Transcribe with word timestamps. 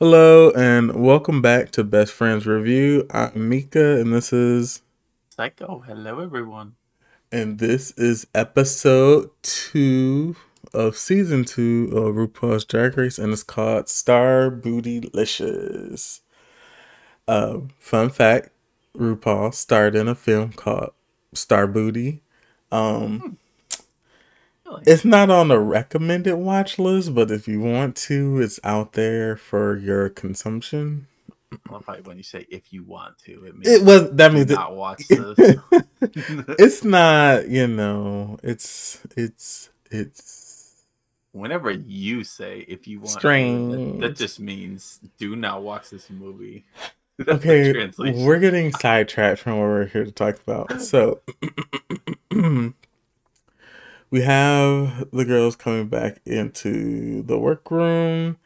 Hello 0.00 0.50
and 0.52 0.94
welcome 0.94 1.42
back 1.42 1.70
to 1.72 1.82
Best 1.84 2.12
Friends 2.12 2.44
RuView. 2.44 3.04
I'm 3.10 3.48
Mika 3.48 3.98
and 4.00 4.12
this 4.14 4.32
is 4.32 4.82
Saiko. 5.36 5.84
Hello, 5.84 6.20
everyone. 6.20 6.76
and 7.32 7.58
this 7.58 7.90
is 7.92 8.26
episode 8.34 9.30
two 9.42 10.36
of 10.72 10.96
season 10.96 11.44
two 11.44 11.88
of 11.92 12.14
RuPaul's 12.14 12.64
Drag 12.64 12.96
Race 12.96 13.18
and 13.18 13.32
it's 13.32 13.42
called 13.42 13.86
Starrbootylicious. 13.86 16.20
Uh, 17.26 17.58
fun 17.78 18.10
fact: 18.10 18.50
RuPaul 18.96 19.52
starred 19.52 19.96
in 19.96 20.06
a 20.08 20.14
film 20.14 20.52
called 20.52 20.92
Starrbooty. 21.34 22.20
Um, 22.70 23.38
Really? 24.68 24.82
it's 24.86 25.04
not 25.04 25.30
on 25.30 25.48
the 25.48 25.58
recommended 25.58 26.36
watch 26.36 26.78
list, 26.78 27.14
but 27.14 27.30
if 27.30 27.48
you 27.48 27.60
want 27.60 27.96
to, 27.96 28.40
it's 28.40 28.60
out 28.64 28.92
there 28.92 29.36
for 29.36 29.76
your 29.76 30.08
consumption. 30.08 31.06
Love 31.70 31.84
how 31.86 31.96
when 31.96 32.18
you 32.18 32.22
say 32.22 32.46
if 32.50 32.72
you 32.72 32.84
want 32.84 33.18
to, 33.24 33.46
it 33.46 33.54
means 33.54 33.68
It 33.68 33.82
was 33.82 34.10
that 34.12 34.32
means 34.34 34.50
it, 34.50 34.54
not 34.54 34.76
watch 34.76 35.08
this. 35.08 35.38
it's 36.02 36.84
not 36.84 37.48
you 37.48 37.66
know 37.66 38.38
it's 38.42 39.00
it's 39.16 39.70
it's 39.90 40.84
Whenever 41.32 41.70
you 41.70 42.24
say 42.24 42.64
if 42.68 42.86
you 42.86 43.00
want 43.00 43.08
to, 43.08 43.14
that, 43.14 43.20
Strange. 43.20 44.00
that 44.00 44.16
just 44.16 44.40
means 44.40 45.00
do 45.18 45.36
not 45.36 45.62
watch 45.62 45.90
this 45.90 46.10
movie. 46.10 46.66
That's 47.18 47.44
okay 47.44 47.90
we're 47.98 48.38
getting 48.38 48.72
sidetracked 48.72 49.40
from 49.40 49.54
what 49.54 49.66
we're 49.66 49.86
here 49.86 50.04
to 50.04 50.12
talk 50.12 50.36
about 50.40 50.80
so 50.80 51.20
we 54.10 54.22
have 54.22 55.10
the 55.12 55.24
girls 55.24 55.56
coming 55.56 55.88
back 55.88 56.20
into 56.24 57.22
the 57.22 57.38
workroom 57.38 58.38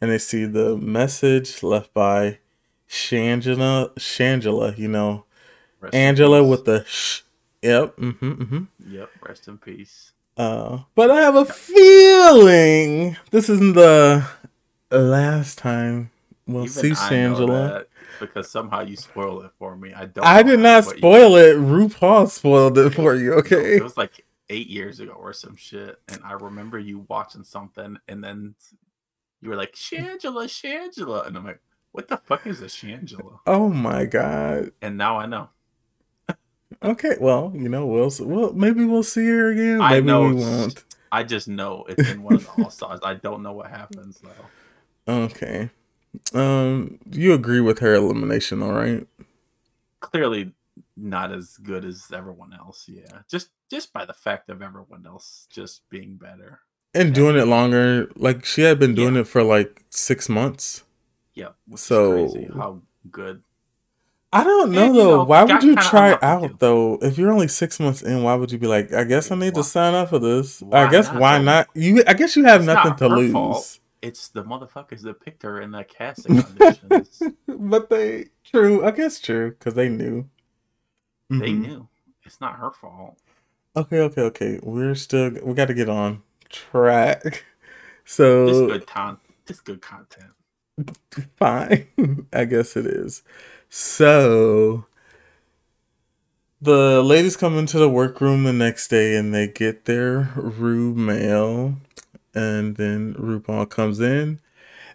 and 0.00 0.10
they 0.10 0.18
see 0.18 0.44
the 0.44 0.76
message 0.76 1.62
left 1.62 1.92
by 1.94 2.38
shangela 2.88 3.92
shangela 3.94 4.76
you 4.76 4.88
know 4.88 5.24
Rest 5.80 5.94
angela 5.94 6.42
with 6.44 6.64
the 6.64 6.84
sh 6.86 7.22
yep 7.62 7.96
mm-hmm, 7.96 8.32
mm-hmm. 8.32 8.64
Yep, 8.86 9.10
rest 9.26 9.48
in 9.48 9.58
peace. 9.58 10.12
Uh, 10.36 10.80
but 10.94 11.10
I 11.10 11.20
have 11.20 11.36
a 11.36 11.44
feeling 11.44 13.16
this 13.30 13.48
isn't 13.48 13.74
the 13.74 14.26
last 14.90 15.58
time 15.58 16.10
we'll 16.46 16.66
see 16.66 16.88
Even 16.88 17.32
know 17.32 17.36
Shangela. 17.36 17.84
because 18.20 18.50
somehow 18.50 18.80
you 18.82 18.96
spoiled 18.96 19.44
it 19.44 19.52
for 19.58 19.76
me. 19.76 19.92
I 19.94 20.06
don't. 20.06 20.26
I 20.26 20.42
did 20.42 20.60
not 20.60 20.84
but 20.84 20.94
you- 20.94 20.98
spoil 20.98 21.36
it. 21.36 21.56
RuPaul 21.56 22.28
spoiled 22.28 22.78
it 22.78 22.90
for 22.94 23.14
you, 23.14 23.34
okay? 23.34 23.76
It 23.76 23.82
was 23.82 23.96
like 23.96 24.24
eight 24.54 24.68
years 24.68 25.00
ago 25.00 25.12
or 25.12 25.32
some 25.32 25.56
shit, 25.56 26.00
and 26.08 26.20
I 26.24 26.32
remember 26.32 26.78
you 26.78 27.04
watching 27.08 27.44
something, 27.44 27.98
and 28.08 28.22
then 28.22 28.54
you 29.40 29.50
were 29.50 29.56
like 29.56 29.72
Shangela, 29.74 30.46
Shangela, 30.46 31.26
and 31.26 31.36
I'm 31.36 31.44
like, 31.44 31.60
what 31.92 32.08
the 32.08 32.16
fuck 32.16 32.46
is 32.46 32.62
a 32.62 32.66
Shangela? 32.66 33.38
Oh 33.46 33.68
my 33.68 34.04
god. 34.04 34.72
And 34.80 34.96
now 34.96 35.18
I 35.18 35.26
know. 35.26 35.48
Okay, 36.82 37.16
well, 37.20 37.52
you 37.54 37.68
know, 37.68 37.86
we'll 37.86 38.10
well 38.20 38.52
maybe 38.52 38.84
we'll 38.84 39.02
see 39.02 39.26
her 39.26 39.50
again. 39.50 39.80
I 39.80 39.90
Maybe 39.94 40.06
know. 40.06 40.28
we 40.28 40.34
won't. 40.34 40.84
I 41.10 41.22
just 41.22 41.46
know 41.46 41.84
it's 41.88 42.08
in 42.10 42.22
one 42.22 42.34
of 42.34 42.44
the 42.44 42.50
All 42.64 42.70
Stars. 42.70 43.00
I 43.02 43.14
don't 43.14 43.42
know 43.42 43.52
what 43.52 43.70
happens 43.70 44.20
though. 44.20 45.12
Okay. 45.12 45.70
Um, 46.32 46.98
you 47.10 47.32
agree 47.32 47.60
with 47.60 47.78
her 47.80 47.94
elimination, 47.94 48.62
all 48.62 48.72
right? 48.72 49.06
Clearly, 50.00 50.52
not 50.96 51.32
as 51.32 51.56
good 51.58 51.84
as 51.84 52.10
everyone 52.12 52.52
else. 52.52 52.84
Yeah, 52.88 53.20
just 53.30 53.50
just 53.70 53.92
by 53.92 54.04
the 54.04 54.12
fact 54.12 54.50
of 54.50 54.62
everyone 54.62 55.04
else 55.06 55.46
just 55.50 55.88
being 55.90 56.16
better. 56.16 56.60
And 56.94 57.12
doing 57.14 57.36
it 57.36 57.46
longer, 57.48 58.08
like 58.14 58.44
she 58.44 58.62
had 58.62 58.78
been 58.78 58.94
doing 58.94 59.16
it 59.16 59.26
for 59.26 59.42
like 59.42 59.82
six 59.90 60.28
months. 60.28 60.84
Yeah, 61.34 61.48
So- 61.74 62.28
how 62.54 62.82
good. 63.10 63.42
I 64.32 64.42
don't 64.42 64.72
know 64.72 64.86
And, 64.86 64.94
you 64.96 65.00
though. 65.02 65.16
know, 65.18 65.24
why 65.24 65.44
would 65.44 65.62
you 65.62 65.76
try 65.76 66.18
out 66.20 66.58
though? 66.58 66.98
If 67.02 67.18
you're 67.18 67.30
only 67.32 67.46
six 67.46 67.78
months 67.78 68.02
in, 68.02 68.22
why 68.24 68.34
would 68.34 68.50
you 68.50 68.58
be 68.58 68.66
like, 68.66 68.92
I 68.92 69.04
guess 69.04 69.30
I 69.30 69.36
need 69.36 69.54
to 69.54 69.62
sign 69.62 69.94
up 69.94 70.10
for 70.10 70.18
this? 70.18 70.60
why 70.60 70.86
I 70.86 70.90
guess 70.90 71.06
not, 71.06 71.20
why 71.20 71.38
not? 71.38 71.68
You, 71.74 72.02
I 72.06 72.14
guess 72.14 72.34
you 72.36 72.44
have 72.44 72.62
It's 72.62 72.66
nothing 72.66 72.90
not 72.90 72.98
to 72.98 73.08
lose. 73.08 73.32
fault. 73.32 73.78
It's 74.02 74.28
the 74.28 74.42
motherfuckers 74.42 75.02
that 75.02 75.20
picked 75.20 75.44
her 75.44 75.60
in 75.60 75.70
that 75.70 75.88
casting 75.88 76.36
auditions. 76.36 77.32
but 77.48 77.88
they 77.90 78.26
true. 78.44 78.84
I 78.84 78.90
guess 78.90 79.20
true 79.20 79.50
because 79.52 79.74
they 79.74 79.88
knew. 79.88 80.28
They 81.30 81.50
Mhm. 81.52 81.60
knew. 81.60 81.88
It's 82.24 82.40
not 82.40 82.56
her 82.58 82.70
fault. 82.70 83.18
Okay, 83.76 83.98
okay, 84.00 84.22
okay. 84.22 84.60
We're 84.62 84.94
still. 84.94 85.30
We 85.42 85.54
got 85.54 85.66
to 85.66 85.74
get 85.74 85.88
on 85.88 86.22
track. 86.48 87.44
This 88.04 88.12
So 88.16 88.66
good 88.66 88.86
con. 88.86 89.18
This 89.46 89.60
good 89.60 89.80
content. 89.80 90.32
fine. 91.38 91.86
I 92.32 92.44
guess 92.44 92.76
it 92.76 92.86
is. 92.86 93.22
So 93.70 94.84
the 96.60 97.02
ladies 97.02 97.36
come 97.36 97.56
into 97.58 97.78
the 97.78 97.88
workroom 97.88 98.44
the 98.44 98.52
next 98.52 98.88
day 98.88 99.16
and 99.16 99.34
they 99.34 99.48
get 99.48 99.86
their 99.86 100.32
Rue 100.36 100.94
mail. 100.94 101.76
And 102.34 102.76
then 102.76 103.14
RuPaul 103.14 103.70
comes 103.70 104.00
in 104.00 104.40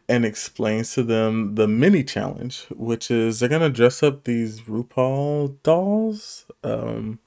and 0.10 0.26
explains 0.26 0.94
to 0.96 1.04
them 1.04 1.56
the 1.56 1.68
mini 1.68 2.04
challenge, 2.04 2.66
which 2.72 3.10
is 3.12 3.40
they're 3.40 3.48
gonna 3.50 3.70
dress 3.70 4.04
up 4.04 4.26
these 4.26 4.62
RuPaul 4.62 5.62
dolls. 5.64 6.46
Um 6.64 7.20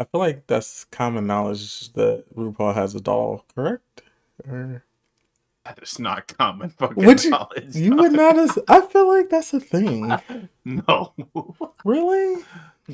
I 0.00 0.04
feel 0.04 0.20
like 0.20 0.46
that's 0.48 0.84
common 0.86 1.26
knowledge 1.28 1.92
that 1.92 2.24
RuPaul 2.34 2.74
has 2.74 2.94
a 2.96 3.00
doll, 3.00 3.44
correct? 3.54 4.02
Or 4.48 4.84
That 5.64 5.78
is 5.80 5.98
not 6.00 6.26
common 6.36 6.70
fucking 6.70 7.04
Would 7.04 7.22
you- 7.22 7.30
knowledge. 7.30 7.76
you 7.76 7.94
would 7.94 8.12
not 8.12 8.36
as 8.38 8.58
I 8.68 8.80
feel 8.80 9.06
like 9.06 9.28
that's 9.28 9.52
a 9.54 9.60
thing. 9.60 10.10
no. 10.64 11.12
Really? 11.84 12.42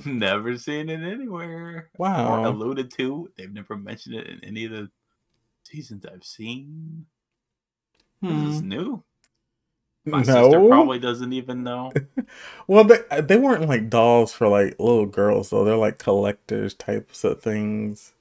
never 0.04 0.58
seen 0.58 0.90
it 0.90 1.00
anywhere. 1.00 1.88
Or 1.98 2.06
Wow. 2.08 2.48
alluded 2.50 2.90
to. 2.98 3.30
They've 3.36 3.52
never 3.52 3.76
mentioned 3.76 4.16
it 4.16 4.26
in 4.26 4.44
any 4.44 4.64
of 4.66 4.72
the 4.72 4.90
seasons 5.64 6.04
I've 6.04 6.24
seen. 6.24 7.06
This 8.22 8.54
is 8.54 8.60
Hmm. 8.60 8.68
new. 8.68 9.02
My 10.04 10.22
sister 10.22 10.66
probably 10.68 10.98
doesn't 10.98 11.32
even 11.32 11.62
know. 11.62 11.92
Well, 12.66 12.84
they 12.84 12.98
they 13.20 13.38
weren't 13.38 13.68
like 13.68 13.88
dolls 13.88 14.32
for 14.32 14.48
like 14.48 14.78
little 14.78 15.06
girls 15.06 15.50
though. 15.50 15.64
They're 15.64 15.76
like 15.76 15.98
collectors 15.98 16.74
types 16.74 17.24
of 17.24 17.40
things 17.42 18.12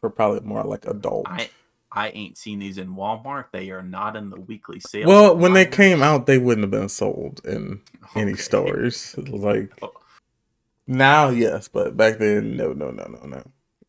for 0.00 0.10
probably 0.10 0.40
more 0.40 0.62
like 0.64 0.86
adult. 0.86 1.26
I 1.28 1.48
I 1.92 2.08
ain't 2.10 2.36
seen 2.38 2.58
these 2.58 2.76
in 2.78 2.94
Walmart. 2.94 3.46
They 3.52 3.70
are 3.70 3.82
not 3.82 4.16
in 4.16 4.30
the 4.30 4.38
weekly 4.40 4.80
sales. 4.80 5.06
well, 5.06 5.36
when 5.36 5.54
they 5.54 5.64
came 5.66 6.02
out, 6.02 6.26
they 6.26 6.38
wouldn't 6.38 6.64
have 6.64 6.70
been 6.70 6.88
sold 6.90 7.40
in 7.44 7.80
any 8.14 8.34
stores. 8.36 9.14
Like 9.18 9.72
Oh. 9.82 9.92
now, 10.86 11.30
yes, 11.30 11.68
but 11.68 11.96
back 11.96 12.18
then, 12.18 12.56
no, 12.56 12.72
no, 12.72 12.90
no, 12.90 13.04
no, 13.04 13.26
no. 13.26 13.42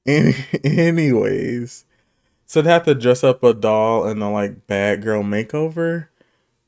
Any, 0.06 0.34
anyways, 0.64 1.86
so 2.52 2.62
they 2.62 2.70
have 2.70 2.84
to 2.84 2.94
dress 2.94 3.24
up 3.24 3.46
a 3.46 3.54
doll 3.54 4.06
in 4.10 4.22
a 4.22 4.30
like 4.30 4.68
bad 4.68 5.02
girl 5.02 5.24
makeover. 5.24 6.10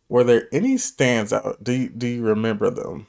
Were 0.08 0.24
there 0.24 0.48
any 0.54 0.78
stands 0.78 1.34
out? 1.34 1.62
Do 1.62 1.74
you, 1.74 1.90
do 1.90 2.08
you 2.08 2.24
remember 2.24 2.70
them? 2.70 3.08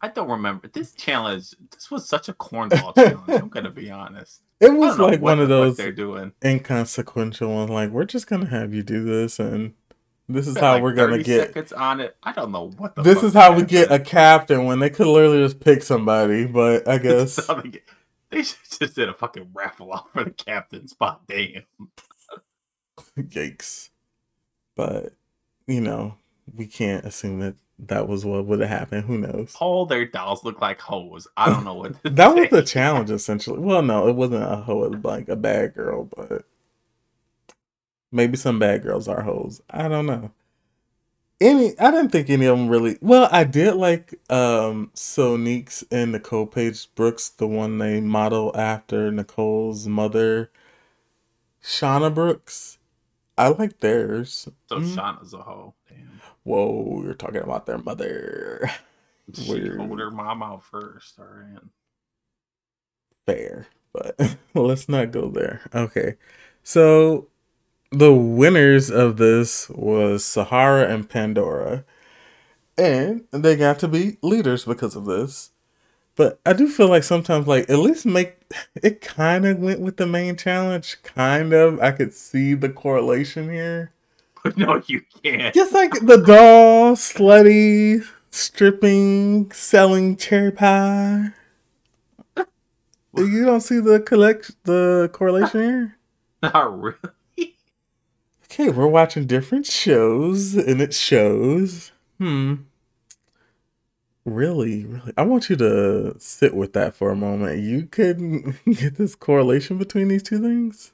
I 0.00 0.06
don't 0.06 0.30
remember 0.30 0.68
this 0.68 0.92
challenge. 0.92 1.52
This 1.72 1.90
was 1.90 2.08
such 2.08 2.28
a 2.28 2.32
cornball 2.32 2.94
challenge. 2.94 3.28
I'm 3.28 3.48
gonna 3.48 3.72
be 3.72 3.90
honest. 3.90 4.42
It 4.60 4.74
was 4.74 4.98
like 4.98 5.22
what 5.22 5.38
one 5.38 5.40
of 5.40 5.48
those 5.48 5.78
they're 5.78 5.90
doing. 5.90 6.32
inconsequential 6.44 7.52
ones. 7.52 7.70
Like 7.70 7.90
we're 7.90 8.04
just 8.04 8.26
gonna 8.26 8.46
have 8.46 8.74
you 8.74 8.82
do 8.82 9.02
this, 9.02 9.40
and 9.40 9.72
this 10.28 10.46
is 10.46 10.58
how 10.58 10.74
like, 10.74 10.82
we're 10.82 10.92
gonna 10.92 11.22
get. 11.22 11.46
seconds 11.46 11.72
on 11.72 12.00
it. 12.00 12.14
I 12.22 12.32
don't 12.32 12.52
know 12.52 12.70
what 12.76 12.94
the. 12.94 13.00
This 13.00 13.22
is 13.22 13.32
how 13.32 13.54
we 13.54 13.62
get 13.64 13.90
a 13.90 13.98
captain 13.98 14.66
when 14.66 14.78
they 14.78 14.90
could 14.90 15.06
literally 15.06 15.38
just 15.38 15.60
pick 15.60 15.82
somebody. 15.82 16.44
But 16.44 16.86
I 16.86 16.98
guess 16.98 17.40
they 18.32 18.42
should 18.42 18.58
just 18.78 18.94
did 18.94 19.08
a 19.08 19.14
fucking 19.14 19.50
raffle 19.52 19.92
off 19.92 20.12
for 20.12 20.24
the 20.24 20.30
captain 20.30 20.86
spot. 20.88 21.22
Damn. 21.26 21.64
yikes. 23.18 23.90
But 24.76 25.14
you 25.66 25.80
know, 25.80 26.14
we 26.54 26.66
can't 26.66 27.04
assume 27.04 27.40
that 27.40 27.56
that 27.86 28.08
was 28.08 28.24
what 28.24 28.46
would 28.46 28.60
have 28.60 28.68
happened. 28.68 29.04
Who 29.06 29.18
knows? 29.18 29.56
All 29.60 29.86
their 29.86 30.04
dolls 30.04 30.44
look 30.44 30.60
like 30.60 30.80
hoes. 30.80 31.26
I 31.36 31.48
don't 31.50 31.64
know 31.64 31.74
what. 31.74 31.94
That 32.14 32.34
was 32.34 32.48
the 32.50 32.62
challenge 32.62 33.10
essentially. 33.10 33.58
Well, 33.58 33.82
no, 33.82 34.08
it 34.08 34.14
wasn't 34.14 34.44
a 34.44 34.56
hoe. 34.56 34.84
It 34.84 34.92
was 34.92 35.04
like 35.04 35.28
a 35.28 35.36
bad 35.36 35.74
girl, 35.74 36.04
but 36.04 36.44
maybe 38.12 38.36
some 38.36 38.58
bad 38.58 38.82
girls 38.82 39.08
are 39.08 39.22
hoes. 39.22 39.60
I 39.70 39.88
don't 39.88 40.06
know. 40.06 40.30
Any, 41.40 41.78
I 41.78 41.90
didn't 41.90 42.10
think 42.10 42.30
any 42.30 42.46
of 42.46 42.58
them 42.58 42.68
really. 42.68 42.98
Well, 43.00 43.28
I 43.32 43.44
did 43.44 43.74
like 43.76 44.14
um 44.30 44.90
Sonique's 44.94 45.84
and 45.90 46.12
Nicole 46.12 46.46
Paige 46.46 46.94
Brooks, 46.94 47.28
the 47.30 47.46
one 47.46 47.78
they 47.78 48.00
model 48.00 48.52
after 48.56 49.10
Nicole's 49.12 49.86
mother, 49.88 50.50
Shauna 51.62 52.14
Brooks. 52.14 52.78
I 53.38 53.48
like 53.48 53.80
theirs. 53.80 54.48
So 54.68 54.80
Mm. 54.80 54.94
Shauna's 54.96 55.34
a 55.34 55.38
hoe. 55.42 55.74
Damn. 55.88 56.22
Whoa, 56.44 57.02
you're 57.04 57.14
talking 57.14 57.42
about 57.42 57.66
their 57.66 57.78
mother. 57.78 58.70
She 59.32 59.52
Weird. 59.52 59.78
hold 59.78 60.00
her 60.00 60.10
mom 60.10 60.42
out 60.42 60.64
first. 60.64 61.18
All 61.18 61.26
right. 61.26 61.62
fair, 63.26 63.66
but 63.92 64.16
let's 64.54 64.88
not 64.88 65.12
go 65.12 65.30
there. 65.30 65.62
Okay. 65.74 66.16
So 66.62 67.29
the 67.90 68.12
winners 68.12 68.90
of 68.90 69.16
this 69.16 69.68
was 69.70 70.24
Sahara 70.24 70.88
and 70.92 71.08
Pandora. 71.08 71.84
And 72.78 73.24
they 73.30 73.56
got 73.56 73.78
to 73.80 73.88
be 73.88 74.16
leaders 74.22 74.64
because 74.64 74.96
of 74.96 75.04
this. 75.04 75.50
But 76.16 76.40
I 76.44 76.52
do 76.52 76.68
feel 76.68 76.88
like 76.88 77.02
sometimes, 77.02 77.46
like, 77.46 77.68
at 77.68 77.78
least 77.78 78.06
make 78.06 78.36
it 78.82 79.00
kind 79.00 79.46
of 79.46 79.58
went 79.58 79.80
with 79.80 79.96
the 79.96 80.06
main 80.06 80.36
challenge. 80.36 81.02
Kind 81.02 81.52
of. 81.52 81.80
I 81.80 81.92
could 81.92 82.12
see 82.12 82.54
the 82.54 82.68
correlation 82.68 83.50
here. 83.50 83.92
no, 84.56 84.82
you 84.86 85.02
can't. 85.22 85.54
Just 85.54 85.72
like 85.72 85.92
the 85.92 86.16
doll, 86.18 86.94
slutty, 86.94 88.04
stripping, 88.30 89.50
selling 89.52 90.16
cherry 90.16 90.52
pie. 90.52 91.30
You 93.16 93.44
don't 93.44 93.60
see 93.60 93.80
the 93.80 93.98
collect 93.98 94.52
the 94.64 95.10
correlation 95.12 95.60
here? 95.60 95.98
Not 96.44 96.80
really. 96.80 96.96
Okay, 98.60 98.68
we're 98.68 98.86
watching 98.86 99.26
different 99.26 99.64
shows, 99.64 100.54
and 100.54 100.82
it 100.82 100.92
shows. 100.92 101.92
Hmm. 102.18 102.56
Really, 104.26 104.84
really. 104.84 105.14
I 105.16 105.22
want 105.22 105.48
you 105.48 105.56
to 105.56 106.14
sit 106.18 106.54
with 106.54 106.74
that 106.74 106.94
for 106.94 107.10
a 107.10 107.16
moment. 107.16 107.60
You 107.60 107.86
could 107.86 108.18
get 108.66 108.96
this 108.96 109.14
correlation 109.14 109.78
between 109.78 110.08
these 110.08 110.22
two 110.22 110.38
things? 110.42 110.92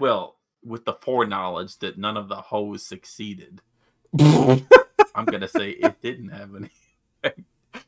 Well, 0.00 0.34
with 0.64 0.84
the 0.84 0.94
foreknowledge 0.94 1.78
that 1.78 1.96
none 1.96 2.16
of 2.16 2.28
the 2.28 2.40
hoes 2.40 2.84
succeeded, 2.84 3.60
I'm 4.18 5.26
gonna 5.26 5.46
say 5.46 5.70
it 5.70 6.02
didn't 6.02 6.30
have 6.30 6.56
any. 6.56 6.70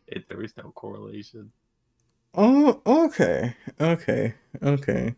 it, 0.07 0.29
there 0.29 0.43
is 0.43 0.57
no 0.57 0.71
correlation. 0.77 1.51
Oh, 2.35 2.81
okay, 2.87 3.57
okay, 3.81 4.35
okay. 4.63 5.17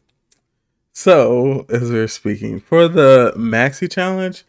So, 0.99 1.67
as 1.69 1.91
we 1.91 1.99
are 1.99 2.09
speaking, 2.09 2.59
for 2.59 2.89
the 2.89 3.35
Maxi 3.37 3.87
Challenge, 3.89 4.43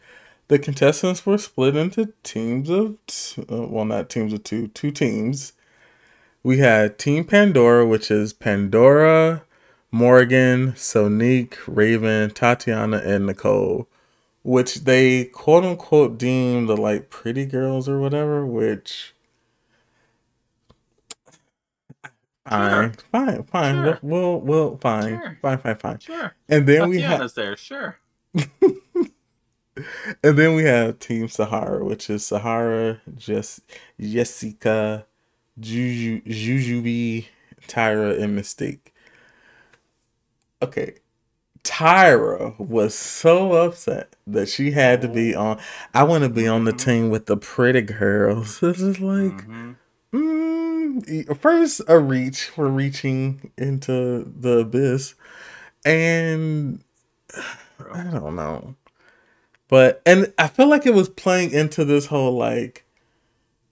the 0.48 0.58
contestants 0.58 1.26
were 1.26 1.36
split 1.36 1.76
into 1.76 2.14
teams 2.22 2.70
of, 2.70 2.96
uh, 3.52 3.66
well, 3.66 3.84
not 3.84 4.08
teams 4.08 4.32
of 4.32 4.44
two, 4.44 4.68
two 4.68 4.90
teams. 4.90 5.52
We 6.42 6.56
had 6.56 6.98
Team 6.98 7.24
Pandora, 7.24 7.84
which 7.84 8.10
is 8.10 8.32
Pandora, 8.32 9.42
Morgan, 9.90 10.72
Sonique, 10.72 11.58
Raven, 11.66 12.30
Tatiana, 12.30 13.02
and 13.04 13.26
Nicole, 13.26 13.86
which 14.42 14.84
they 14.84 15.26
quote 15.26 15.64
unquote 15.64 16.16
deem 16.16 16.64
the 16.64 16.78
like 16.78 17.10
pretty 17.10 17.44
girls 17.44 17.90
or 17.90 18.00
whatever, 18.00 18.46
which. 18.46 19.12
Fine, 22.48 22.92
Sure. 22.92 22.92
fine, 23.12 23.42
fine. 23.44 23.74
Sure. 23.74 23.98
We'll, 24.02 24.40
we'll, 24.40 24.40
we'll, 24.40 24.76
fine, 24.78 25.20
Sure. 25.20 25.38
fine, 25.42 25.58
fine, 25.58 25.76
fine. 25.76 25.98
Sure. 25.98 26.34
And 26.48 26.66
then 26.66 26.88
we 26.88 27.00
have, 27.00 27.10
Tatiana's 27.20 27.34
there. 27.34 27.56
Sure. 27.56 27.98
and 30.22 30.36
then 30.38 30.54
we 30.54 30.64
have 30.64 30.98
Team 30.98 31.28
Sahara, 31.28 31.84
which 31.84 32.10
is 32.10 32.24
Sahara, 32.26 33.00
Jess, 33.16 33.60
Jessica, 34.00 35.06
Juju, 35.60 36.22
Jujubee, 36.22 37.26
Tyra, 37.68 38.20
and 38.20 38.38
Mystique. 38.38 38.92
Okay, 40.62 40.94
Tyra 41.62 42.58
was 42.58 42.94
so 42.94 43.52
upset 43.52 44.16
that 44.26 44.48
she 44.48 44.72
had 44.72 45.00
to 45.02 45.08
be 45.08 45.34
on. 45.34 45.60
I 45.94 46.02
want 46.02 46.24
to 46.24 46.30
be 46.30 46.48
on 46.48 46.64
the 46.64 46.72
team 46.72 47.10
with 47.10 47.26
the 47.26 47.36
pretty 47.36 47.82
girls. 47.82 48.58
This 48.60 48.80
is 48.80 49.00
like, 49.00 49.46
Mhm. 49.46 49.76
mm, 50.12 50.67
first 51.40 51.80
a 51.88 51.98
reach 51.98 52.46
for 52.46 52.68
reaching 52.68 53.52
into 53.56 54.24
the 54.24 54.58
abyss, 54.58 55.14
and 55.84 56.82
I 57.92 58.04
don't 58.04 58.36
know. 58.36 58.74
But 59.68 60.02
and 60.06 60.32
I 60.38 60.48
feel 60.48 60.68
like 60.68 60.86
it 60.86 60.94
was 60.94 61.08
playing 61.08 61.50
into 61.52 61.84
this 61.84 62.06
whole 62.06 62.36
like 62.36 62.84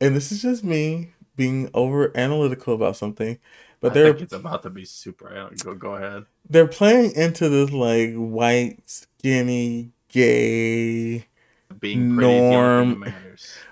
and 0.01 0.15
this 0.15 0.33
is 0.33 0.43
just 0.43 0.65
me 0.65 1.13
being 1.37 1.71
over 1.75 2.17
analytical 2.17 2.75
about 2.75 2.97
something. 2.97 3.39
But 3.81 3.93
I 3.93 3.95
they're 3.95 4.17
it's 4.17 4.33
about 4.33 4.62
to 4.62 4.71
be 4.71 4.85
super. 4.85 5.51
Go 5.62 5.75
go 5.75 5.95
ahead. 5.95 6.27
they're 6.49 6.67
playing 6.67 7.12
into 7.15 7.49
this 7.49 7.71
like 7.71 8.15
white, 8.15 8.79
skinny, 8.87 9.93
gay 10.09 11.27
Being 11.81 12.15
pretty 12.15 12.33
is 12.33 12.49
the 12.49 12.57
only 12.57 12.95
Norm. 12.95 13.15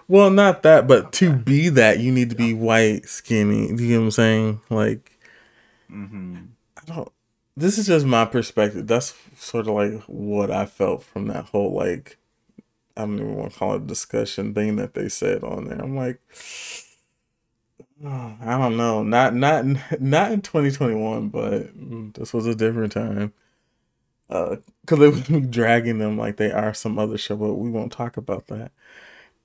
Well 0.08 0.30
not 0.30 0.62
that, 0.62 0.86
but 0.86 1.12
to 1.14 1.32
be 1.32 1.68
that 1.70 2.00
you 2.00 2.12
need 2.12 2.30
to 2.30 2.36
be 2.36 2.54
white, 2.54 3.08
skinny. 3.08 3.74
Do 3.74 3.82
you 3.84 3.94
know 3.94 4.00
what 4.00 4.04
I'm 4.06 4.10
saying? 4.12 4.60
Like 4.70 5.18
hmm 5.88 6.54
I 6.76 6.82
don't 6.86 7.12
this 7.56 7.78
is 7.78 7.86
just 7.86 8.04
my 8.06 8.24
perspective. 8.24 8.86
That's 8.86 9.14
sort 9.36 9.68
of 9.68 9.74
like 9.74 10.02
what 10.08 10.50
I 10.50 10.66
felt 10.66 11.04
from 11.04 11.28
that 11.28 11.46
whole 11.46 11.72
like 11.74 12.18
I 12.96 13.02
don't 13.02 13.16
even 13.20 13.36
want 13.36 13.52
to 13.54 13.58
call 13.58 13.74
it 13.74 13.82
a 13.82 13.86
discussion 13.86 14.54
thing 14.54 14.76
that 14.76 14.94
they 14.94 15.08
said 15.08 15.44
on 15.44 15.66
there. 15.68 15.80
I'm 15.80 15.96
like 15.96 16.20
oh, 18.04 18.36
I 18.40 18.58
don't 18.58 18.76
know. 18.76 19.02
Not 19.02 19.34
not 19.34 19.64
not 20.00 20.32
in 20.32 20.42
2021, 20.42 21.28
but 21.28 21.70
this 22.14 22.32
was 22.32 22.46
a 22.46 22.54
different 22.54 22.92
time. 22.92 23.32
Uh 24.30 24.56
cuz 24.86 24.98
they 24.98 25.08
were 25.08 25.40
dragging 25.50 25.98
them 25.98 26.18
like 26.18 26.36
they 26.36 26.52
are 26.52 26.74
some 26.74 26.98
other 26.98 27.18
show, 27.18 27.36
but 27.36 27.54
we 27.54 27.70
won't 27.70 27.92
talk 27.92 28.16
about 28.16 28.48
that. 28.48 28.72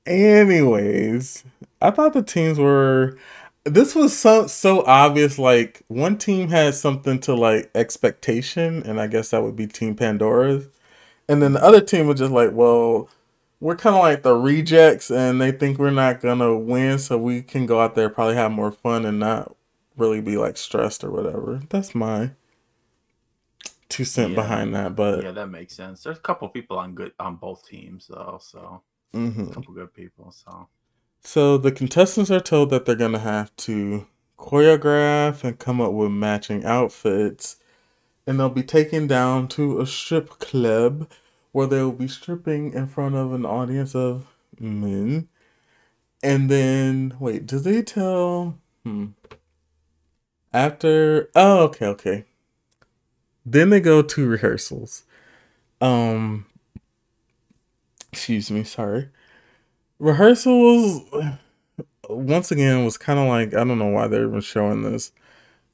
Anyways, 0.10 1.46
I 1.82 1.92
thought 1.92 2.14
the 2.14 2.24
teams 2.24 2.60
were 2.60 3.18
this 3.66 3.96
was 3.96 4.18
so 4.18 4.48
so 4.48 4.84
obvious 4.86 5.40
like 5.40 5.84
one 5.90 6.18
team 6.18 6.50
had 6.50 6.76
something 6.76 7.20
to 7.20 7.36
like 7.36 7.72
expectation 7.76 8.84
and 8.84 9.02
i 9.02 9.08
guess 9.08 9.32
that 9.32 9.44
would 9.44 9.56
be 9.56 9.68
team 9.68 9.96
pandora's 9.96 10.68
and 11.30 11.42
then 11.42 11.54
the 11.54 11.64
other 11.64 11.82
team 11.82 12.08
was 12.08 12.20
just 12.20 12.34
like 12.34 12.52
well 12.54 13.10
we're 13.62 13.76
kind 13.76 13.96
of 13.96 14.02
like 14.04 14.24
the 14.24 14.36
rejects 14.36 15.12
and 15.12 15.42
they 15.42 15.52
think 15.52 15.80
we're 15.80 15.92
not 15.92 16.22
gonna 16.22 16.58
win 16.58 17.00
so 17.00 17.18
we 17.18 17.42
can 17.42 17.66
go 17.66 17.82
out 17.82 17.96
there 17.96 18.10
probably 18.10 18.36
have 18.36 18.52
more 18.52 18.72
fun 18.72 19.06
and 19.06 19.20
not 19.20 19.56
really 19.98 20.22
be 20.22 20.38
like 20.38 20.58
stressed 20.58 21.04
or 21.04 21.12
whatever 21.12 21.62
that's 21.70 21.96
my 21.96 22.32
two 23.90 24.06
cent 24.06 24.34
Yeah. 24.34 24.36
behind 24.36 24.76
that 24.76 24.96
but 24.96 25.22
Yeah, 25.22 25.32
that 25.32 25.48
makes 25.48 25.76
sense. 25.76 26.04
There's 26.04 26.18
a 26.18 26.22
couple 26.22 26.50
people 26.50 26.78
on 26.80 26.96
good 26.96 27.14
on 27.20 27.38
both 27.38 27.68
teams 27.68 28.08
though, 28.08 28.40
so 28.42 28.84
mhm. 29.14 29.52
a 29.52 29.54
couple 29.54 29.74
good 29.74 29.94
people. 29.94 30.32
So 30.32 30.68
So 31.22 31.58
the 31.58 31.72
contestants 31.72 32.32
are 32.32 32.40
told 32.40 32.70
that 32.72 32.86
they're 32.86 32.96
gonna 32.96 33.20
have 33.20 33.56
to 33.58 34.08
choreograph 34.38 35.44
and 35.44 35.60
come 35.60 35.82
up 35.82 35.92
with 35.94 36.12
matching 36.12 36.66
outfits, 36.66 37.58
and 38.26 38.40
they'll 38.40 38.50
be 38.50 38.64
taken 38.64 39.08
down 39.08 39.48
to 39.50 39.82
a 39.82 39.88
strip 39.88 40.30
club 40.40 41.10
where 41.52 41.68
they'll 41.68 41.92
be 41.92 42.08
stripping 42.08 42.74
in 42.74 42.88
front 42.88 43.16
of 43.16 43.34
an 43.34 43.46
audience 43.46 43.96
of 43.96 44.28
men. 44.60 45.28
And 46.24 46.50
then 46.50 47.16
wait, 47.20 47.46
do 47.46 47.60
they 47.60 47.82
tell 47.82 48.58
hmm. 48.84 49.08
After 50.54 51.30
oh 51.36 51.60
okay, 51.66 51.86
okay. 51.88 52.26
Then 53.46 53.70
they 53.70 53.80
go 53.80 54.02
to 54.02 54.28
rehearsals. 54.28 55.04
Um 55.82 56.46
excuse 58.12 58.52
me, 58.52 58.64
sorry. 58.64 59.10
Rehearsals 60.00 61.04
once 62.10 62.52
again 62.52 62.84
was 62.86 62.98
kind 62.98 63.20
of 63.20 63.28
like 63.28 63.54
I 63.54 63.64
don't 63.64 63.80
know 63.80 63.88
why 63.88 64.08
they're 64.08 64.28
even 64.28 64.42
showing 64.42 64.82
this. 64.82 65.12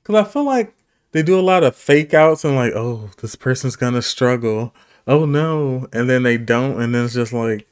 Because 0.01 0.15
I 0.15 0.29
feel 0.29 0.43
like 0.43 0.75
they 1.11 1.23
do 1.23 1.39
a 1.39 1.41
lot 1.41 1.63
of 1.63 1.75
fake 1.75 2.13
outs 2.13 2.43
and 2.43 2.55
like 2.55 2.73
oh 2.75 3.09
this 3.21 3.35
person's 3.35 3.75
gonna 3.75 4.01
struggle. 4.01 4.73
Oh 5.07 5.25
no. 5.25 5.87
And 5.93 6.09
then 6.09 6.23
they 6.23 6.37
don't 6.37 6.81
and 6.81 6.93
then 6.93 7.05
it's 7.05 7.13
just 7.13 7.33
like 7.33 7.67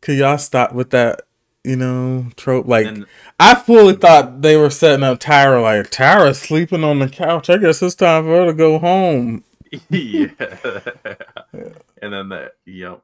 could 0.00 0.16
y'all 0.16 0.38
stop 0.38 0.72
with 0.72 0.90
that 0.90 1.22
you 1.64 1.76
know 1.76 2.26
trope? 2.36 2.66
Like 2.66 2.86
and 2.86 3.06
I 3.38 3.54
fully 3.54 3.94
thought 3.94 4.42
they 4.42 4.56
were 4.56 4.70
setting 4.70 5.04
up 5.04 5.20
Tyra 5.20 5.62
like 5.62 5.90
Tyra's 5.90 6.38
sleeping 6.40 6.84
on 6.84 7.00
the 7.00 7.08
couch. 7.08 7.50
I 7.50 7.58
guess 7.58 7.82
it's 7.82 7.94
time 7.94 8.24
for 8.24 8.30
her 8.30 8.46
to 8.46 8.54
go 8.54 8.78
home. 8.78 9.44
Yeah. 9.88 10.28
and 12.02 12.12
then 12.12 12.28
the 12.28 12.52
yep. 12.66 13.02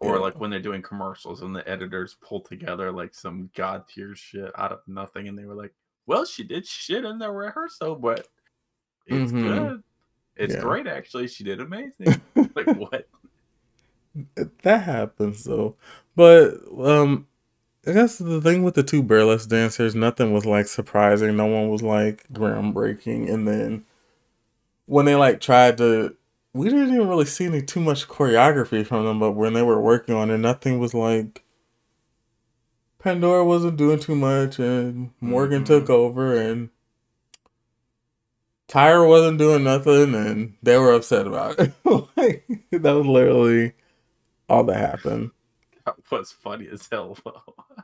Or 0.00 0.14
Yeah. 0.14 0.20
like 0.20 0.40
when 0.40 0.50
they're 0.50 0.60
doing 0.60 0.82
commercials 0.82 1.42
and 1.42 1.54
the 1.54 1.68
editors 1.68 2.16
pull 2.22 2.40
together 2.40 2.90
like 2.90 3.14
some 3.14 3.50
god 3.54 3.86
tier 3.88 4.14
shit 4.14 4.50
out 4.58 4.72
of 4.72 4.80
nothing, 4.86 5.28
and 5.28 5.38
they 5.38 5.44
were 5.44 5.54
like, 5.54 5.74
"Well, 6.06 6.24
she 6.24 6.42
did 6.42 6.66
shit 6.66 7.04
in 7.04 7.18
the 7.18 7.30
rehearsal, 7.30 7.96
but 7.96 8.26
it's 9.06 9.30
Mhm. 9.32 9.42
good. 9.42 9.82
It's 10.36 10.54
Yeah. 10.54 10.60
great, 10.62 10.86
actually. 10.86 11.28
She 11.28 11.44
did 11.44 11.60
amazing." 11.60 12.20
like 12.56 12.66
what? 12.76 13.06
that 14.62 14.82
happens 14.82 15.44
though 15.44 15.76
but 16.16 16.54
um 16.80 17.28
i 17.86 17.92
guess 17.92 18.18
the 18.18 18.40
thing 18.40 18.64
with 18.64 18.74
the 18.74 18.82
two 18.82 19.04
burlesque 19.04 19.48
dancers 19.48 19.94
nothing 19.94 20.32
was 20.32 20.44
like 20.44 20.66
surprising 20.66 21.36
no 21.36 21.46
one 21.46 21.68
was 21.68 21.80
like 21.80 22.26
groundbreaking 22.32 23.32
and 23.32 23.46
then 23.46 23.84
when 24.86 25.04
they 25.06 25.14
like 25.14 25.40
tried 25.40 25.78
to 25.78 26.16
we 26.52 26.68
didn't 26.68 26.94
even 26.94 27.08
really 27.08 27.24
see 27.26 27.46
any 27.46 27.62
too 27.62 27.80
much 27.80 28.08
choreography 28.08 28.84
from 28.86 29.04
them 29.04 29.18
but 29.20 29.32
when 29.32 29.52
they 29.52 29.62
were 29.62 29.80
working 29.80 30.14
on 30.14 30.30
it 30.30 30.38
nothing 30.38 30.78
was 30.78 30.94
like 30.94 31.44
pandora 32.98 33.44
wasn't 33.44 33.76
doing 33.76 33.98
too 33.98 34.14
much 34.16 34.58
and 34.58 35.10
morgan 35.20 35.62
Mhm. 35.62 35.66
took 35.66 35.90
over 35.90 36.34
and 36.36 36.70
Tyra 38.68 39.08
wasn't 39.08 39.38
doing 39.38 39.64
nothing, 39.64 40.14
and 40.14 40.54
they 40.62 40.78
were 40.78 40.92
upset 40.92 41.26
about 41.26 41.58
it. 41.58 41.72
like, 42.16 42.46
that 42.70 42.92
was 42.92 43.04
literally 43.04 43.72
all 44.48 44.62
that 44.62 44.76
happened. 44.76 45.32
That 45.84 45.96
was 46.08 46.30
funny 46.30 46.68
as 46.72 46.88
hell. 46.90 47.18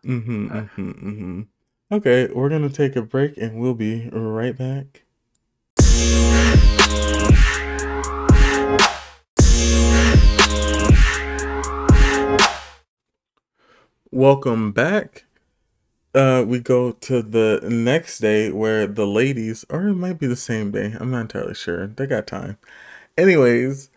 Mm-hmm, 0.04 0.46
mm-hmm, 0.48 0.90
mm-hmm. 0.90 1.42
Okay, 1.90 2.28
we're 2.32 2.50
gonna 2.50 2.68
take 2.68 2.94
a 2.94 3.02
break, 3.02 3.36
and 3.36 3.58
we'll 3.58 3.74
be 3.74 4.08
right 4.12 4.56
back. 4.56 5.02
Welcome 14.16 14.72
back. 14.72 15.24
Uh, 16.14 16.42
we 16.48 16.58
go 16.58 16.92
to 16.92 17.20
the 17.20 17.60
next 17.68 18.20
day 18.20 18.50
where 18.50 18.86
the 18.86 19.06
ladies, 19.06 19.66
or 19.68 19.88
it 19.88 19.94
might 19.94 20.18
be 20.18 20.26
the 20.26 20.36
same 20.36 20.70
day. 20.70 20.94
I'm 20.98 21.10
not 21.10 21.20
entirely 21.20 21.52
sure. 21.52 21.86
They 21.88 22.06
got 22.06 22.26
time. 22.26 22.56
Anyways, 23.18 23.90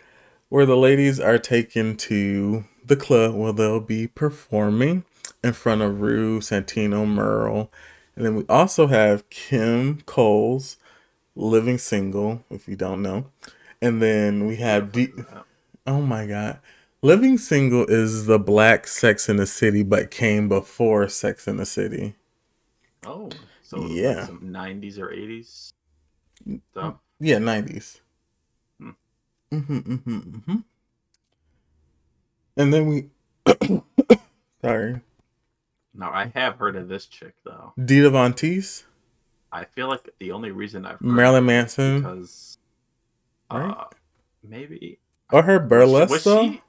where 0.49 0.65
the 0.65 0.75
ladies 0.75 1.21
are 1.21 1.37
taken 1.37 1.95
to 1.95 2.65
the 2.85 2.97
club 2.97 3.33
where 3.33 3.53
they'll 3.53 3.79
be 3.79 4.07
performing 4.07 5.05
in 5.41 5.53
front 5.53 5.83
of 5.83 6.01
Ru, 6.01 6.41
Santino, 6.41 7.07
Merle. 7.07 7.71
And 8.17 8.25
then 8.25 8.35
we 8.35 8.43
also 8.49 8.87
have 8.87 9.29
Kim 9.29 10.01
Coles, 10.01 10.75
living 11.33 11.77
single, 11.77 12.43
if 12.49 12.67
you 12.67 12.75
don't 12.75 13.01
know. 13.01 13.27
And 13.81 14.01
then 14.01 14.47
we 14.47 14.57
have 14.57 14.91
D. 14.91 15.13
Oh 15.87 16.01
my 16.01 16.27
God. 16.27 16.59
Living 17.01 17.37
Single 17.37 17.85
is 17.87 18.25
the 18.25 18.37
black 18.39 18.85
Sex 18.87 19.29
in 19.29 19.37
the 19.37 19.45
City, 19.45 19.83
but 19.83 20.11
came 20.11 20.49
before 20.49 21.07
Sex 21.07 21.47
in 21.47 21.57
the 21.57 21.65
City. 21.65 22.15
Oh, 23.05 23.29
so 23.61 23.85
Yeah. 23.87 24.27
like 24.29 24.41
90s 24.41 24.99
or 24.99 25.07
80s 25.09 25.71
stuff. 26.71 26.95
Yeah, 27.19 27.37
90s. 27.37 28.01
Hmm. 28.79 28.89
Mm-hmm, 29.51 29.77
mm-hmm, 29.77 30.17
mm-hmm. 30.19 30.55
And 32.57 32.73
then 32.73 32.87
we. 32.87 33.09
Sorry. 34.61 34.99
Now 35.93 36.11
I 36.11 36.25
have 36.35 36.57
heard 36.57 36.75
of 36.75 36.87
this 36.89 37.05
chick 37.05 37.33
though. 37.45 37.73
Dita 37.83 38.09
Von 38.09 38.33
Teese, 38.33 38.83
I 39.51 39.63
feel 39.65 39.87
like 39.87 40.09
the 40.19 40.31
only 40.33 40.51
reason 40.51 40.85
I've 40.85 40.99
heard 40.99 41.01
Marilyn 41.01 41.45
Manson, 41.45 42.01
because 42.01 42.57
Right? 43.51 43.71
uh, 43.71 43.85
maybe 44.43 44.99
or 45.31 45.43
her 45.43 45.59
burlesque 45.59 46.11
was 46.11 46.23
she 46.23 46.61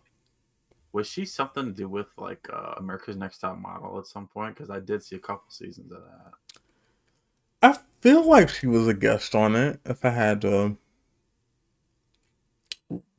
was 0.92 1.06
she 1.08 1.24
something 1.24 1.66
to 1.66 1.72
do 1.72 1.88
with 1.88 2.08
like 2.16 2.46
uh, 2.52 2.74
America's 2.78 3.16
Next 3.16 3.38
Top 3.38 3.58
Model 3.58 3.98
at 3.98 4.06
some 4.06 4.28
point? 4.28 4.54
Because 4.56 4.70
I 4.70 4.80
did 4.80 5.02
see 5.02 5.16
a 5.16 5.20
couple 5.20 5.50
seasons 5.50 5.92
of 5.92 6.02
that. 6.02 6.32
I 7.62 7.78
feel 8.02 8.28
like 8.28 8.50
she 8.50 8.66
was 8.66 8.86
a 8.86 8.92
guest 8.92 9.34
on 9.34 9.56
it. 9.56 9.80
If 9.86 10.04
I 10.04 10.10
had 10.10 10.42
to, 10.42 10.76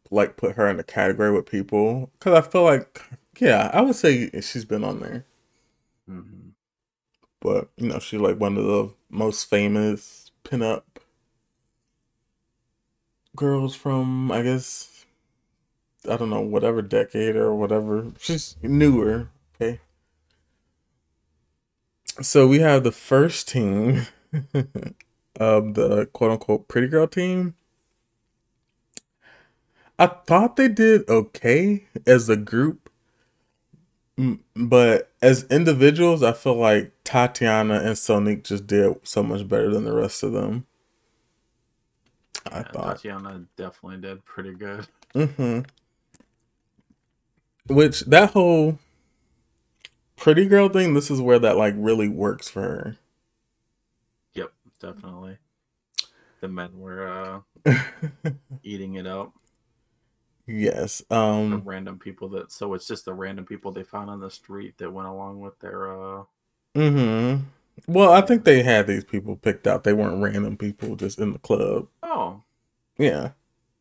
like, 0.10 0.38
put 0.38 0.56
her 0.56 0.68
in 0.68 0.78
the 0.78 0.84
category 0.84 1.32
with 1.32 1.46
people, 1.46 2.12
because 2.20 2.34
I 2.34 2.42
feel 2.48 2.64
like, 2.64 3.02
yeah, 3.40 3.70
I 3.74 3.82
would 3.82 3.96
say 3.96 4.30
she's 4.42 4.66
been 4.66 4.84
on 4.84 5.00
there. 5.00 5.26
hmm 6.08 6.54
But 7.42 7.70
you 7.78 7.88
know, 7.90 8.00
she's 8.00 8.22
like 8.22 8.40
one 8.40 8.58
of 8.58 8.64
the 8.66 8.94
most 9.10 9.50
famous 9.50 10.32
pinup 10.46 10.84
girls 13.36 13.76
from, 13.76 14.32
I 14.32 14.42
guess, 14.44 14.90
I 16.10 16.18
don't 16.18 16.30
know, 16.30 16.42
whatever 16.42 16.82
decade 16.82 17.36
or 17.36 17.56
whatever. 17.56 18.12
She's 18.20 18.56
newer. 18.62 19.30
Okay. 19.56 19.80
So 22.22 22.48
we 22.48 22.60
have 22.60 22.84
the 22.84 22.92
first 22.92 23.48
team 23.50 24.08
of 25.40 25.74
the 25.76 26.10
quote 26.14 26.32
unquote 26.32 26.68
pretty 26.68 26.88
girl 26.88 27.08
team. 27.08 27.56
I 29.98 30.08
thought 30.08 30.58
they 30.58 30.68
did 30.68 31.08
okay 31.10 31.86
as 32.06 32.28
a 32.30 32.36
group, 32.36 32.90
but 34.56 35.12
as 35.22 35.44
individuals, 35.46 36.24
I 36.24 36.34
feel 36.34 36.56
like 36.56 36.94
Tatiana 37.04 37.76
and 37.76 37.96
Sonique 37.96 38.44
just 38.44 38.68
did 38.68 38.96
so 39.04 39.24
much 39.24 39.48
better 39.48 39.70
than 39.72 39.86
the 39.86 39.94
rest 39.94 40.24
of 40.24 40.34
them. 40.34 40.66
I 42.52 42.64
Yeah, 42.64 42.74
thought. 42.74 43.02
Tatiana 43.02 43.46
definitely 43.58 44.02
did 44.02 44.26
pretty 44.26 44.54
good. 44.56 44.88
hmm 45.14 45.62
Which 47.68 48.02
that 48.02 48.32
whole 48.32 48.80
pretty 50.18 50.48
girl 50.48 50.70
thing, 50.70 50.94
this 50.94 51.12
is 51.12 51.22
where 51.22 51.40
that 51.40 51.58
like 51.58 51.74
really 51.78 52.10
works 52.10 52.50
for 52.50 52.62
her. 52.62 52.98
Yep, 54.34 54.52
definitely. 54.80 55.38
The 56.42 56.48
men 56.50 56.78
were 56.80 57.08
uh, 57.08 57.42
eating 58.64 58.96
it 58.96 59.08
up. 59.08 59.34
yes. 60.48 61.02
The 61.50 61.58
Um. 61.58 61.60
random 61.60 62.00
people 62.00 62.30
that 62.30 62.52
so 62.52 62.74
it's 62.74 62.88
just 62.88 63.06
the 63.06 63.14
random 63.14 63.46
people 63.46 63.72
they 63.72 63.84
found 63.84 64.10
on 64.10 64.20
the 64.20 64.32
street 64.32 64.78
that 64.80 64.92
went 64.92 65.08
along 65.08 65.40
with 65.42 65.60
their 65.60 65.92
uh 66.20 66.24
Hmm. 66.76 67.38
Well, 67.88 68.12
I 68.12 68.22
think 68.22 68.44
they 68.44 68.64
had 68.64 68.88
these 68.88 69.04
people 69.04 69.36
picked 69.38 69.68
out. 69.68 69.84
They 69.84 69.94
weren't 69.94 70.22
random 70.24 70.58
people 70.58 70.96
just 70.96 71.20
in 71.20 71.34
the 71.34 71.40
club. 71.40 71.88
oh 72.04 72.44
Yeah. 72.98 73.32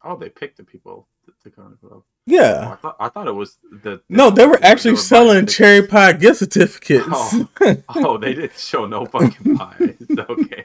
oh 0.02 0.16
they 0.16 0.28
picked 0.28 0.56
the 0.58 0.64
people 0.64 1.08
to, 1.42 1.50
to 1.50 1.56
go 1.56 1.62
to 1.64 1.70
the 1.70 1.76
club. 1.76 1.92
Oh, 2.02 2.04
Yeah. 2.26 2.70
I 2.72 2.76
thought 2.76 2.96
I 3.00 3.08
thought 3.08 3.28
it 3.28 3.32
was 3.34 3.58
the 3.70 4.00
No, 4.08 4.30
they 4.30 4.46
were 4.46 4.56
the- 4.56 4.66
actually 4.66 4.92
were 4.92 4.98
selling 4.98 5.46
cherry 5.46 5.86
pie 5.86 6.12
gift 6.12 6.42
oh, 6.42 6.44
certificates. 6.46 7.06
Oh. 7.10 7.48
Oh, 7.96 8.18
they 8.18 8.34
didn't 8.34 8.58
show 8.58 8.86
no 8.86 9.04
fucking 9.06 9.56
pies. 9.58 9.96
Okay. 10.18 10.64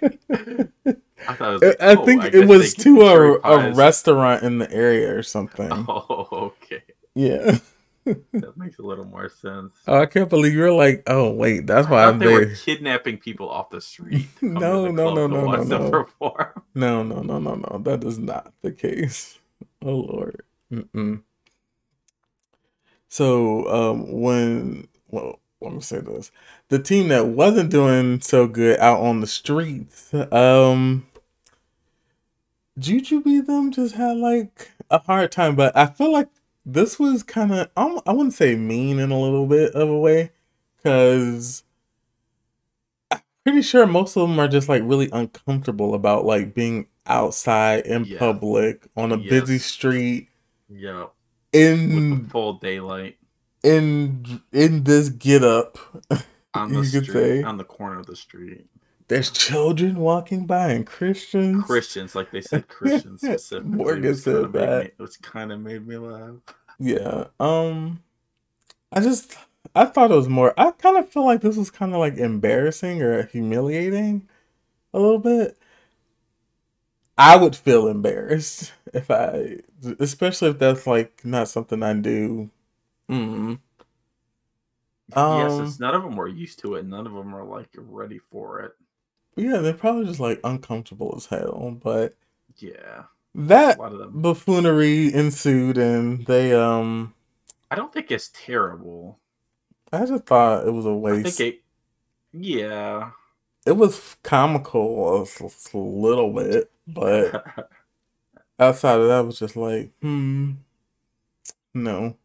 I 1.28 1.34
thought 1.34 1.54
it 1.54 1.54
was 1.54 1.62
like, 1.62 1.82
I 1.82 1.96
oh, 1.96 2.06
think 2.06 2.24
guess 2.24 2.34
it 2.36 2.48
was 2.48 2.74
to 2.76 3.02
a, 3.02 3.40
a 3.42 3.74
restaurant 3.74 4.44
in 4.44 4.58
the 4.60 4.72
area 4.72 5.16
or 5.16 5.24
something. 5.24 5.70
Oh, 5.88 6.52
okay. 6.64 6.84
Yeah. 7.16 7.60
That 8.06 8.56
makes 8.56 8.78
a 8.78 8.84
little 8.84 9.06
more 9.06 9.30
sense. 9.30 9.74
Oh, 9.88 10.00
I 10.00 10.06
can't 10.06 10.30
believe 10.30 10.54
you're 10.54 10.72
like, 10.72 11.02
oh 11.08 11.32
wait, 11.32 11.66
that's 11.66 11.88
why 11.90 12.06
I'm 12.06 12.20
they 12.20 12.28
were 12.32 12.46
kidnapping 12.46 13.18
people 13.18 13.50
off 13.50 13.72
the 13.72 13.82
street. 13.82 14.28
to 14.42 14.54
come 14.54 14.54
to 14.56 14.60
No, 14.60 14.84
the 14.84 14.92
no, 14.92 15.14
no, 15.14 15.28
to 15.28 15.34
no, 15.34 15.64
no, 15.64 15.64
no. 15.64 16.08
No, 16.76 17.04
no, 17.04 17.22
no, 17.24 17.40
no, 17.40 17.56
no. 17.56 17.80
That 17.84 18.04
is 18.04 18.20
not 18.20 18.54
the 18.62 18.72
case. 18.72 19.40
Oh 19.84 19.96
Lord. 19.96 20.44
Mm-mm. 20.72 21.22
So 23.08 23.68
um 23.70 24.12
when 24.22 24.88
well 25.10 25.40
let 25.62 25.74
me 25.74 25.82
say 25.82 26.00
this. 26.00 26.32
The 26.70 26.80
team 26.80 27.08
that 27.10 27.28
wasn't 27.28 27.72
doing 27.72 28.20
so 28.22 28.48
good 28.48 28.80
out 28.80 29.00
on 29.00 29.22
the 29.22 29.28
streets, 29.28 30.14
um 30.32 31.08
Jujubee 32.80 33.46
them 33.46 33.72
just 33.72 33.96
had 33.96 34.18
like 34.18 34.72
a 34.90 35.00
hard 35.00 35.32
time, 35.32 35.56
but 35.56 35.76
I 35.78 35.86
feel 35.86 36.12
like 36.12 36.28
this 36.66 37.00
was 37.00 37.24
kind 37.24 37.54
of 37.54 37.70
I 37.78 38.12
wouldn't 38.12 38.34
say 38.34 38.56
mean 38.56 39.00
in 39.00 39.12
a 39.12 39.20
little 39.20 39.48
bit 39.48 39.74
of 39.74 39.88
a 39.90 39.98
way 39.98 40.32
cuz 40.84 41.64
I'm 43.12 43.22
pretty 43.46 43.62
sure 43.62 43.86
most 43.86 44.18
of 44.18 44.28
them 44.28 44.40
are 44.40 44.48
just 44.48 44.68
like 44.68 44.82
really 44.84 45.10
uncomfortable 45.14 45.94
about 45.94 46.26
like 46.26 46.54
being 46.54 46.88
outside 47.06 47.86
in 47.86 48.06
Yeah. 48.06 48.18
public 48.20 48.88
on 48.98 49.12
a 49.12 49.18
busy 49.18 49.58
street 49.60 50.28
Yeah, 50.70 51.02
with 51.04 51.10
in 51.54 52.24
the 52.24 52.30
full 52.30 52.54
daylight 52.54 53.18
in 53.64 54.42
in 54.52 54.84
this 54.84 55.10
get 55.10 55.44
up. 55.44 55.78
on 56.54 56.74
the 56.74 56.84
street, 56.86 57.06
say. 57.12 57.44
on 57.44 57.58
the 57.58 57.64
corner 57.64 58.00
of 58.00 58.06
the 58.08 58.16
street. 58.16 58.66
There's 59.08 59.30
children 59.30 59.98
walking 59.98 60.48
by 60.48 60.72
and 60.72 60.86
Christians. 60.86 61.64
Christians, 61.66 62.16
like 62.16 62.32
they 62.32 62.42
said, 62.42 62.68
Christians 62.68 63.22
specifically. 63.24 63.70
Morgan 63.78 64.16
said 64.16 64.52
that. 64.54 64.84
me- 64.86 64.92
Which 65.06 65.22
kind 65.22 65.52
of 65.52 65.60
made 65.60 65.86
me 65.88 65.98
laugh. 65.98 66.36
Yeah. 66.80 67.26
Um 67.40 68.02
I 68.92 69.02
just 69.02 69.36
I 69.76 69.86
thought 69.86 70.12
it 70.12 70.16
was 70.16 70.28
more 70.30 70.54
I 70.58 70.72
kind 70.72 70.98
of 70.98 71.08
feel 71.10 71.24
like 71.26 71.42
this 71.42 71.56
was 71.58 71.70
kind 71.70 71.94
of 71.94 72.00
like 72.00 72.18
embarrassing 72.18 73.02
or 73.04 73.28
humiliating 73.28 74.28
a 74.94 75.00
little 75.00 75.20
bit. 75.20 75.58
I 77.18 77.38
would 77.38 77.56
feel 77.56 77.88
embarrassed 77.88 78.74
if 78.96 79.12
I 79.12 79.60
especially 80.00 80.52
if 80.52 80.60
that's 80.60 80.88
like 80.88 81.26
not 81.26 81.50
something 81.50 81.84
I 81.84 81.94
do. 81.96 82.52
Mm. 83.10 83.58
yes, 85.26 85.60
Um, 85.60 85.60
it's 85.60 85.80
none 85.80 85.94
of 85.96 86.04
them 86.04 86.16
were 86.16 86.28
used 86.28 86.60
to 86.60 86.76
it. 86.76 86.86
None 86.86 87.06
of 87.08 87.14
them 87.14 87.36
are 87.36 87.44
like 87.44 87.70
ready 87.76 88.20
for 88.20 88.62
it. 88.62 88.74
Yeah, 89.38 89.58
they're 89.60 89.74
probably 89.74 90.06
just 90.08 90.20
like 90.20 90.42
uncomfortable 90.44 91.14
as 91.16 91.28
hell, 91.28 91.72
but 91.82 92.18
Yeah, 92.58 93.06
that 93.36 93.78
a 93.78 93.82
lot 93.82 93.94
of 93.94 94.00
them. 94.00 94.20
buffoonery 94.24 95.14
ensued 95.14 95.78
and 95.78 96.26
they 96.26 96.54
um 96.54 97.14
I 97.70 97.76
don't 97.76 97.94
think 97.94 98.10
it's 98.10 98.30
terrible. 98.34 99.20
I 99.92 100.06
just 100.06 100.26
thought 100.26 100.68
it 100.68 100.72
was 100.72 100.86
a 100.86 100.94
waste. 100.94 101.40
think 101.40 101.40
it. 101.40 101.62
Yeah, 102.34 103.12
it 103.66 103.74
was 103.74 104.16
comical 104.24 105.24
a 105.24 105.78
little 105.78 106.34
bit, 106.34 106.72
but 106.88 107.38
outside 108.60 109.00
of 109.00 109.08
that, 109.08 109.26
was 109.26 109.40
just 109.40 109.56
like, 109.56 109.92
hmm, 110.02 110.52
no. 111.74 112.16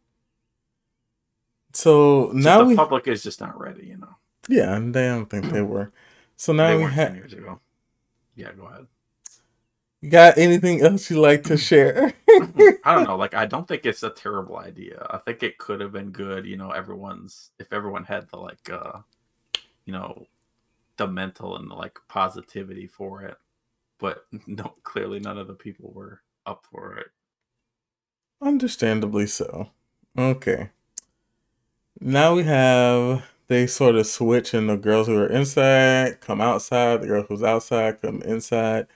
So 1.73 2.31
now 2.33 2.59
the 2.59 2.65
we, 2.65 2.75
public 2.75 3.07
is 3.07 3.23
just 3.23 3.39
not 3.39 3.59
ready. 3.59 3.87
You 3.87 3.97
know, 3.97 4.15
yeah, 4.49 4.75
and 4.75 4.93
they 4.93 5.07
don't 5.07 5.29
think 5.29 5.51
they 5.51 5.61
were. 5.61 5.91
So 6.35 6.53
now 6.53 6.75
we 6.75 6.83
have, 6.83 7.15
years 7.15 7.33
ago. 7.33 7.59
Yeah, 8.35 8.51
go 8.53 8.65
ahead. 8.65 8.87
You 10.01 10.09
got 10.09 10.39
anything 10.39 10.81
else 10.81 11.09
you'd 11.09 11.19
like 11.19 11.43
to 11.43 11.57
share? 11.57 12.13
I 12.27 12.95
don't 12.95 13.03
know. 13.05 13.15
Like, 13.21 13.35
I 13.35 13.45
don't 13.45 13.67
think 13.67 13.85
it's 13.85 14.01
a 14.01 14.09
terrible 14.09 14.57
idea. 14.57 15.05
I 15.11 15.19
think 15.19 15.43
it 15.43 15.59
could 15.59 15.79
have 15.79 15.91
been 15.91 16.09
good. 16.09 16.45
You 16.45 16.57
know, 16.57 16.71
everyone's 16.71 17.51
if 17.59 17.71
everyone 17.71 18.03
had 18.03 18.27
the 18.29 18.37
like, 18.37 18.69
uh, 18.71 18.99
you 19.85 19.93
know, 19.93 20.25
the 20.97 21.07
mental 21.07 21.57
and 21.57 21.69
the 21.69 21.75
like 21.75 21.99
positivity 22.07 22.87
for 22.87 23.21
it. 23.21 23.37
But 24.01 24.25
no, 24.47 24.73
clearly 24.83 25.21
none 25.21 25.37
of 25.37 25.47
the 25.47 25.53
people 25.53 25.91
were 25.93 26.21
up 26.45 26.65
for 26.69 26.97
it. 26.97 27.07
Understandably 28.41 29.27
so. 29.27 29.69
Okay. 30.17 30.71
Now 32.01 32.35
we 32.35 32.43
have 32.43 33.23
they 33.47 33.67
sort 33.67 33.95
of 33.95 34.07
switch 34.07 34.53
and 34.53 34.67
the 34.67 34.75
girls 34.75 35.07
who 35.07 35.17
are 35.17 35.27
inside 35.27 36.19
come 36.19 36.41
outside, 36.41 37.01
the 37.01 37.07
girls 37.07 37.27
who's 37.29 37.43
outside 37.43 38.01
come 38.01 38.21
inside. 38.23 38.87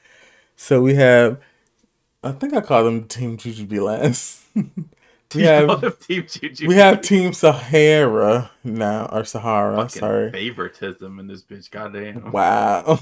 So 0.55 0.81
we 0.81 0.95
have 0.95 1.39
I 2.23 2.31
think 2.31 2.53
I 2.55 2.61
call 2.61 2.83
them 2.83 3.07
Team 3.07 3.37
Jujubee 3.37 3.81
last. 3.81 4.41
we 5.35 5.43
have 5.43 5.99
Team 5.99 6.23
Jujubee. 6.23 6.67
We 6.67 6.75
have 6.75 7.01
Team 7.01 7.33
Sahara 7.33 8.51
now 8.63 9.07
or 9.11 9.23
Sahara, 9.25 9.75
Fucking 9.75 9.99
sorry. 9.99 10.31
Favoritism 10.31 11.19
in 11.19 11.27
this 11.27 11.43
bitch, 11.43 11.69
goddamn. 11.69 12.31
Wow. 12.31 12.99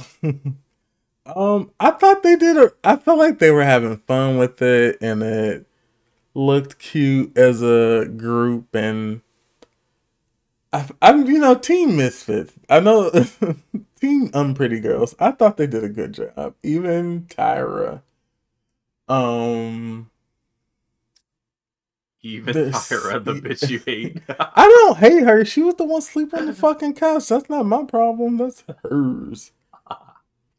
Um 1.26 1.72
I 1.80 1.92
thought 1.92 2.24
they 2.24 2.36
did 2.36 2.58
a 2.58 2.72
I 2.84 2.98
felt 2.98 3.20
like 3.20 3.40
they 3.40 3.52
were 3.52 3.64
having 3.64 3.98
fun 3.98 4.38
with 4.38 4.62
it 4.62 4.98
and 5.02 5.24
it 5.24 5.68
looked 6.34 6.80
cute 6.80 7.38
as 7.38 7.62
a 7.62 8.06
group 8.06 8.74
and 8.76 9.22
I, 10.74 10.90
I'm, 11.04 11.28
you 11.28 11.38
know 11.38 11.54
Team 11.56 11.96
Misfits. 11.98 12.54
I 12.68 12.80
know 12.80 13.12
Team 14.02 14.32
Unpretty 14.34 14.80
Girls. 14.82 15.16
I 15.20 15.32
thought 15.32 15.58
they 15.58 15.68
did 15.68 15.84
a 15.84 15.90
good 15.90 16.14
job. 16.14 16.56
Even 16.64 17.24
Tyra. 17.26 18.02
Um. 19.08 20.10
Even 22.24 22.54
Tyra, 22.56 23.24
the 23.24 23.34
bitch 23.34 23.70
you 23.70 23.80
hate. 23.86 24.22
I 24.40 24.68
don't 24.68 24.98
hate 24.98 25.24
her. 25.24 25.46
She 25.46 25.62
was 25.62 25.76
the 25.76 25.86
one 25.86 26.02
sleeping 26.02 26.40
on 26.40 26.46
the 26.48 26.54
fucking 26.54 26.96
couch. 26.96 27.28
That's 27.28 27.50
not 27.50 27.66
my 27.68 27.84
problem. 27.84 28.38
That's 28.38 28.64
hers. 28.84 29.52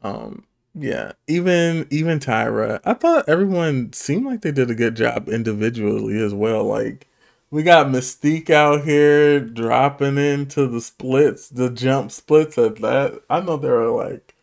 Um. 0.01 0.45
Yeah. 0.77 1.13
Even 1.27 1.87
even 1.89 2.19
Tyra. 2.19 2.81
I 2.83 2.93
thought 2.93 3.29
everyone 3.29 3.93
seemed 3.93 4.25
like 4.25 4.41
they 4.41 4.51
did 4.51 4.69
a 4.69 4.75
good 4.75 4.95
job 4.95 5.29
individually 5.29 6.21
as 6.21 6.33
well. 6.33 6.65
Like 6.65 7.07
we 7.49 7.63
got 7.63 7.87
Mystique 7.87 8.49
out 8.49 8.83
here 8.83 9.39
dropping 9.39 10.17
into 10.17 10.67
the 10.67 10.81
splits, 10.81 11.47
the 11.47 11.69
jump 11.69 12.11
splits 12.11 12.57
at 12.57 12.75
that. 12.77 13.21
I 13.29 13.39
know 13.39 13.55
they 13.55 13.69
are 13.69 13.89
like, 13.89 14.35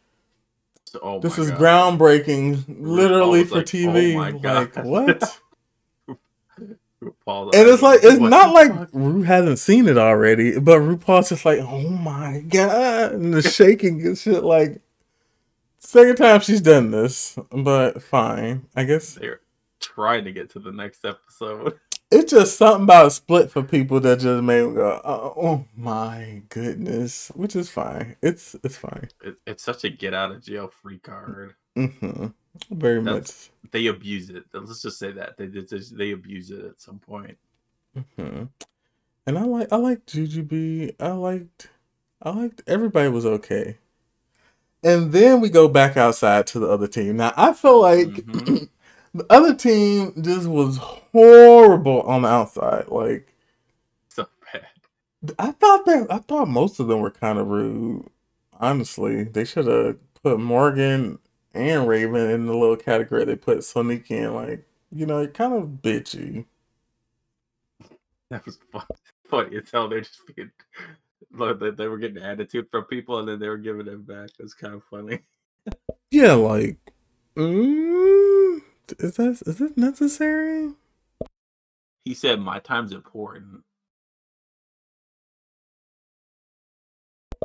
oh 1.02 1.20
this 1.20 1.38
is 1.38 1.50
God. 1.50 1.98
groundbreaking, 1.98 2.64
literally 2.80 3.44
for 3.44 3.56
like, 3.56 3.66
TV. 3.66 4.14
Oh 4.14 4.38
like 4.38 4.74
what? 4.84 5.38
RuPaul, 7.02 7.52
and 7.52 7.68
it's 7.68 7.82
like 7.82 8.00
it's 8.02 8.20
not 8.20 8.54
like 8.54 8.72
fuck? 8.72 8.88
Ru 8.92 9.22
hasn't 9.22 9.58
seen 9.58 9.88
it 9.88 9.98
already, 9.98 10.58
but 10.58 10.78
RuPaul's 10.78 11.30
just 11.30 11.44
like, 11.44 11.58
oh 11.58 11.88
my 11.88 12.40
god, 12.48 13.12
and 13.12 13.34
the 13.34 13.42
shaking 13.42 14.00
and 14.06 14.16
shit. 14.16 14.44
Like 14.44 14.80
second 15.82 16.16
time 16.16 16.40
she's 16.40 16.60
done 16.60 16.90
this, 16.90 17.38
but 17.50 18.02
fine, 18.02 18.66
I 18.74 18.84
guess 18.84 19.14
they're 19.14 19.40
trying 19.80 20.24
to 20.24 20.32
get 20.32 20.50
to 20.50 20.58
the 20.58 20.72
next 20.72 21.04
episode. 21.04 21.78
it's 22.10 22.30
just 22.30 22.56
something 22.56 22.84
about 22.84 23.12
split 23.12 23.50
for 23.50 23.62
people 23.62 24.00
that 24.00 24.20
just 24.20 24.42
made 24.42 24.66
me 24.66 24.74
go, 24.74 25.00
oh, 25.04 25.34
oh 25.36 25.64
my 25.76 26.42
goodness, 26.48 27.30
which 27.34 27.56
is 27.56 27.68
fine. 27.68 28.16
It's 28.22 28.56
it's 28.62 28.76
fine. 28.76 29.08
It, 29.22 29.36
it's 29.46 29.62
such 29.62 29.84
a 29.84 29.90
get 29.90 30.14
out 30.14 30.30
of 30.30 30.42
jail 30.42 30.68
free 30.68 30.98
card. 30.98 31.54
Mm-hmm. 31.76 32.26
Very 32.70 33.02
That's, 33.02 33.50
much. 33.62 33.70
They 33.70 33.86
abuse 33.86 34.30
it. 34.30 34.44
Let's 34.52 34.82
just 34.82 34.98
say 34.98 35.12
that 35.12 35.36
they 35.38 35.46
just, 35.46 35.96
they 35.96 36.10
abuse 36.10 36.50
it 36.50 36.64
at 36.64 36.80
some 36.80 36.98
point. 36.98 37.38
Mm-hmm. 37.96 38.44
And 39.26 39.38
I 39.38 39.44
like 39.44 39.68
I 39.72 39.76
like 39.76 40.04
Jujubee. 40.06 40.94
I 41.00 41.12
liked 41.12 41.68
I 42.22 42.30
liked 42.30 42.62
everybody 42.66 43.08
was 43.08 43.24
okay. 43.24 43.78
And 44.82 45.12
then 45.12 45.40
we 45.40 45.48
go 45.48 45.68
back 45.68 45.96
outside 45.96 46.46
to 46.48 46.58
the 46.58 46.68
other 46.68 46.88
team. 46.88 47.16
Now 47.16 47.32
I 47.36 47.52
feel 47.52 47.80
like 47.80 48.08
mm-hmm. 48.08 48.64
The 49.14 49.26
other 49.28 49.54
team 49.54 50.22
just 50.22 50.46
was 50.46 50.78
horrible 50.78 52.00
on 52.02 52.22
the 52.22 52.28
outside. 52.28 52.88
Like 52.88 53.34
so 54.08 54.26
bad. 54.52 55.34
I 55.38 55.52
thought 55.52 55.84
that 55.84 56.06
I 56.10 56.18
thought 56.18 56.48
most 56.48 56.80
of 56.80 56.88
them 56.88 57.00
were 57.00 57.10
kind 57.10 57.38
of 57.38 57.48
rude. 57.48 58.06
Honestly, 58.54 59.24
they 59.24 59.44
should 59.44 59.66
have 59.66 59.96
put 60.22 60.40
Morgan 60.40 61.18
and 61.52 61.86
Raven 61.86 62.30
in 62.30 62.46
the 62.46 62.56
little 62.56 62.76
category 62.76 63.24
they 63.24 63.36
put 63.36 63.58
Sonique 63.58 64.10
in. 64.10 64.34
Like 64.34 64.66
you 64.90 65.04
know, 65.04 65.26
kind 65.26 65.52
of 65.52 65.82
bitchy. 65.82 66.46
That 68.30 68.46
was 68.46 68.58
funny. 68.72 68.86
funny 69.28 69.56
as 69.58 69.70
hell. 69.70 69.90
They're 69.90 70.00
just 70.00 70.22
being 70.34 70.50
like 71.32 71.76
they 71.76 71.88
were 71.88 71.98
getting 71.98 72.22
attitude 72.22 72.68
from 72.70 72.84
people 72.84 73.18
and 73.18 73.28
then 73.28 73.38
they 73.38 73.48
were 73.48 73.58
giving 73.58 73.86
it 73.86 74.06
back. 74.06 74.30
It's 74.38 74.54
kind 74.54 74.74
of 74.74 74.82
funny. 74.84 75.20
yeah, 76.10 76.32
like. 76.32 76.76
Mm, 77.36 78.60
is 78.98 79.16
that 79.16 79.42
is 79.46 79.60
it 79.60 79.78
necessary? 79.78 80.72
He 82.04 82.12
said, 82.14 82.40
"My 82.40 82.58
time's 82.58 82.92
important." 82.92 83.64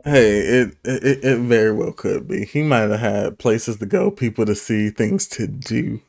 Hey, 0.04 0.40
it, 0.40 0.78
it 0.84 1.24
it 1.24 1.40
very 1.40 1.72
well 1.72 1.92
could 1.92 2.28
be. 2.28 2.46
He 2.46 2.64
might 2.64 2.90
have 2.90 3.00
had 3.00 3.40
places 3.40 3.78
to 3.78 3.86
go, 3.86 4.12
people 4.12 4.46
to 4.46 4.56
see, 4.56 4.90
things 4.90 5.28
to 5.30 5.48
do. 5.48 6.02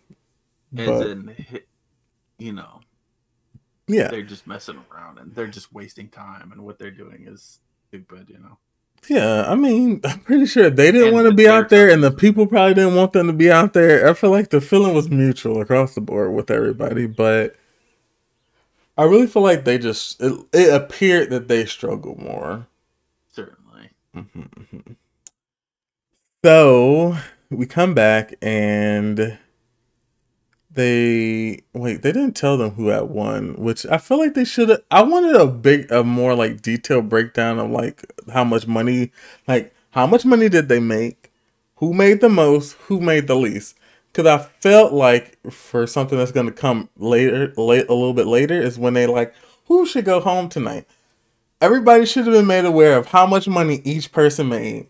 And 0.76 0.86
but, 0.86 0.98
then, 0.98 1.36
you 2.38 2.52
know, 2.52 2.80
yeah, 3.88 4.08
they're 4.08 4.22
just 4.22 4.46
messing 4.46 4.82
around 4.92 5.18
and 5.18 5.34
they're 5.34 5.46
just 5.46 5.72
wasting 5.72 6.08
time, 6.08 6.52
and 6.52 6.64
what 6.64 6.78
they're 6.78 6.90
doing 6.90 7.24
is 7.26 7.60
stupid. 7.88 8.28
You 8.30 8.38
know. 8.38 8.58
Yeah, 9.08 9.44
I 9.48 9.54
mean, 9.54 10.00
I'm 10.04 10.20
pretty 10.20 10.46
sure 10.46 10.70
they 10.70 10.92
didn't 10.92 11.08
and 11.08 11.14
want 11.14 11.28
to 11.28 11.34
be 11.34 11.48
out 11.48 11.68
there, 11.68 11.90
and 11.90 12.02
the 12.02 12.10
people 12.10 12.46
probably 12.46 12.74
didn't 12.74 12.96
want 12.96 13.12
them 13.12 13.26
to 13.26 13.32
be 13.32 13.50
out 13.50 13.72
there. 13.72 14.08
I 14.08 14.14
feel 14.14 14.30
like 14.30 14.50
the 14.50 14.60
feeling 14.60 14.94
was 14.94 15.08
mutual 15.08 15.60
across 15.60 15.94
the 15.94 16.00
board 16.00 16.32
with 16.32 16.50
everybody, 16.50 17.06
but 17.06 17.56
I 18.96 19.04
really 19.04 19.26
feel 19.28 19.42
like 19.42 19.64
they 19.64 19.78
just 19.78 20.20
it, 20.20 20.32
it 20.52 20.74
appeared 20.74 21.30
that 21.30 21.48
they 21.48 21.64
struggled 21.64 22.18
more. 22.18 22.66
Certainly. 23.30 23.90
Mm-hmm, 24.14 24.40
mm-hmm. 24.40 24.92
So 26.44 27.16
we 27.50 27.66
come 27.66 27.94
back 27.94 28.34
and 28.42 29.38
they 30.78 31.60
wait 31.72 32.02
they 32.02 32.12
didn't 32.12 32.36
tell 32.36 32.56
them 32.56 32.70
who 32.70 32.88
had 32.88 33.02
won 33.02 33.54
which 33.56 33.84
i 33.86 33.98
feel 33.98 34.18
like 34.18 34.34
they 34.34 34.44
should 34.44 34.68
have 34.68 34.80
i 34.90 35.02
wanted 35.02 35.34
a 35.34 35.46
big 35.46 35.90
a 35.90 36.04
more 36.04 36.34
like 36.34 36.62
detailed 36.62 37.08
breakdown 37.08 37.58
of 37.58 37.70
like 37.70 38.04
how 38.32 38.44
much 38.44 38.66
money 38.66 39.10
like 39.46 39.74
how 39.90 40.06
much 40.06 40.24
money 40.24 40.48
did 40.48 40.68
they 40.68 40.80
make? 40.80 41.32
Who 41.76 41.92
made 41.92 42.20
the 42.20 42.28
most? 42.28 42.74
Who 42.86 43.00
made 43.00 43.26
the 43.26 43.34
least? 43.34 43.76
Because 44.12 44.26
i 44.26 44.38
felt 44.38 44.92
like 44.92 45.38
for 45.50 45.86
something 45.86 46.18
that's 46.18 46.32
going 46.32 46.46
to 46.46 46.52
come 46.52 46.88
later 46.96 47.52
late 47.56 47.88
a 47.88 47.94
little 47.94 48.14
bit 48.14 48.26
later 48.26 48.60
is 48.60 48.78
when 48.78 48.94
they 48.94 49.06
like 49.06 49.34
who 49.66 49.86
should 49.86 50.04
go 50.04 50.20
home 50.20 50.48
tonight? 50.48 50.86
Everybody 51.60 52.06
should 52.06 52.26
have 52.26 52.34
been 52.34 52.46
made 52.46 52.64
aware 52.64 52.96
of 52.96 53.06
how 53.06 53.26
much 53.26 53.48
money 53.48 53.80
each 53.84 54.12
person 54.12 54.48
made. 54.48 54.86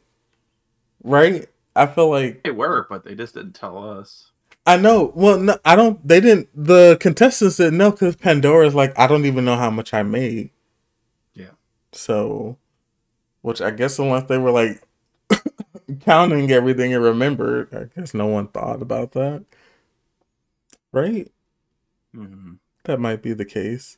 Right? 1.02 1.46
I 1.74 1.86
feel 1.86 2.10
like 2.10 2.42
they 2.42 2.50
were 2.50 2.86
but 2.88 3.04
they 3.04 3.14
just 3.14 3.34
didn't 3.34 3.54
tell 3.54 3.78
us 3.78 4.27
I 4.68 4.76
know. 4.76 5.12
Well, 5.14 5.38
no, 5.40 5.58
I 5.64 5.74
don't. 5.76 6.06
They 6.06 6.20
didn't. 6.20 6.50
The 6.54 6.98
contestants 7.00 7.56
didn't 7.56 7.78
know 7.78 7.90
because 7.90 8.16
Pandora's 8.16 8.74
like, 8.74 8.96
I 8.98 9.06
don't 9.06 9.24
even 9.24 9.46
know 9.46 9.56
how 9.56 9.70
much 9.70 9.94
I 9.94 10.02
made. 10.02 10.50
Yeah. 11.32 11.52
So, 11.92 12.58
which 13.40 13.62
I 13.62 13.70
guess 13.70 13.98
unless 13.98 14.24
they 14.24 14.36
were 14.36 14.50
like 14.50 14.82
counting 16.00 16.50
everything 16.50 16.92
and 16.92 17.02
remembered, 17.02 17.74
I 17.74 17.98
guess 17.98 18.12
no 18.12 18.26
one 18.26 18.48
thought 18.48 18.82
about 18.82 19.12
that. 19.12 19.46
Right. 20.92 21.32
Mm-hmm. 22.14 22.56
That 22.84 23.00
might 23.00 23.22
be 23.22 23.32
the 23.32 23.46
case. 23.46 23.96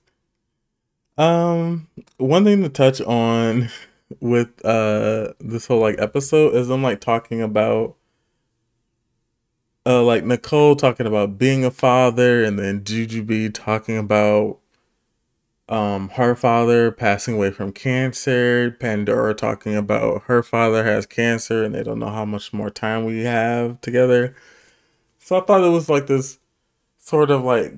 Um, 1.19 1.89
one 2.17 2.45
thing 2.45 2.63
to 2.63 2.69
touch 2.69 3.01
on 3.01 3.71
with 4.21 4.65
uh 4.65 5.33
this 5.41 5.67
whole 5.67 5.81
like 5.81 5.97
episode 5.99 6.55
is 6.55 6.71
I'm 6.71 6.85
like 6.85 7.01
talking 7.01 7.43
about 7.43 7.97
uh, 9.87 10.03
like 10.03 10.25
Nicole 10.25 10.77
talking 10.77 11.07
about 11.07 11.39
being 11.39 11.65
a 11.65 11.71
father, 11.71 12.45
and 12.45 12.59
then 12.59 12.83
Jujubee 12.83 13.53
talking 13.53 13.97
about 13.97 14.59
um 15.69 16.09
her 16.11 16.35
father 16.35 16.91
passing 16.91 17.35
away 17.35 17.51
from 17.51 17.73
cancer. 17.73 18.77
Pandora 18.81 19.35
talking 19.35 19.77
about 19.77 20.23
her 20.25 20.43
father 20.43 20.85
has 20.85 21.07
cancer, 21.07 21.65
and 21.65 21.75
they 21.75 21.83
don't 21.83 21.99
know 21.99 22.11
how 22.11 22.25
much 22.25 22.53
more 22.53 22.71
time 22.71 23.05
we 23.05 23.25
have 23.25 23.81
together. 23.81 24.35
So 25.19 25.39
I 25.39 25.45
thought 25.45 25.65
it 25.65 25.71
was 25.71 25.89
like 25.89 26.07
this 26.07 26.39
sort 26.99 27.31
of 27.31 27.43
like 27.45 27.75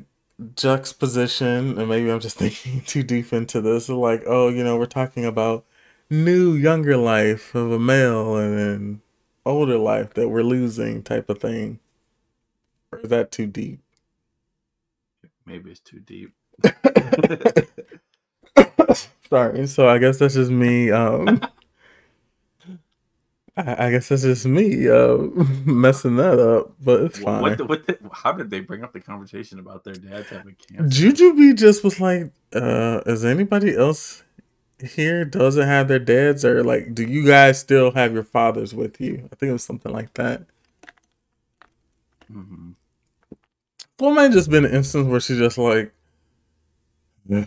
juxtaposition, 0.57 1.79
and 1.79 1.89
maybe 1.89 2.11
I'm 2.11 2.21
just 2.21 2.37
thinking 2.39 2.83
too 2.83 3.03
deep 3.03 3.33
into 3.33 3.61
this. 3.61 3.89
Like, 3.89 4.23
oh, 4.27 4.49
you 4.49 4.65
know, 4.65 4.77
we're 4.77 4.87
talking 4.87 5.25
about 5.25 5.65
new 6.11 6.55
younger 6.55 6.97
life 6.97 7.55
of 7.55 7.73
a 7.73 7.79
male 7.79 8.37
and 8.37 8.59
then 8.59 9.03
older 9.47 9.79
life 9.79 10.15
that 10.15 10.29
we're 10.29 10.43
losing 10.43 11.03
type 11.03 11.29
of 11.31 11.39
thing. 11.39 11.79
Or 12.93 13.01
is 13.01 13.09
that 13.11 13.33
too 13.33 13.47
deep? 13.47 13.81
Maybe 15.47 15.71
it's 15.71 15.81
too 15.81 16.01
deep. 16.01 16.33
Sorry. 19.29 19.67
So 19.67 19.89
I 19.89 19.99
guess 19.99 20.19
that's 20.19 20.35
just 20.35 20.51
me. 20.51 20.91
Um, 20.91 21.41
I, 23.57 23.87
I 23.87 23.91
guess 23.91 24.09
that's 24.09 24.23
just 24.23 24.47
me 24.47 24.89
uh, 24.89 25.17
messing 25.65 26.17
that 26.17 26.39
up, 26.39 26.73
but 26.83 27.01
it's 27.01 27.19
fine. 27.19 27.43
What, 27.43 27.59
the, 27.59 27.65
what 27.65 27.87
the, 27.87 27.99
how 28.13 28.33
did 28.33 28.51
they 28.51 28.61
bring 28.61 28.83
up 28.83 28.93
the 28.93 29.01
conversation 29.01 29.59
about 29.59 29.85
their 29.85 29.95
dads 29.95 30.31
having 30.31 30.57
cancer? 30.57 30.85
Jujubee 30.85 31.57
just 31.57 31.85
was 31.85 32.01
like, 32.01 32.31
uh, 32.55 33.01
is 33.07 33.25
anybody 33.25 33.77
else 33.77 34.23
here 34.83 35.25
doesn't 35.25 35.67
have 35.67 35.87
their 35.87 35.99
dads 35.99 36.45
or 36.45 36.65
like 36.65 36.93
do 36.93 37.05
you 37.05 37.25
guys 37.25 37.61
still 37.61 37.93
have 37.93 38.13
your 38.13 38.25
fathers 38.25 38.75
with 38.75 39.01
you? 39.01 39.29
I 39.33 39.37
think 39.37 39.51
it 39.51 39.53
was 39.53 39.65
something 39.65 39.93
like 39.93 40.15
that. 40.15 40.43
Mhm. 42.33 42.72
Well, 44.03 44.11
it 44.13 44.17
might 44.17 44.33
just 44.33 44.51
been 44.51 44.65
an 44.65 44.75
instance 44.75 45.07
where 45.07 45.21
she's 45.21 45.39
just 45.39 45.59
like, 45.59 45.95
"Yeah, 47.29 47.47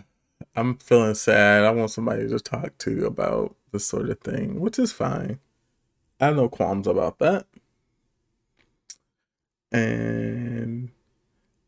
I'm 0.56 0.78
feeling 0.78 1.14
sad. 1.14 1.64
I 1.64 1.70
want 1.72 1.90
somebody 1.92 2.28
to 2.28 2.40
talk 2.40 2.78
to 2.78 3.06
about 3.06 3.56
this 3.72 3.86
sort 3.86 4.10
of 4.10 4.20
thing, 4.20 4.60
which 4.60 4.78
is 4.78 4.92
fine. 4.92 5.40
I 6.20 6.26
have 6.26 6.36
no 6.36 6.48
qualms 6.48 6.86
about 6.86 7.18
that. 7.20 7.46
And 9.72 10.90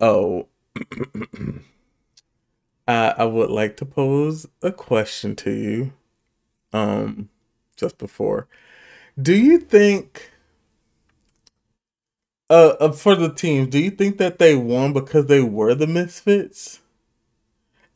oh, 0.01 0.49
I 2.89 3.15
I 3.19 3.25
would 3.27 3.51
like 3.51 3.77
to 3.79 3.87
pose 3.87 4.47
a 4.63 4.73
question 4.73 5.37
to 5.37 5.51
you. 5.51 5.93
Um, 6.73 7.31
just 7.77 7.99
before, 7.99 8.49
do 9.21 9.35
you 9.35 9.59
think? 9.59 10.31
Uh, 12.51 12.75
uh, 12.81 12.93
for 12.93 13.15
the 13.15 13.33
team, 13.33 13.69
do 13.71 13.79
you 13.79 13.91
think 13.91 14.19
that 14.19 14.39
they 14.39 14.55
won 14.57 14.93
because 14.93 15.27
they 15.27 15.41
were 15.43 15.75
the 15.75 15.87
misfits, 15.87 16.81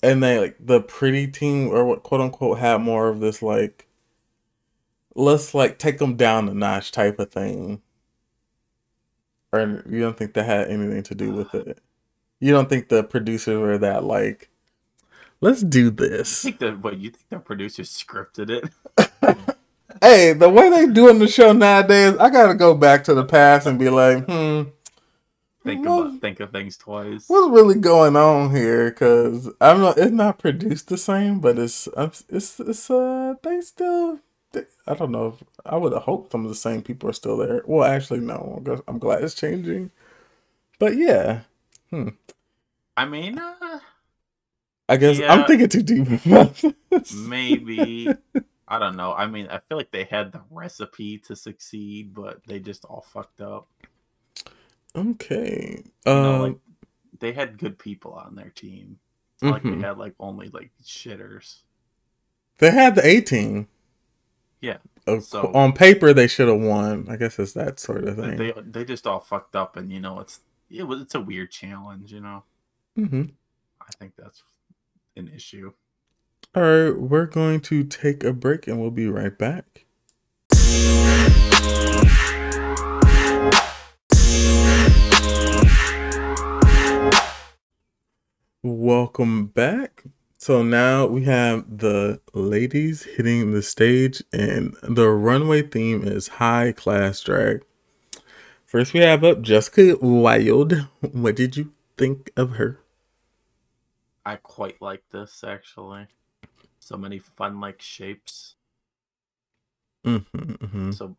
and 0.03 0.23
they 0.23 0.39
like 0.39 0.57
the 0.61 0.81
pretty 0.81 1.27
team 1.27 1.69
or 1.69 1.85
what 1.85 2.03
quote 2.03 2.21
unquote 2.21 2.59
had 2.59 2.81
more 2.81 3.09
of 3.09 3.21
this 3.21 3.43
like, 3.43 3.87
let's 5.15 5.55
like 5.55 5.79
take 5.79 5.99
them 5.99 6.17
down 6.17 6.49
a 6.49 6.55
notch 6.55 6.93
type 6.93 7.19
of 7.19 7.31
thing, 7.31 7.81
or 9.53 9.83
you 9.89 10.01
don't 10.01 10.17
think 10.17 10.35
that 10.35 10.45
had 10.47 10.69
anything 10.69 11.03
to 11.05 11.15
do 11.15 11.33
with 11.33 11.55
it? 11.55 11.79
You 12.41 12.53
don't 12.53 12.69
think 12.69 12.89
the 12.89 13.05
producers 13.05 13.59
were 13.59 13.79
that 13.79 14.05
like, 14.05 14.51
let's 15.41 15.63
do 15.63 15.91
You 16.25 16.37
this? 16.37 16.43
think 16.43 16.59
the 16.59 16.73
what 16.73 16.99
you 16.99 17.11
think 17.11 17.29
the 17.31 17.39
producers 17.41 17.91
scripted 17.91 18.51
it? 18.51 18.71
Hey, 20.03 20.33
the 20.33 20.49
way 20.51 20.69
they 20.69 20.87
doing 20.93 21.19
the 21.21 21.29
show 21.29 21.53
nowadays, 21.53 22.17
I 22.19 22.29
gotta 22.29 22.55
go 22.55 22.75
back 22.75 23.05
to 23.05 23.15
the 23.15 23.25
past 23.25 23.67
and 23.67 23.79
be 23.79 23.89
like, 23.89 24.27
hmm. 24.27 24.63
Think 25.65 25.87
what- 25.87 26.07
about 26.09 26.21
think 26.21 26.41
of 26.41 26.51
things 26.51 26.77
twice. 26.77 27.25
what's 27.29 27.51
really 27.53 27.77
going 27.79 28.17
on 28.17 28.53
here? 28.55 28.91
Because 28.91 29.49
I'm 29.61 29.81
not. 29.81 29.97
It's 29.97 30.11
not 30.11 30.41
produced 30.41 30.89
the 30.89 30.99
same, 30.99 31.39
but 31.39 31.57
it's 31.57 31.89
it's 31.97 32.25
it's 32.59 32.91
uh 32.91 33.35
they 33.45 33.61
still. 33.61 34.19
They, 34.51 34.65
I 34.89 34.95
don't 34.95 35.13
know. 35.13 35.29
If, 35.41 35.45
I 35.65 35.77
would 35.77 35.93
have 35.93 36.03
hoped 36.03 36.33
some 36.33 36.43
of 36.45 36.49
the 36.51 36.57
same 36.57 36.83
people 36.83 37.09
are 37.09 37.13
still 37.15 37.37
there. 37.37 37.63
Well, 37.65 37.85
actually, 37.89 38.21
no. 38.21 38.61
I'm 38.67 38.83
I'm 38.89 38.99
glad 38.99 39.23
it's 39.23 39.35
changing. 39.37 39.93
But 40.81 40.97
yeah, 40.97 41.43
Hmm. 41.91 42.09
I 42.97 43.05
mean, 43.05 43.39
uh, 43.39 43.79
I 44.89 44.97
guess 44.97 45.17
Yeah. 45.21 45.33
I'm 45.33 45.47
thinking 45.47 45.69
too 45.69 45.83
deep 45.85 46.27
about 46.27 46.61
this. 46.91 47.15
maybe 47.15 48.09
I 48.73 48.79
don't 48.79 48.97
know. 48.97 49.13
I 49.13 49.27
mean, 49.27 49.49
I 49.49 49.59
feel 49.59 49.77
like 49.77 49.91
they 49.91 50.05
had 50.05 50.33
the 50.33 50.41
recipe 50.51 51.19
to 51.27 51.37
succeed, 51.37 52.15
but 52.15 52.41
they 52.47 52.59
just 52.59 52.87
all 52.87 53.03
fucked 53.03 53.43
up. 53.43 53.69
Okay. 54.97 55.83
You 56.07 56.13
Um. 56.13 56.23
know, 56.23 56.43
like 56.45 56.57
they 57.19 57.33
had 57.33 57.59
good 57.59 57.79
people 57.79 58.13
on 58.15 58.35
their 58.35 58.51
team. 58.51 58.99
It's 59.35 59.43
not 59.43 59.53
like 59.53 59.63
they 59.63 59.79
had 59.87 59.99
like 59.99 60.15
only 60.19 60.49
like 60.49 60.71
shitters. 60.83 61.63
they 62.59 62.71
had 62.71 62.95
the 62.95 63.05
18. 63.07 63.67
Yeah, 64.61 64.79
Of 65.09 65.25
so- 65.25 65.51
on 65.53 65.73
paper, 65.73 66.13
they 66.15 66.29
should 66.29 66.47
have 66.49 66.61
won. 66.61 67.09
I 67.09 67.17
guess 67.17 67.39
it's 67.39 67.53
that 67.55 67.81
sort 67.81 68.05
of 68.05 68.17
thing. 68.17 68.37
They 68.37 68.53
they 68.65 68.85
just 68.85 69.07
all 69.07 69.19
fucked 69.21 69.57
up, 69.57 69.77
and 69.77 69.93
you 69.93 69.99
know, 70.01 70.21
it's 70.21 70.41
it 70.71 70.85
was 70.85 71.01
it's 71.03 71.15
a 71.17 71.21
weird 71.21 71.51
challenge. 71.51 72.13
You 72.13 72.21
know, 72.21 72.45
hmm 72.95 73.25
I 73.81 73.91
think 73.99 74.13
that's 74.17 74.43
an 75.17 75.29
issue. 75.35 75.73
All 76.55 76.63
right, 76.63 76.91
we're 76.91 77.25
going 77.25 77.61
to 77.61 77.83
take 77.83 78.23
a 78.23 78.33
break 78.35 78.67
and 78.67 78.79
we'll 78.79 78.91
be 78.91 79.07
right 79.07 79.39
back. 79.39 79.87
Welcome 88.63 89.47
back. 89.47 90.05
So 90.37 90.63
now 90.63 91.07
we 91.07 91.25
have 91.25 91.79
the 91.79 92.21
ladies 92.35 93.05
hitting 93.05 93.53
the 93.53 93.63
stage, 93.63 94.23
and 94.31 94.77
the 94.83 95.09
runway 95.09 95.63
theme 95.63 96.07
is 96.07 96.29
high 96.29 96.73
class 96.73 97.23
drag. 97.23 97.65
First, 98.67 98.93
we 98.93 99.01
have 99.01 99.25
up 99.25 99.41
Jessica 99.41 99.97
Wild. 100.03 100.87
What 101.13 101.35
did 101.35 101.57
you 101.57 101.73
think 101.97 102.31
of 102.37 102.57
her? 102.57 102.79
I 104.27 104.37
quite 104.37 104.83
like 104.83 105.05
this 105.11 105.43
actually. 105.47 106.09
So 106.83 106.97
many 106.97 107.21
fun 107.21 107.61
like 107.61 107.81
shapes. 107.81 108.57
Mm-hmm, 110.05 110.67
hmm 110.67 110.91
So 110.91 111.17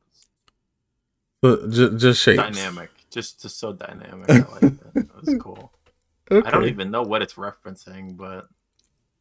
But 1.41 1.69
just, 1.71 1.97
just 1.97 2.21
shapes. 2.21 2.43
dynamic, 2.43 2.89
just 3.09 3.41
just 3.41 3.57
so 3.57 3.71
dynamic. 3.71 4.29
I 4.29 4.51
like 4.51 4.61
that. 4.61 4.93
That 4.93 5.21
was 5.21 5.33
cool. 5.39 5.71
Okay. 6.29 6.45
I 6.45 6.51
don't 6.51 6.67
even 6.67 6.91
know 6.91 7.01
what 7.01 7.21
it's 7.21 7.35
referencing, 7.35 8.17
but 8.17 8.47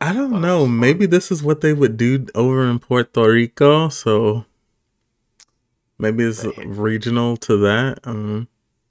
I 0.00 0.12
don't 0.12 0.40
know. 0.40 0.66
Maybe 0.66 1.06
this 1.06 1.30
is 1.30 1.44
what 1.44 1.60
they 1.60 1.72
would 1.72 1.96
do 1.96 2.26
over 2.34 2.66
in 2.66 2.80
Puerto 2.80 3.22
Rico. 3.30 3.88
So 3.88 4.44
maybe 5.96 6.24
it's 6.24 6.42
hair- 6.42 6.52
regional 6.66 7.36
to 7.36 7.56
that. 7.58 8.00
Um, 8.02 8.48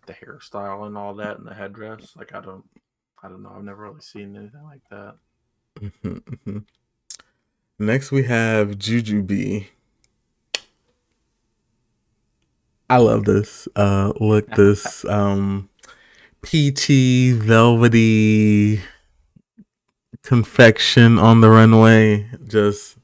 the 0.08 0.14
hairstyle 0.14 0.88
and 0.88 0.98
all 0.98 1.16
that, 1.16 1.38
and 1.38 1.46
the 1.46 1.54
headdress, 1.54 2.16
like 2.16 2.34
I 2.34 2.40
don't, 2.40 2.64
I 3.22 3.28
don't 3.28 3.44
know. 3.44 3.52
I've 3.54 3.64
never 3.64 3.84
really 3.84 4.00
seen 4.02 4.38
anything 4.38 4.64
like 4.64 4.82
that. 4.90 5.16
mhm, 5.80 6.22
mhm. 6.24 6.66
Next, 7.82 8.12
we 8.12 8.24
have 8.24 8.78
Jujubee. 8.78 9.66
I 12.88 12.98
love 12.98 13.26
this. 13.26 13.68
Uh, 13.76 14.14
look, 14.20 14.48
this 14.56 15.04
um, 15.06 15.68
peachy, 16.44 17.32
velvety 17.32 18.82
confection 20.22 21.18
on 21.18 21.42
the 21.42 21.50
runway. 21.50 22.30
Just 22.48 22.98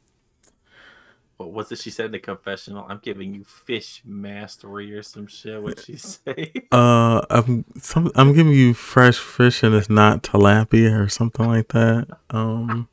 What 1.37 1.53
was 1.53 1.71
it 1.71 1.79
she 1.79 1.89
said 1.89 2.07
in 2.07 2.11
the 2.11 2.19
confessional? 2.19 2.85
I'm 2.87 2.99
giving 3.01 3.33
you 3.33 3.45
fish 3.45 4.03
mastery 4.05 4.93
or 4.93 5.01
some 5.01 5.25
shit. 5.25 5.59
What 5.59 5.79
she 5.79 5.95
say? 5.97 6.53
Uh, 6.71 7.25
I'm 7.31 7.65
some. 7.79 8.11
I'm 8.13 8.33
giving 8.33 8.53
you 8.53 8.75
fresh 8.75 9.17
fish, 9.17 9.63
and 9.63 9.73
it's 9.73 9.89
not 9.89 10.21
tilapia 10.21 11.03
or 11.03 11.09
something 11.09 11.47
like 11.47 11.69
that. 11.69 12.09
Um, 12.29 12.89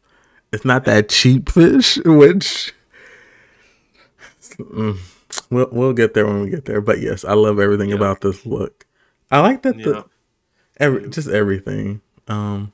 it's 0.55 0.65
not 0.65 0.85
that 0.85 1.09
cheap 1.09 1.51
fish, 1.51 1.99
which 2.05 2.73
Mm, 4.59 4.99
we'll 5.51 5.69
we'll 5.73 5.93
get 5.93 6.15
there 6.15 6.27
when 6.27 6.41
we 6.43 6.51
get 6.51 6.65
there. 6.65 6.81
But 6.81 7.01
yes, 7.01 7.25
I 7.25 7.33
love 7.33 7.59
everything 7.59 7.89
Yeah. 7.91 7.97
about 7.97 8.21
this 8.21 8.47
look. 8.47 8.87
I 9.31 9.41
like 9.41 9.63
that 9.63 9.83
the 9.83 9.91
Yeah. 9.91 10.03
every 10.79 11.09
just 11.09 11.29
everything. 11.29 12.01
Um, 12.29 12.73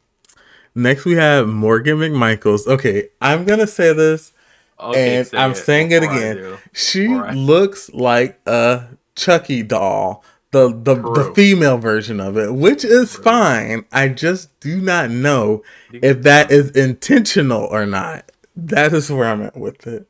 next 0.74 1.04
we 1.06 1.14
have 1.14 1.48
Morgan 1.48 1.96
McMichaels. 1.98 2.66
Okay, 2.66 3.08
I'm 3.20 3.44
gonna 3.44 3.66
say 3.66 3.92
this. 3.94 4.32
And 4.78 5.26
say 5.26 5.38
I'm 5.38 5.54
saying 5.54 5.92
it 5.92 6.00
before 6.00 6.14
I 6.14 6.18
again. 6.18 6.58
She 6.72 7.08
looks 7.08 7.90
like 7.94 8.40
a 8.46 8.84
Chucky 9.14 9.62
doll, 9.62 10.24
the 10.52 10.68
the, 10.68 10.94
the 10.96 11.32
female 11.34 11.78
version 11.78 12.20
of 12.20 12.36
it, 12.38 12.54
which 12.54 12.84
is 12.84 13.14
True. 13.14 13.24
fine. 13.24 13.84
I 13.92 14.08
just 14.08 14.58
do 14.60 14.80
not 14.80 15.10
know 15.10 15.62
if 16.02 16.22
that 16.22 16.50
is 16.50 16.70
intentional 16.72 17.64
or 17.64 17.86
not. 17.86 18.30
That 18.56 18.92
is 18.92 19.10
where 19.10 19.26
I'm 19.28 19.42
at 19.42 19.56
with 19.56 19.86
it. 19.86 20.08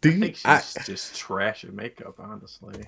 Do 0.00 0.10
I 0.10 0.12
you? 0.12 0.20
think 0.20 0.36
she's 0.36 0.46
I, 0.46 0.82
just 0.84 1.14
trash 1.16 1.64
at 1.64 1.72
makeup, 1.74 2.16
honestly. 2.18 2.86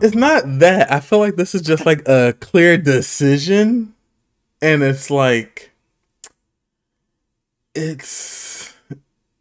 it's 0.00 0.14
not 0.14 0.44
that. 0.60 0.92
I 0.92 1.00
feel 1.00 1.18
like 1.20 1.36
this 1.36 1.54
is 1.54 1.62
just 1.62 1.86
like 1.86 2.06
a 2.08 2.34
clear 2.40 2.78
decision, 2.78 3.94
and 4.62 4.82
it's 4.82 5.10
like 5.10 5.72
it's 7.74 8.74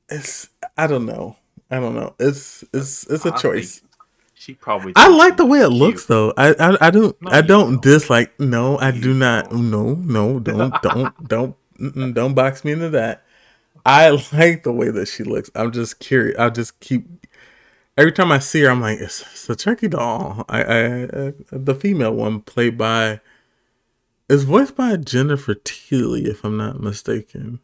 it's. 0.10 0.50
I 0.78 0.88
don't 0.88 1.06
know. 1.06 1.38
I 1.72 1.80
don't 1.80 1.96
know. 1.96 2.16
It's 2.20 2.64
it's 2.74 3.06
it's 3.08 3.26
a 3.26 3.34
I 3.34 3.40
think 3.40 3.42
choice. 3.42 3.82
She 4.44 4.56
probably. 4.56 4.94
I 4.96 5.08
like 5.10 5.38
the 5.38 5.46
way 5.46 5.60
it 5.62 5.70
cute. 5.70 5.80
looks 5.80 6.06
though. 6.06 6.34
I 6.38 6.54
I, 6.60 6.88
I 6.88 6.92
don't 6.92 7.16
No, 7.22 7.32
I 7.32 7.42
don't 7.42 7.70
don't. 7.72 7.82
dislike. 7.82 8.38
No, 8.40 8.78
I 8.78 8.92
You 8.92 9.02
do 9.02 9.14
not. 9.14 9.50
don't. 9.50 9.72
No, 9.72 9.96
no, 9.96 10.40
don't 10.40 10.82
don't 10.82 11.16
don't 11.28 11.56
don't 12.14 12.34
box 12.34 12.66
me 12.66 12.74
into 12.74 12.90
that. 12.90 13.24
I 13.86 14.10
like 14.34 14.64
the 14.64 14.74
way 14.74 14.90
that 14.90 15.08
she 15.08 15.24
looks. 15.24 15.50
I'm 15.56 15.72
just 15.72 16.00
curious. 16.00 16.38
I'll 16.40 16.52
just 16.52 16.80
keep. 16.82 17.08
Every 17.98 18.12
time 18.12 18.32
I 18.32 18.40
see 18.40 18.62
her, 18.62 18.72
I'm 18.72 18.82
like, 18.82 19.00
it's, 19.00 19.22
it's 19.22 19.50
a 19.50 19.56
Chucky 19.56 19.88
doll. 19.88 20.46
I, 20.50 20.64
I, 20.64 21.04
uh, 21.04 21.32
the 21.52 21.76
female 21.76 22.14
one 22.14 22.42
played 22.42 22.78
by 22.78 23.22
is 24.30 24.46
voiced 24.46 24.76
by 24.76 24.98
Jennifer 24.98 25.54
Tilly, 25.56 26.26
if 26.26 26.44
I'm 26.44 26.58
not 26.58 26.80
mistaken. 26.82 27.60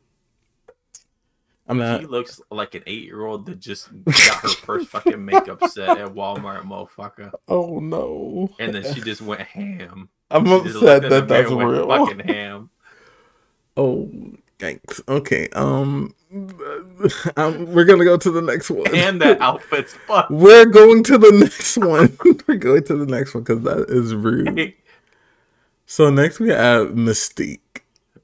I'm 1.70 1.78
not. 1.78 2.02
She 2.02 2.08
looks 2.08 2.42
like 2.50 2.74
an 2.74 2.84
eight 2.88 3.04
year 3.04 3.24
old 3.24 3.46
that 3.46 3.60
just 3.60 3.90
got 4.04 4.42
her 4.42 4.50
first 4.50 4.90
fucking 4.90 5.24
makeup 5.24 5.64
set 5.70 6.00
at 6.00 6.08
Walmart, 6.10 6.64
motherfucker. 6.64 7.32
Oh 7.48 7.80
no! 7.80 8.50
And 8.60 8.74
then 8.74 8.94
she 8.94 9.02
just 9.02 9.22
went 9.22 9.42
ham. 9.42 10.10
I'm 10.32 10.46
She 10.46 10.52
upset 10.52 11.04
that 11.04 11.28
that's 11.28 11.50
real. 11.50 11.88
Fucking 11.88 12.20
ham. 12.20 12.70
Oh, 13.78 14.12
thanks. 14.58 15.00
Okay. 15.08 15.48
Um, 15.54 16.14
um, 17.38 17.66
we're 17.74 17.86
gonna 17.86 18.04
go 18.04 18.18
to 18.18 18.30
the 18.30 18.42
next 18.42 18.70
one. 18.70 18.94
And 18.94 19.22
that 19.22 19.40
outfit's 19.40 19.94
fuck. 20.06 20.30
We're 20.30 20.66
going 20.66 21.02
to 21.04 21.18
the 21.18 21.32
next 21.32 21.78
one. 21.78 22.18
we're 22.46 22.58
going 22.58 22.84
to 22.86 22.96
the 22.98 23.06
next 23.06 23.34
one 23.34 23.44
because 23.44 23.64
that 23.64 23.86
is 23.88 24.14
rude. 24.14 24.74
So 25.86 26.10
next 26.10 26.42
we 26.42 26.50
have 26.50 26.90
Mystique, 26.90 27.62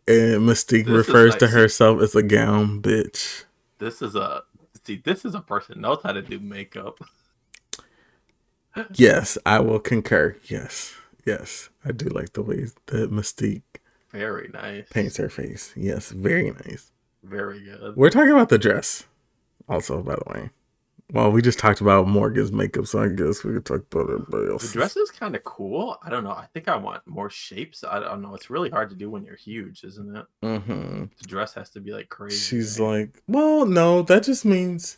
and 0.07 0.41
Mystique 0.41 0.85
This 0.85 1.07
is 1.07 1.07
refers 1.07 1.35
to 1.37 1.47
herself 1.47 2.01
as 2.01 2.15
a 2.15 2.23
gown 2.23 2.81
bitch. 2.81 3.45
This 3.79 4.01
is 4.01 4.15
a 4.15 4.43
see. 4.83 5.01
This 5.03 5.25
is 5.25 5.35
a 5.35 5.41
person 5.41 5.81
knows 5.81 5.99
how 6.03 6.11
to 6.13 6.21
do 6.21 6.39
makeup. 6.39 6.99
Yes, 8.93 9.37
I 9.45 9.59
will 9.59 9.79
concur. 9.79 10.35
Yes, 10.45 10.93
yes, 11.25 11.69
I 11.85 11.91
do 11.91 12.07
like 12.09 12.33
the 12.33 12.41
way 12.41 12.67
that 12.87 13.11
Mystique 13.11 13.63
Very 14.11 14.49
nice. 14.53 14.87
paints 14.89 15.17
her 15.17 15.29
face. 15.29 15.71
Yes, 15.75 16.11
very 16.11 16.51
nice. 16.51 16.91
Very 17.23 17.63
good. 17.63 17.95
We're 17.95 18.09
talking 18.09 18.31
about 18.31 18.49
the 18.49 18.57
dress, 18.57 19.05
also, 19.67 20.01
by 20.01 20.15
the 20.15 20.23
way. 20.27 20.49
Well, 21.13 21.31
we 21.31 21.41
just 21.43 21.59
talked 21.59 21.81
about 21.81 22.07
Morgan's 22.07 22.51
makeup, 22.51 22.87
so 22.87 23.03
I 23.03 23.09
guess 23.09 23.43
we 23.43 23.53
could 23.53 23.65
talk 23.65 23.81
about 23.91 24.09
everybody 24.09 24.47
else. 24.51 24.67
The 24.67 24.73
dress 24.73 24.97
is 24.97 25.11
kind 25.11 25.35
of 25.35 25.43
cool. 25.43 25.97
I 26.03 26.09
don't 26.09 26.23
know. 26.23 26.31
I 26.31 26.47
think 26.53 26.67
I 26.67 26.75
want 26.77 27.05
more 27.05 27.29
shapes. 27.29 27.83
I 27.83 27.99
don't 27.99 28.21
know. 28.23 28.33
It's 28.33 28.49
really 28.49 28.71
hard 28.71 28.89
to 28.89 28.95
do 28.95 29.09
when 29.11 29.23
you're 29.23 29.35
huge, 29.35 29.83
isn't 29.83 30.15
it? 30.15 30.25
Mm-hmm. 30.43 31.03
The 31.21 31.27
dress 31.27 31.53
has 31.53 31.69
to 31.71 31.79
be 31.79 31.91
like 31.91 32.09
crazy. 32.09 32.37
She's 32.37 32.79
right? 32.79 32.87
like, 33.01 33.21
well, 33.27 33.67
no, 33.67 34.01
that 34.01 34.23
just 34.23 34.45
means. 34.45 34.97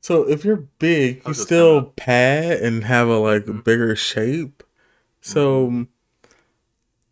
So 0.00 0.22
if 0.28 0.44
you're 0.44 0.68
big, 0.78 1.22
you 1.26 1.34
still 1.34 1.80
gonna- 1.80 1.92
pad 1.96 2.60
and 2.60 2.84
have 2.84 3.08
a 3.08 3.18
like 3.18 3.46
Mhm. 3.46 3.64
bigger 3.64 3.96
shape. 3.96 4.62
So, 5.20 5.86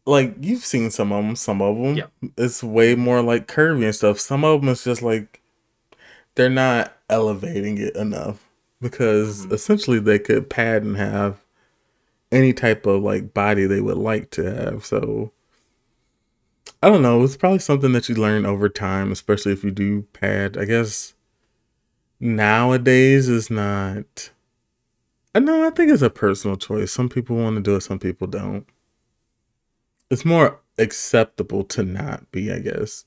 like 0.06 0.36
you've 0.40 0.64
seen 0.64 0.92
some 0.92 1.10
of 1.10 1.24
them. 1.24 1.34
Some 1.34 1.60
of 1.60 1.76
them, 1.76 1.96
Yeah. 1.96 2.30
it's 2.38 2.62
way 2.62 2.94
more 2.94 3.22
like 3.22 3.48
curvy 3.48 3.84
and 3.86 3.94
stuff. 3.94 4.20
Some 4.20 4.44
of 4.44 4.60
them, 4.60 4.68
is 4.70 4.84
just 4.84 5.02
like 5.02 5.42
they're 6.36 6.48
not 6.48 6.96
elevating 7.10 7.78
it 7.78 7.96
enough 7.96 8.48
because 8.80 9.46
Mhm. 9.46 9.52
essentially 9.52 9.98
they 9.98 10.18
could 10.18 10.48
pad 10.48 10.82
and 10.84 10.96
have 10.96 11.44
any 12.32 12.52
type 12.52 12.86
of 12.86 13.02
like 13.02 13.34
body 13.34 13.66
they 13.66 13.80
would 13.80 13.98
like 13.98 14.30
to 14.32 14.44
have. 14.44 14.86
So. 14.86 15.32
I 16.82 16.90
don't 16.90 17.02
know. 17.02 17.22
It's 17.24 17.36
probably 17.36 17.58
something 17.58 17.92
that 17.92 18.08
you 18.08 18.14
learn 18.14 18.44
over 18.44 18.68
time, 18.68 19.10
especially 19.10 19.52
if 19.52 19.64
you 19.64 19.70
do 19.70 20.02
pad. 20.12 20.56
I 20.56 20.66
guess 20.66 21.14
nowadays 22.20 23.28
is 23.28 23.50
not. 23.50 24.30
I 25.34 25.38
know. 25.38 25.66
I 25.66 25.70
think 25.70 25.90
it's 25.90 26.02
a 26.02 26.10
personal 26.10 26.56
choice. 26.56 26.92
Some 26.92 27.08
people 27.08 27.36
want 27.36 27.56
to 27.56 27.62
do 27.62 27.76
it. 27.76 27.80
Some 27.82 27.98
people 27.98 28.26
don't. 28.26 28.66
It's 30.10 30.24
more 30.24 30.60
acceptable 30.78 31.64
to 31.64 31.82
not 31.82 32.30
be. 32.30 32.52
I 32.52 32.58
guess 32.58 33.04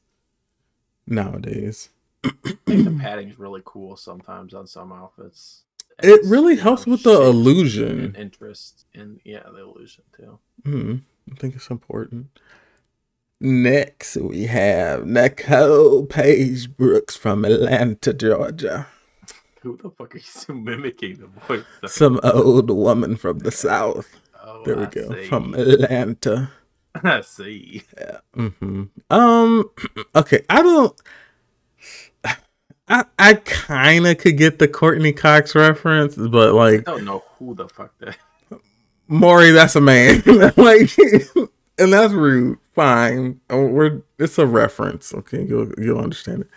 nowadays. 1.05 1.89
I 2.23 2.31
think 2.67 2.85
the 2.85 2.97
padding 2.99 3.29
is 3.29 3.39
really 3.39 3.61
cool 3.65 3.95
sometimes 3.95 4.53
on 4.53 4.67
some 4.67 4.91
outfits. 4.91 5.63
It 6.01 6.21
really 6.25 6.55
helps 6.55 6.85
with 6.85 7.03
the 7.03 7.21
illusion. 7.21 7.99
and 7.99 8.15
interest 8.15 8.85
in 8.93 9.19
yeah 9.25 9.43
the 9.43 9.61
illusion 9.61 10.03
too. 10.15 10.39
Hmm, 10.63 10.95
I 11.31 11.35
think 11.35 11.55
it's 11.55 11.69
important. 11.69 12.27
Next, 13.41 14.17
we 14.17 14.47
have 14.47 15.05
Nicole 15.05 16.05
Paige 16.05 16.75
Brooks 16.75 17.15
from 17.15 17.45
Atlanta, 17.45 18.13
Georgia. 18.13 18.87
Who 19.61 19.77
the 19.77 19.89
fuck 19.89 20.15
are 20.15 20.17
you 20.19 20.53
mimicking 20.55 21.17
the 21.19 21.27
voice? 21.27 21.63
of? 21.83 21.89
Some 21.89 22.19
old 22.23 22.69
woman 22.69 23.15
from 23.15 23.39
the 23.39 23.51
South. 23.51 24.07
Oh, 24.43 24.63
There 24.65 24.75
we 24.77 24.83
I 24.83 24.89
go. 24.89 25.13
see. 25.13 25.27
From 25.27 25.53
Atlanta. 25.53 26.51
I 27.03 27.21
see. 27.21 27.83
hmm 28.33 28.83
Um. 29.09 29.69
Okay. 30.15 30.43
I 30.49 30.61
don't. 30.61 30.99
I 32.89 33.05
I 33.17 33.33
kind 33.35 34.07
of 34.07 34.17
could 34.17 34.37
get 34.37 34.59
the 34.59 34.67
Courteney 34.67 35.13
Cox 35.13 35.55
reference, 35.55 36.15
but 36.15 36.53
like 36.53 36.87
I 36.87 36.91
don't 36.91 37.05
know 37.05 37.23
who 37.37 37.53
the 37.53 37.69
fuck 37.69 37.93
that. 37.99 38.17
Maury, 39.07 39.51
that's 39.51 39.75
a 39.75 39.81
man. 39.81 40.21
like, 40.25 40.91
and 41.79 41.93
that's 41.93 42.13
rude. 42.13 42.57
Fine. 42.75 43.41
Uh, 43.51 43.57
We're 43.57 44.01
it's 44.17 44.37
a 44.37 44.45
reference. 44.45 45.13
Okay, 45.13 45.43
you'll 45.43 45.71
you'll 45.77 45.99
understand 45.99 46.41
it. 46.41 46.49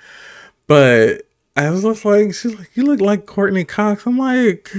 But 0.66 1.23
I 1.57 1.71
was 1.71 1.83
just 1.83 2.05
like, 2.05 2.35
she's 2.35 2.55
like, 2.55 2.71
you 2.75 2.85
look 2.85 3.01
like 3.01 3.27
Courteney 3.27 3.64
Cox. 3.64 4.07
I'm 4.07 4.18
like. 4.18 4.71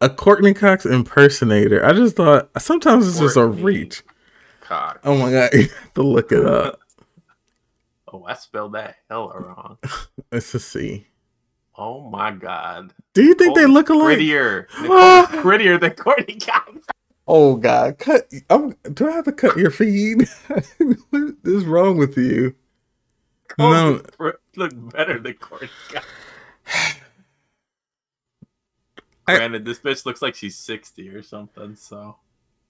A 0.00 0.10
Courteney 0.10 0.52
Cox 0.52 0.84
impersonator. 0.84 1.82
I 1.84 1.92
just 1.92 2.16
thought 2.16 2.50
sometimes 2.60 3.08
it's 3.08 3.18
just 3.18 3.36
a 3.36 3.46
reach. 3.46 4.02
Cock. 4.60 5.00
Oh 5.04 5.16
my 5.16 5.30
god, 5.30 5.50
you 5.54 5.62
have 5.62 5.94
to 5.94 6.02
look 6.02 6.30
it 6.30 6.44
up. 6.44 6.80
Oh, 8.14 8.24
I 8.24 8.34
spelled 8.34 8.74
that 8.74 8.94
hella 9.10 9.40
wrong. 9.40 9.78
It's 10.30 10.54
a 10.54 10.60
C. 10.60 11.08
Oh 11.76 12.08
my 12.08 12.30
god. 12.30 12.92
Do 13.12 13.24
you 13.24 13.34
think 13.34 13.56
they 13.56 13.66
look 13.66 13.88
alike? 13.88 14.16
Prettier. 14.16 14.68
Nicole's 14.80 15.00
ah! 15.00 15.28
prettier 15.42 15.78
than 15.78 15.90
Courteney 15.92 16.38
Cox. 16.38 16.86
Oh 17.26 17.56
god, 17.56 17.98
cut! 17.98 18.30
I'm, 18.50 18.76
do 18.92 19.08
I 19.08 19.12
have 19.12 19.24
to 19.24 19.32
cut 19.32 19.56
your 19.56 19.70
feed? 19.72 20.28
what 21.10 21.34
is 21.44 21.64
wrong 21.64 21.96
with 21.96 22.16
you? 22.16 22.54
Nicole 23.58 23.72
No. 23.72 24.02
look 24.56 24.92
better 24.92 25.18
than 25.18 25.34
Courteney 25.34 25.70
Cox. 25.92 26.06
I- 29.26 29.36
Granted, 29.36 29.64
this 29.64 29.80
bitch 29.80 30.06
looks 30.06 30.22
like 30.22 30.36
she's 30.36 30.56
60 30.56 31.08
or 31.08 31.22
something, 31.22 31.74
so. 31.74 32.16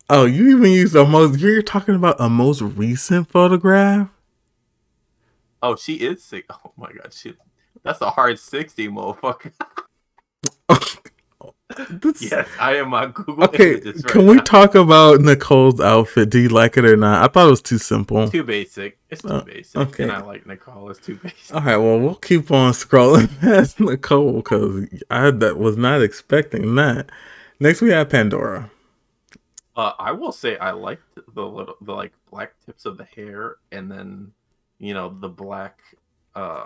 Oh, 0.08 0.24
you 0.24 0.56
even 0.56 0.70
used 0.70 0.94
the 0.94 1.04
most. 1.04 1.40
You're 1.40 1.60
talking 1.62 1.94
about 1.96 2.16
a 2.18 2.30
most 2.30 2.62
recent 2.62 3.30
photograph. 3.30 4.08
Oh, 5.64 5.76
she 5.76 5.94
is 5.94 6.22
sick. 6.22 6.44
Oh 6.64 6.72
my 6.76 6.92
god, 6.92 7.12
she. 7.12 7.34
That's 7.82 8.00
a 8.02 8.10
hard 8.10 8.38
60, 8.38 8.88
motherfucker. 8.88 9.52
This- 11.88 12.30
yes, 12.30 12.46
I 12.60 12.76
am 12.76 12.92
on 12.94 13.10
Google 13.12 13.44
Okay, 13.44 13.76
right 13.80 14.06
can 14.06 14.26
we 14.26 14.34
now. 14.34 14.42
talk 14.42 14.74
about 14.76 15.20
Nicole's 15.20 15.80
outfit? 15.80 16.30
Do 16.30 16.38
you 16.38 16.48
like 16.50 16.76
it 16.76 16.84
or 16.84 16.96
not? 16.96 17.24
I 17.28 17.32
thought 17.32 17.48
it 17.48 17.50
was 17.50 17.62
too 17.62 17.78
simple. 17.78 18.28
Too 18.30 18.44
basic. 18.44 18.98
It's 19.10 19.22
too 19.22 19.28
Oh, 19.30 19.40
basic. 19.40 19.76
okay. 19.76 20.04
And 20.04 20.12
I 20.12 20.20
like 20.20 20.46
Nicole. 20.46 20.90
It's 20.90 21.00
too 21.00 21.16
basic. 21.22 21.52
All 21.54 21.62
right, 21.62 21.76
well, 21.78 21.98
we'll 21.98 22.14
keep 22.16 22.50
on 22.52 22.72
scrolling 22.74 23.40
past 23.40 23.80
Nicole 23.80 24.34
because 24.36 24.86
I 25.10 25.30
that 25.32 25.58
was 25.58 25.76
not 25.76 26.00
expecting 26.02 26.74
that. 26.76 27.10
Next, 27.58 27.80
we 27.80 27.90
have 27.90 28.10
Pandora. 28.10 28.70
Uh, 29.74 29.92
I 29.98 30.12
will 30.12 30.32
say 30.32 30.56
I 30.58 30.70
liked 30.72 31.02
the 31.34 31.42
little, 31.44 31.74
the 31.80 31.92
like 31.92 32.12
black 32.30 32.52
tips 32.64 32.84
of 32.84 32.98
the 32.98 33.04
hair, 33.04 33.56
and 33.72 33.90
then 33.90 34.30
you 34.78 34.94
know 34.94 35.16
the 35.20 35.28
black. 35.28 35.80
Uh, 36.34 36.64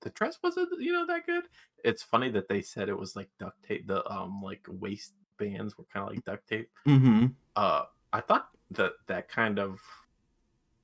the 0.00 0.10
dress 0.10 0.38
wasn't 0.42 0.68
you 0.80 0.92
know 0.92 1.06
that 1.06 1.26
good. 1.26 1.44
It's 1.84 2.02
funny 2.02 2.30
that 2.30 2.48
they 2.48 2.62
said 2.62 2.88
it 2.88 2.98
was 2.98 3.16
like 3.16 3.28
duct 3.38 3.62
tape. 3.66 3.86
The 3.86 4.08
um 4.10 4.42
like 4.42 4.66
waist 4.68 5.14
bands 5.38 5.76
were 5.76 5.84
kind 5.92 6.04
of 6.04 6.14
like 6.14 6.24
duct 6.24 6.48
tape. 6.48 6.70
Mm-hmm. 6.86 7.26
Uh, 7.54 7.84
I 8.12 8.20
thought 8.20 8.48
that 8.72 8.92
that 9.06 9.28
kind 9.28 9.58
of 9.58 9.80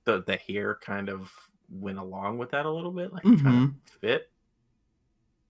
the 0.04 0.22
the 0.26 0.36
hair 0.36 0.78
kind 0.82 1.08
of 1.08 1.32
went 1.70 1.98
along 1.98 2.38
with 2.38 2.50
that 2.50 2.66
a 2.66 2.70
little 2.70 2.90
bit, 2.90 3.12
like 3.12 3.24
it 3.24 3.42
kind 3.42 3.64
of 3.64 3.98
fit. 4.00 4.30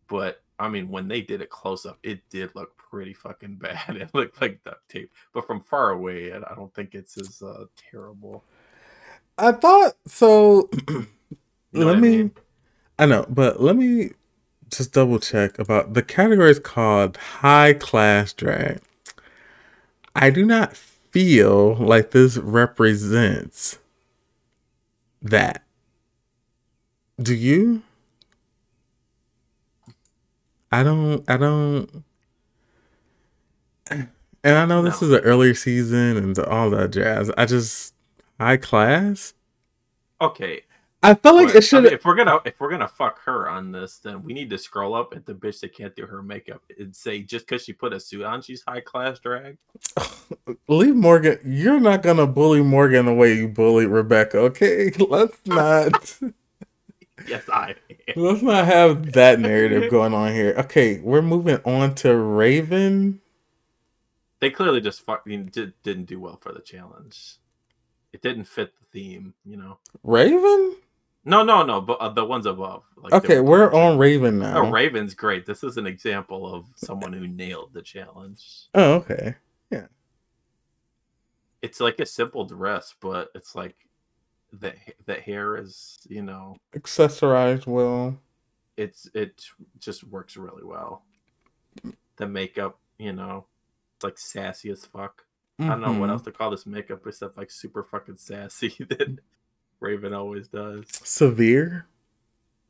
But 0.09 0.43
I 0.59 0.69
mean, 0.69 0.89
when 0.89 1.09
they 1.09 1.23
did 1.23 1.41
it 1.41 1.51
close 1.51 1.87
up, 1.87 1.99
it 2.03 2.21
did 2.31 2.55
look 2.55 2.77
pretty 2.77 3.15
fucking 3.15 3.57
bad. 3.61 3.97
It 3.97 4.15
looked 4.15 4.41
like 4.41 4.63
duct 4.65 4.89
tape, 4.89 5.13
but 5.33 5.47
from 5.47 5.61
far 5.61 5.91
away, 5.91 6.33
I 6.33 6.37
I 6.37 6.55
don't 6.55 6.75
think 6.75 6.95
it's 6.95 7.19
as 7.19 7.43
uh, 7.43 7.65
terrible. 7.77 8.45
I 9.39 9.53
thought 9.53 9.95
so. 10.07 10.69
Let 11.73 11.97
I 11.97 12.01
me. 12.01 12.01
mean? 12.01 12.33
I 12.99 13.07
know, 13.07 13.27
but 13.29 13.61
let 13.61 13.77
me 13.77 14.11
just 14.71 14.93
double 14.93 15.19
check 15.19 15.59
about 15.59 15.95
the 15.95 16.03
category 16.03 16.51
is 16.51 16.59
called 16.59 17.17
high 17.17 17.75
class 17.75 18.33
drag. 18.33 18.81
I 20.15 20.31
do 20.31 20.45
not 20.45 20.77
feel 20.77 21.77
like 21.77 22.11
this 22.11 22.37
represents 22.39 23.79
that. 25.23 25.65
Do 27.21 27.35
you? 27.35 27.83
I 30.71 30.83
don't. 30.83 31.25
I 31.29 31.37
don't. 31.37 32.05
And 34.45 34.57
I 34.57 34.67
know 34.67 34.83
this 34.83 35.03
is 35.03 35.13
an 35.13 35.21
earlier 35.21 35.55
season 35.55 36.17
and 36.17 36.39
all 36.41 36.71
that 36.71 36.93
jazz. 36.93 37.31
I 37.37 37.47
just 37.47 37.92
high 38.43 38.57
class. 38.57 39.35
Okay, 40.21 40.63
I 41.05 41.15
felt 41.15 41.37
like 41.37 41.49
But, 41.49 41.57
it 41.57 41.63
should. 41.63 41.79
I 41.79 41.83
mean, 41.83 41.93
if 41.95 42.05
we're 42.05 42.15
gonna 42.15 42.39
if 42.45 42.61
we're 42.61 42.71
gonna 42.71 42.87
fuck 42.87 43.21
her 43.25 43.49
on 43.49 43.73
this, 43.73 43.99
then 43.99 44.23
we 44.23 44.33
need 44.33 44.49
to 44.51 44.59
scroll 44.59 44.95
up 44.95 45.15
at 45.17 45.27
the 45.27 45.35
bitch 45.35 45.61
that 45.61 45.75
can't 45.75 45.95
do 45.97 46.07
her 46.07 46.23
makeup 46.23 46.63
and 46.79 46.95
say 46.95 47.23
just 47.23 47.47
because 47.47 47.65
she 47.65 47.73
put 47.73 47.93
a 47.93 47.99
suit 47.99 48.23
on, 48.23 48.41
she's 48.41 48.63
high 48.67 48.81
class 48.81 49.19
drag. 49.19 49.59
leave 50.69 50.95
Morgan. 50.95 51.39
You're 51.45 51.81
not 51.81 52.03
gonna 52.03 52.29
bully 52.29 52.63
Morgan 52.63 53.07
the 53.07 53.15
way 53.15 53.35
you 53.35 53.49
bullied 53.49 53.89
Rebecca. 53.89 54.39
Okay, 54.39 54.91
let's 54.99 55.39
not. 55.45 56.19
Yes, 57.29 57.49
I. 57.49 57.77
am. 58.09 58.15
let's 58.17 58.43
not 58.43 58.67
have 58.67 59.13
that 59.13 59.39
narrative 59.39 59.89
going 59.93 60.13
on 60.13 60.33
here. 60.33 60.57
Okay, 60.59 60.99
we're 60.99 61.23
moving 61.23 61.59
on 61.65 61.95
to 61.97 62.17
Raven. 62.17 63.21
They 64.41 64.51
clearly 64.51 64.81
just 64.81 65.03
fucking 65.03 65.47
did, 65.47 65.73
didn't 65.85 66.07
do 66.07 66.19
well 66.19 66.37
for 66.43 66.53
the 66.53 66.61
challenge. 66.61 67.37
It 68.13 68.23
didn't 68.23 68.45
fit 68.45 68.73
the 68.79 68.85
theme, 68.87 69.35
you 69.45 69.57
know. 69.57 69.79
Raven. 70.03 70.77
No, 71.25 71.45
no, 71.45 71.63
no, 71.63 71.81
but 71.81 71.95
uh, 72.01 72.09
the 72.09 72.25
ones 72.25 72.47
above. 72.47 72.83
Like 72.97 73.13
Okay, 73.13 73.41
were 73.41 73.73
on 73.73 73.97
Raven 73.97 74.41
now. 74.41 74.65
Oh, 74.67 74.71
Raven's 74.71 75.15
great. 75.15 75.47
This 75.47 75.63
is 75.63 75.77
an 75.77 75.87
example 75.87 76.53
of 76.53 76.67
someone 76.75 77.13
who 77.13 77.29
nailed 77.29 77.73
the 77.73 77.83
challenge. 77.83 78.45
Oh, 78.75 78.95
okay. 78.95 79.37
Yeah. 79.71 79.87
It's 81.63 81.81
like 81.81 82.01
a 82.01 82.07
simple 82.07 82.45
dress, 82.45 82.95
but 83.01 83.29
it's 83.37 83.55
like 83.55 83.77
the 84.53 84.75
the 85.07 85.15
hair 85.15 85.57
is, 85.57 85.99
you 86.09 86.23
know, 86.23 86.57
Accessorized 86.75 87.67
well. 87.67 88.19
it's 88.77 89.09
it 89.15 89.45
just 89.79 90.03
works 90.05 90.37
really 90.37 90.65
well. 90.65 91.05
The 92.17 92.27
makeup, 92.27 92.79
you 92.99 93.13
know, 93.13 93.47
it's 93.95 94.05
like 94.05 94.19
sassy 94.19 94.71
as 94.71 94.85
fuck. 94.85 95.23
I 95.63 95.69
don't 95.69 95.81
know 95.81 95.93
what 95.93 96.09
Mhm. 96.09 96.13
else 96.13 96.23
to 96.23 96.33
call 96.33 96.51
this 96.51 96.67
makeup 96.67 97.07
except 97.07 97.37
like 97.37 97.51
super 97.51 97.83
fucking 97.85 98.17
sassy 98.17 98.69
that 98.89 99.19
Raven 99.81 100.13
always 100.15 100.49
does. 100.49 100.85
Severe. 101.05 101.87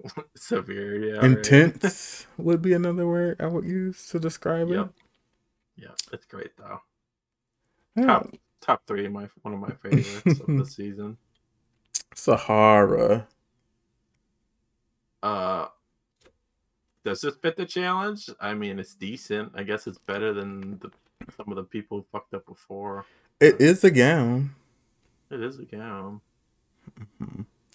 Severe, 0.37 0.99
yeah. 1.05 1.15
right. 1.21 1.25
Intense 1.25 2.27
would 2.37 2.61
be 2.63 2.73
another 2.73 3.07
word 3.07 3.37
I 3.41 3.47
would 3.47 3.65
use 3.65 4.09
to 4.09 4.19
describe 4.19 4.71
it. 4.71 4.89
Yeah, 5.77 5.89
it's 6.13 6.27
great 6.27 6.57
though. 6.57 6.81
Yeah. 7.97 8.07
Top 8.07 8.31
top 8.61 8.87
three 8.87 9.07
of 9.07 9.13
my 9.13 9.29
one 9.43 9.55
of 9.55 9.61
my 9.61 9.71
favorites 9.83 10.41
of 10.41 10.47
the 10.59 10.67
season. 10.67 11.17
Sahara. 12.15 13.29
Uh 15.23 15.67
does 17.05 17.21
this 17.21 17.35
fit 17.37 17.57
the 17.57 17.67
challenge? 17.67 18.29
I 18.41 18.55
mean 18.55 18.79
it's 18.79 18.95
decent. 18.95 19.53
I 19.55 19.63
guess 19.63 19.87
it's 19.87 19.99
better 19.99 20.33
than 20.33 20.79
the, 20.81 20.91
some 21.37 21.49
of 21.51 21.57
the 21.57 21.65
people 21.65 21.99
who 21.99 22.07
fucked 22.13 22.35
up 22.35 22.47
before. 22.47 23.05
It 23.41 23.61
is 23.61 23.85
a 23.85 23.91
gown. 23.91 24.55
It 25.31 25.43
is 25.43 25.59
a 25.59 25.65
gown. 25.65 26.21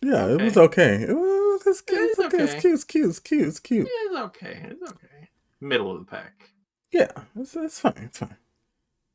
Yeah, 0.01 0.27
it 0.27 0.41
was 0.41 0.57
Okay. 0.57 0.95
okay. 0.95 1.03
It 1.10 1.13
was 1.13 1.67
it's 1.67 1.81
cute. 1.81 2.01
It's, 2.01 2.19
It's 2.19 2.33
okay. 2.33 2.43
It's 2.43 2.53
cute. 2.62 2.73
It's 2.75 2.83
cute. 2.83 3.10
It's 3.10 3.19
cute. 3.19 3.47
It's 3.47 3.60
cute. 3.60 3.88
Yeah, 3.88 4.12
it's 4.12 4.15
okay. 4.25 4.65
It's 4.71 4.83
okay. 4.91 5.29
Middle 5.62 5.91
of 5.91 5.99
the 5.99 6.05
pack. 6.05 6.49
Yeah, 6.91 7.12
it's, 7.36 7.55
it's 7.55 7.79
fine. 7.79 7.93
It's 7.97 8.19
fine. 8.19 8.38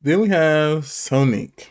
Then 0.01 0.19
we 0.21 0.29
have 0.29 0.85
Sonique. 0.85 1.69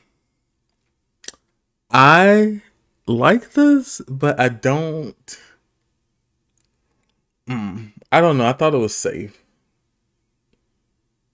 I 1.90 2.62
like 3.06 3.52
this, 3.52 4.00
but 4.08 4.40
I 4.40 4.48
don't. 4.48 5.38
Mm, 7.48 7.92
I 8.10 8.20
don't 8.20 8.38
know. 8.38 8.46
I 8.46 8.52
thought 8.54 8.74
it 8.74 8.78
was 8.78 8.96
safe. 8.96 9.42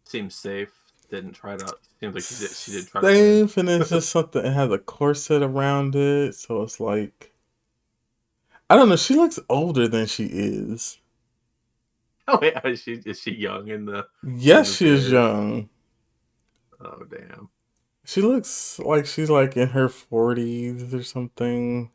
Seems 0.05 0.35
safe. 0.35 0.78
Didn't 1.11 1.33
try 1.33 1.57
to. 1.57 1.77
Seems 2.01 2.15
like 2.15 2.25
she 2.25 2.35
did. 2.35 2.51
She 2.55 2.71
did 2.73 2.89
try 2.89 3.01
safe, 3.03 3.57
and 3.57 3.69
it's 3.69 3.91
just 3.91 4.11
something. 4.11 4.45
It 4.45 4.53
has 4.53 4.71
a 4.71 4.79
corset 4.79 5.43
around 5.43 5.95
it, 5.97 6.35
so 6.35 6.63
it's 6.63 6.81
like. 6.81 7.33
I 8.71 8.77
don't 8.77 8.91
know. 8.91 8.97
She 8.97 9.15
looks 9.15 9.39
older 9.49 9.89
than 9.89 10.07
she 10.07 10.27
is. 10.27 10.99
Oh 12.31 12.39
yeah, 12.43 12.61
is 12.67 12.83
she 12.83 13.01
is 13.07 13.19
she 13.21 13.31
young 13.35 13.69
in 13.69 13.87
the? 13.87 14.07
Yes, 14.23 14.77
she 14.77 14.87
is 14.87 15.11
young. 15.11 15.71
Oh 16.81 17.05
damn. 17.05 17.49
She 18.05 18.21
looks 18.21 18.79
like 18.79 19.07
she's 19.07 19.31
like 19.31 19.57
in 19.57 19.69
her 19.69 19.89
forties 19.89 20.93
or 20.93 21.03
something. 21.03 21.91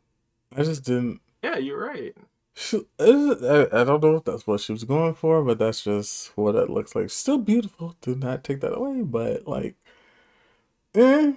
I 0.56 0.64
just 0.64 0.84
didn't. 0.84 1.20
Yeah, 1.42 1.58
you're 1.58 1.78
right. 1.78 2.16
She, 2.54 2.84
I, 3.00 3.66
I 3.72 3.84
don't 3.84 4.02
know 4.02 4.16
if 4.16 4.24
that's 4.24 4.46
what 4.46 4.60
she 4.60 4.72
was 4.72 4.84
going 4.84 5.14
for, 5.14 5.42
but 5.42 5.58
that's 5.58 5.82
just 5.82 6.36
what 6.36 6.54
it 6.54 6.70
looks 6.70 6.94
like. 6.94 7.10
Still 7.10 7.38
beautiful. 7.38 7.96
Do 8.00 8.14
not 8.14 8.44
take 8.44 8.60
that 8.60 8.76
away, 8.76 9.02
but 9.02 9.48
like, 9.48 9.74
eh. 10.94 11.32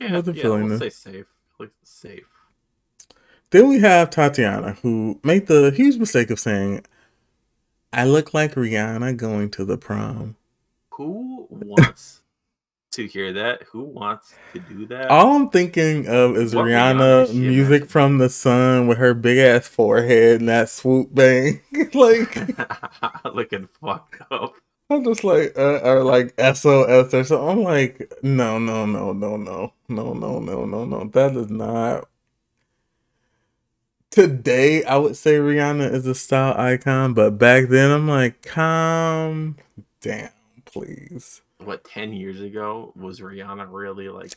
Yeah, 0.00 0.20
yeah. 0.20 0.20
feeling 0.20 0.70
it. 0.70 0.78
say 0.78 0.90
safe. 0.90 1.26
Like 1.58 1.70
safe. 1.82 2.28
Then 3.50 3.68
we 3.68 3.78
have 3.80 4.10
Tatiana, 4.10 4.76
who 4.82 5.20
made 5.22 5.46
the 5.46 5.70
huge 5.70 5.96
mistake 5.96 6.30
of 6.30 6.40
saying, 6.40 6.84
"I 7.92 8.04
look 8.04 8.34
like 8.34 8.54
Rihanna 8.54 9.16
going 9.16 9.50
to 9.52 9.64
the 9.64 9.78
prom." 9.78 10.36
Who 10.90 11.46
wants 11.50 12.20
to 12.94 13.06
hear 13.08 13.32
that? 13.34 13.64
Who 13.72 13.84
wants 13.84 14.40
to 14.54 14.60
do 14.60 14.86
that? 14.88 15.10
All 15.10 15.36
I'm 15.36 15.50
thinking 15.50 16.08
of 16.08 16.36
is 16.36 16.54
What 16.54 16.68
Rihanna 16.68 17.32
music 17.34 17.86
imagining? 17.86 17.90
from 17.90 18.18
the 18.18 18.30
sun 18.30 18.88
with 18.88 18.98
her 18.98 19.14
big 19.14 19.38
ass 19.38 19.68
forehead 19.68 20.40
and 20.40 20.48
that 20.50 20.70
swoop 20.70 21.14
bang. 21.14 21.62
like 21.94 22.44
Looking 23.34 23.68
fucked 23.68 24.22
up. 24.30 24.54
I'm 24.90 25.04
just 25.04 25.24
like 25.24 25.54
uh, 25.58 25.80
or 25.82 26.04
like 26.04 26.34
SOS 26.40 27.14
or 27.14 27.24
something. 27.24 27.48
I'm 27.48 27.62
like, 27.64 28.12
no, 28.22 28.58
no, 28.58 28.86
no, 28.86 29.12
no, 29.12 29.36
no, 29.36 29.72
no, 29.88 30.12
no, 30.14 30.38
no, 30.40 30.64
no, 30.66 30.84
no. 30.84 31.04
That 31.12 31.36
is 31.36 31.50
not. 31.50 32.08
Today, 34.10 34.84
I 34.84 34.96
would 34.98 35.16
say 35.16 35.36
Rihanna 35.36 35.92
is 35.92 36.06
a 36.06 36.14
style 36.16 36.54
icon, 36.58 37.14
but 37.14 37.38
back 37.38 37.68
then, 37.68 37.92
I'm 37.92 38.08
like, 38.08 38.42
calm 38.42 39.56
down, 40.02 40.30
please. 40.66 41.42
What 41.66 41.84
ten 41.84 42.12
years 42.12 42.40
ago 42.40 42.92
was 42.96 43.20
Rihanna 43.20 43.66
really 43.70 44.08
like? 44.08 44.32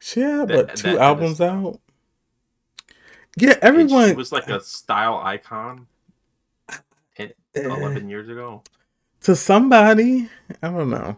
She 0.00 0.20
had 0.20 0.48
That- 0.48 0.56
what 0.56 0.76
two 0.76 0.98
albums 0.98 1.40
out? 1.40 1.80
Yeah, 3.36 3.56
everyone 3.62 4.10
She 4.10 4.14
was 4.14 4.32
like 4.32 4.48
a 4.48 4.60
style 4.60 5.16
icon. 5.22 5.86
10, 7.16 7.32
Eh. 7.54 7.62
11 7.64 8.08
years 8.08 8.28
ago. 8.28 8.62
to 9.22 9.36
somebody. 9.36 10.28
I 10.62 10.68
don't 10.68 10.90
know. 10.90 11.16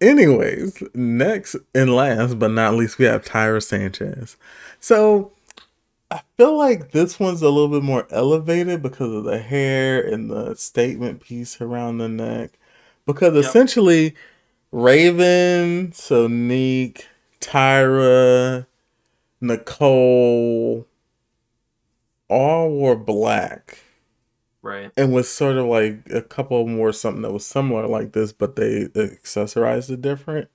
Anyways, 0.00 0.82
next 0.94 1.56
and 1.74 1.94
last 1.94 2.38
but 2.38 2.50
not 2.52 2.74
least, 2.74 2.98
we 2.98 3.06
have 3.06 3.24
Tyra 3.24 3.62
Sanchez. 3.62 4.36
So 4.78 5.32
I 6.10 6.20
feel 6.36 6.56
like 6.56 6.92
this 6.92 7.18
one's 7.18 7.40
a 7.42 7.48
little 7.48 7.68
bit 7.68 7.82
more 7.82 8.06
elevated 8.10 8.82
because 8.82 9.10
of 9.12 9.24
the 9.24 9.38
hair 9.38 10.00
and 10.00 10.30
the 10.30 10.54
statement 10.54 11.20
piece 11.20 11.60
around 11.60 11.98
the 11.98 12.08
neck. 12.08 12.58
Because 13.06 13.34
Yep. 13.34 13.44
essentially, 13.44 14.14
Raven, 14.72 15.92
Sonique, 15.92 17.04
Tyra, 17.40 18.66
Nicole 19.40 20.86
all 22.28 22.70
wore 22.70 22.96
black 22.96 23.78
Right. 24.62 24.90
and 24.96 25.12
was 25.12 25.28
sort 25.28 25.56
of 25.56 25.66
like 25.66 26.00
a 26.10 26.22
couple 26.22 26.60
of 26.60 26.66
them 26.66 26.76
wore 26.78 26.92
something 26.92 27.22
that 27.22 27.32
was 27.32 27.46
similar 27.46 27.86
like 27.86 28.12
this, 28.12 28.32
but 28.32 28.56
they 28.56 28.86
accessorized 28.86 29.90
it 29.90 30.00
different. 30.02 30.48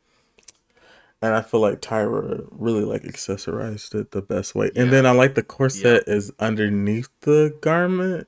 And 1.21 1.35
I 1.35 1.41
feel 1.41 1.59
like 1.59 1.81
Tyra 1.81 2.47
really 2.51 2.83
like 2.83 3.03
accessorized 3.03 3.93
it 3.95 4.11
the 4.11 4.23
best 4.23 4.55
way. 4.55 4.71
And 4.75 4.91
then 4.91 5.05
I 5.05 5.11
like 5.11 5.35
the 5.35 5.43
corset 5.43 6.03
is 6.07 6.31
underneath 6.39 7.09
the 7.21 7.55
garment 7.61 8.27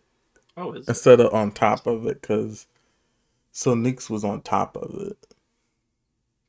Oh, 0.56 0.74
is 0.74 0.88
it? 0.88 0.90
instead 0.92 1.20
of 1.20 1.34
on 1.34 1.52
top 1.52 1.88
of 1.88 2.06
it 2.06 2.22
because 2.22 2.68
Sonique's 3.54 4.10
was 4.10 4.24
on 4.24 4.42
top 4.42 4.76
of 4.76 5.00
it. 5.00 5.18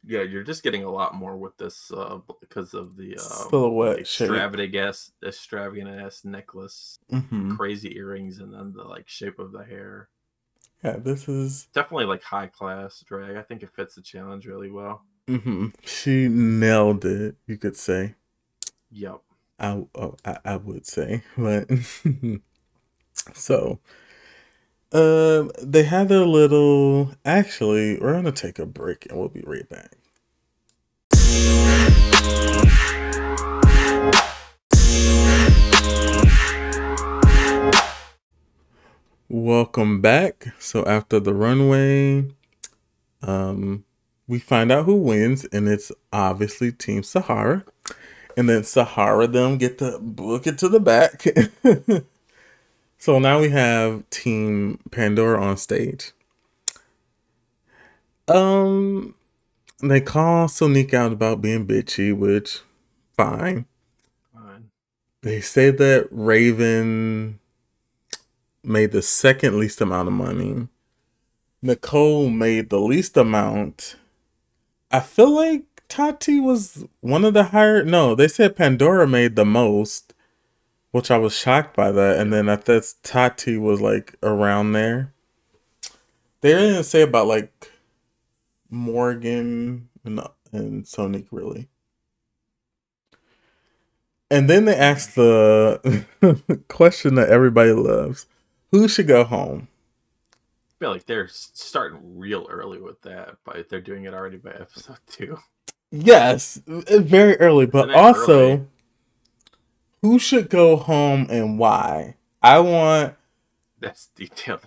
Yeah, 0.06 0.22
you're 0.22 0.42
just 0.42 0.62
getting 0.62 0.84
a 0.84 0.90
lot 0.90 1.14
more 1.14 1.36
with 1.36 1.56
this 1.56 1.90
uh, 1.94 2.18
because 2.40 2.74
of 2.74 2.96
the 2.96 3.16
um, 3.16 3.48
Silhouette 3.50 4.00
extravagant 4.00 4.74
ass, 4.74 5.12
extravagant 5.24 5.88
ass 5.88 6.24
necklace, 6.24 6.98
hmm 7.08 7.54
crazy 7.56 7.96
earrings, 7.96 8.38
and 8.38 8.52
then 8.52 8.72
the 8.72 8.82
like 8.82 9.08
shape 9.08 9.38
of 9.38 9.52
the 9.52 9.64
hair. 9.64 10.08
Yeah, 10.82 10.96
this 10.98 11.28
is. 11.28 11.68
Definitely 11.72 12.06
like 12.06 12.22
high 12.22 12.48
class 12.48 13.02
drag. 13.06 13.37
I 13.37 13.42
think 13.42 13.62
it 13.62 13.70
fits 13.74 13.94
the 13.94 14.02
challenge 14.02 14.46
really 14.46 14.70
well. 14.70 15.02
Mm-hmm. 15.26 15.68
She 15.85 16.29
nailed 16.29 17.06
it, 17.06 17.37
you 17.46 17.56
could 17.56 17.76
say. 17.76 18.14
Yep. 18.90 19.20
I, 19.58 19.85
oh, 19.94 20.16
I 20.24 20.38
I 20.44 20.56
would 20.56 20.87
say, 20.87 21.22
but 21.37 21.70
so 23.33 23.79
um 24.94 25.50
they 25.62 25.82
had 25.84 26.08
their 26.08 26.24
little 26.26 27.12
actually 27.24 27.98
we're 28.00 28.12
gonna 28.14 28.32
take 28.32 28.58
a 28.60 28.66
break 28.66 29.06
and 29.10 29.18
we'll 29.18 29.28
be 29.28 29.42
right 29.46 29.68
back. 29.68 29.92
Welcome 39.28 40.00
back. 40.00 40.48
So 40.58 40.84
after 40.86 41.20
the 41.20 41.34
runway, 41.34 42.26
um 43.22 43.84
we 44.28 44.38
find 44.38 44.72
out 44.72 44.86
who 44.86 44.96
wins 44.96 45.44
and 45.46 45.68
it's 45.68 45.92
obviously 46.12 46.72
Team 46.72 47.02
Sahara. 47.02 47.64
and 48.36 48.48
then 48.48 48.64
Sahara 48.64 49.26
them 49.28 49.58
get 49.58 49.78
to 49.78 49.98
book 50.00 50.46
it 50.46 50.58
to 50.58 50.68
the 50.68 50.80
back. 50.80 51.24
so 53.05 53.19
now 53.19 53.38
we 53.38 53.50
have 53.50 54.09
Team 54.09 54.79
Pandora 54.90 55.38
on 55.38 55.59
stage. 55.59 56.13
Um, 58.29 59.15
they 59.83 60.00
call 60.00 60.48
Sonique 60.48 60.94
out 60.94 61.13
about 61.13 61.42
being 61.42 61.67
bitchy, 61.67 62.17
which 62.17 62.61
fine. 63.15 63.67
Fine. 64.33 64.71
They 65.21 65.42
say 65.42 65.69
that 65.69 66.09
Raven 66.11 67.40
made 68.63 68.92
the 68.92 69.02
second 69.02 69.59
least 69.59 69.83
amount 69.83 70.09
of 70.09 70.15
money. 70.15 70.69
Nicole 71.61 72.31
made 72.31 72.71
the 72.71 72.81
least 72.81 73.19
amount. 73.19 73.96
I 74.90 75.00
feel 75.00 75.31
like 75.31 75.65
Tati 75.88 76.40
was 76.40 76.87
one 77.00 77.27
of 77.27 77.35
the 77.35 77.44
higher. 77.44 77.85
No, 77.85 78.15
they 78.15 78.29
said 78.29 78.57
Pandora 78.57 79.07
made 79.07 79.37
the 79.37 79.44
most, 79.44 80.04
which 80.94 81.10
I 81.10 81.18
was 81.18 81.36
shocked 81.36 81.74
by 81.74 81.90
that. 81.90 82.20
And 82.20 82.32
then 82.32 82.48
I 82.48 82.54
thought 82.54 82.84
Tati 83.02 83.58
was 83.58 83.80
like 83.80 84.14
around 84.22 84.74
there. 84.74 85.12
They 86.40 86.52
didn't 86.52 86.84
say 86.84 87.02
about 87.02 87.26
like 87.26 87.72
Morgan 88.70 89.88
and, 90.04 90.20
and 90.52 90.84
Sonique 90.84 91.26
really. 91.32 91.66
And 94.30 94.48
then 94.48 94.66
they 94.66 94.76
asked 94.76 95.16
the 95.16 96.04
question 96.68 97.16
that 97.16 97.28
everybody 97.28 97.72
loves 97.72 98.26
who 98.70 98.86
should 98.86 99.08
go 99.08 99.24
home? 99.24 99.66
I 100.32 100.72
feel 100.78 100.92
like 100.92 101.06
they're 101.06 101.26
starting 101.26 102.16
real 102.16 102.46
early 102.48 102.78
with 102.78 103.02
that, 103.02 103.38
but 103.42 103.68
they're 103.68 103.80
doing 103.80 104.04
it 104.04 104.14
already 104.14 104.36
by 104.36 104.50
episode 104.50 104.98
two. 105.10 105.38
Yes, 105.90 106.62
very 106.66 107.36
early, 107.38 107.66
but 107.66 107.92
also 107.92 108.38
early? 108.38 108.66
Who 110.05 110.19
should 110.19 110.50
go 110.50 110.77
home 110.77 111.27
and 111.31 111.59
why? 111.59 112.15
I 112.42 112.59
want 112.59 113.15
that's 113.81 114.09
detailed 114.09 114.61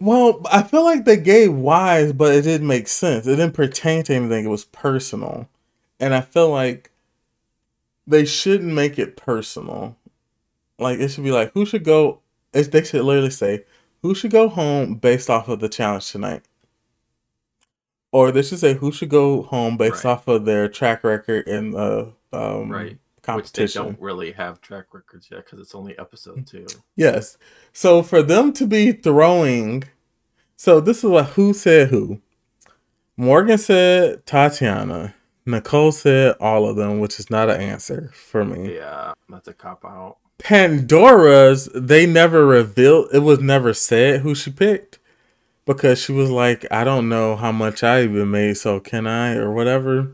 well, 0.00 0.40
I 0.48 0.62
feel 0.62 0.84
like 0.84 1.04
they 1.04 1.16
gave 1.16 1.52
whys, 1.52 2.12
but 2.12 2.32
it 2.32 2.42
didn't 2.42 2.68
make 2.68 2.86
sense. 2.86 3.26
It 3.26 3.34
didn't 3.34 3.54
pertain 3.54 4.04
to 4.04 4.14
anything. 4.14 4.44
It 4.44 4.48
was 4.48 4.66
personal. 4.66 5.48
And 5.98 6.14
I 6.14 6.20
feel 6.20 6.50
like 6.50 6.92
they 8.06 8.24
shouldn't 8.24 8.72
make 8.72 9.00
it 9.00 9.16
personal. 9.16 9.96
Like 10.78 11.00
it 11.00 11.08
should 11.08 11.24
be 11.24 11.32
like 11.32 11.52
who 11.54 11.66
should 11.66 11.82
go 11.82 12.20
they 12.52 12.84
should 12.84 13.02
literally 13.02 13.30
say 13.30 13.64
who 14.02 14.14
should 14.14 14.30
go 14.30 14.48
home 14.48 14.94
based 14.94 15.28
off 15.28 15.48
of 15.48 15.58
the 15.58 15.68
challenge 15.68 16.12
tonight. 16.12 16.42
Or 18.12 18.30
they 18.30 18.42
should 18.42 18.60
say 18.60 18.74
who 18.74 18.92
should 18.92 19.10
go 19.10 19.42
home 19.42 19.76
based 19.76 20.04
right. 20.04 20.12
off 20.12 20.28
of 20.28 20.44
their 20.44 20.68
track 20.68 21.02
record 21.02 21.48
in 21.48 21.72
the 21.72 22.12
um, 22.32 22.70
right 22.70 22.98
competition. 23.28 23.62
Which 23.62 23.74
they 23.74 23.92
don't 23.92 24.00
really 24.00 24.32
have 24.32 24.60
track 24.60 24.86
records 24.92 25.28
yet 25.30 25.44
because 25.44 25.60
it's 25.60 25.74
only 25.74 25.98
episode 25.98 26.46
two. 26.46 26.66
Yes. 26.96 27.38
So 27.72 28.02
for 28.02 28.22
them 28.22 28.52
to 28.54 28.66
be 28.66 28.92
throwing, 28.92 29.84
so 30.56 30.80
this 30.80 30.98
is 30.98 31.04
what 31.04 31.26
who 31.30 31.52
said 31.52 31.88
who. 31.88 32.20
Morgan 33.16 33.58
said 33.58 34.24
Tatiana. 34.26 35.14
Nicole 35.44 35.92
said 35.92 36.36
all 36.40 36.68
of 36.68 36.76
them, 36.76 37.00
which 37.00 37.18
is 37.18 37.30
not 37.30 37.48
an 37.48 37.60
answer 37.60 38.10
for 38.14 38.44
me. 38.44 38.74
Yeah, 38.76 39.14
that's 39.28 39.48
a 39.48 39.54
cop 39.54 39.84
out. 39.84 40.18
Pandora's, 40.38 41.68
they 41.74 42.06
never 42.06 42.46
revealed, 42.46 43.08
it 43.12 43.20
was 43.20 43.40
never 43.40 43.74
said 43.74 44.20
who 44.20 44.34
she 44.34 44.50
picked 44.52 44.98
because 45.64 46.00
she 46.00 46.12
was 46.12 46.30
like, 46.30 46.64
I 46.70 46.84
don't 46.84 47.08
know 47.08 47.34
how 47.34 47.50
much 47.50 47.82
I 47.82 48.02
even 48.02 48.30
made, 48.30 48.56
so 48.56 48.78
can 48.78 49.06
I, 49.06 49.34
or 49.34 49.50
whatever. 49.52 50.12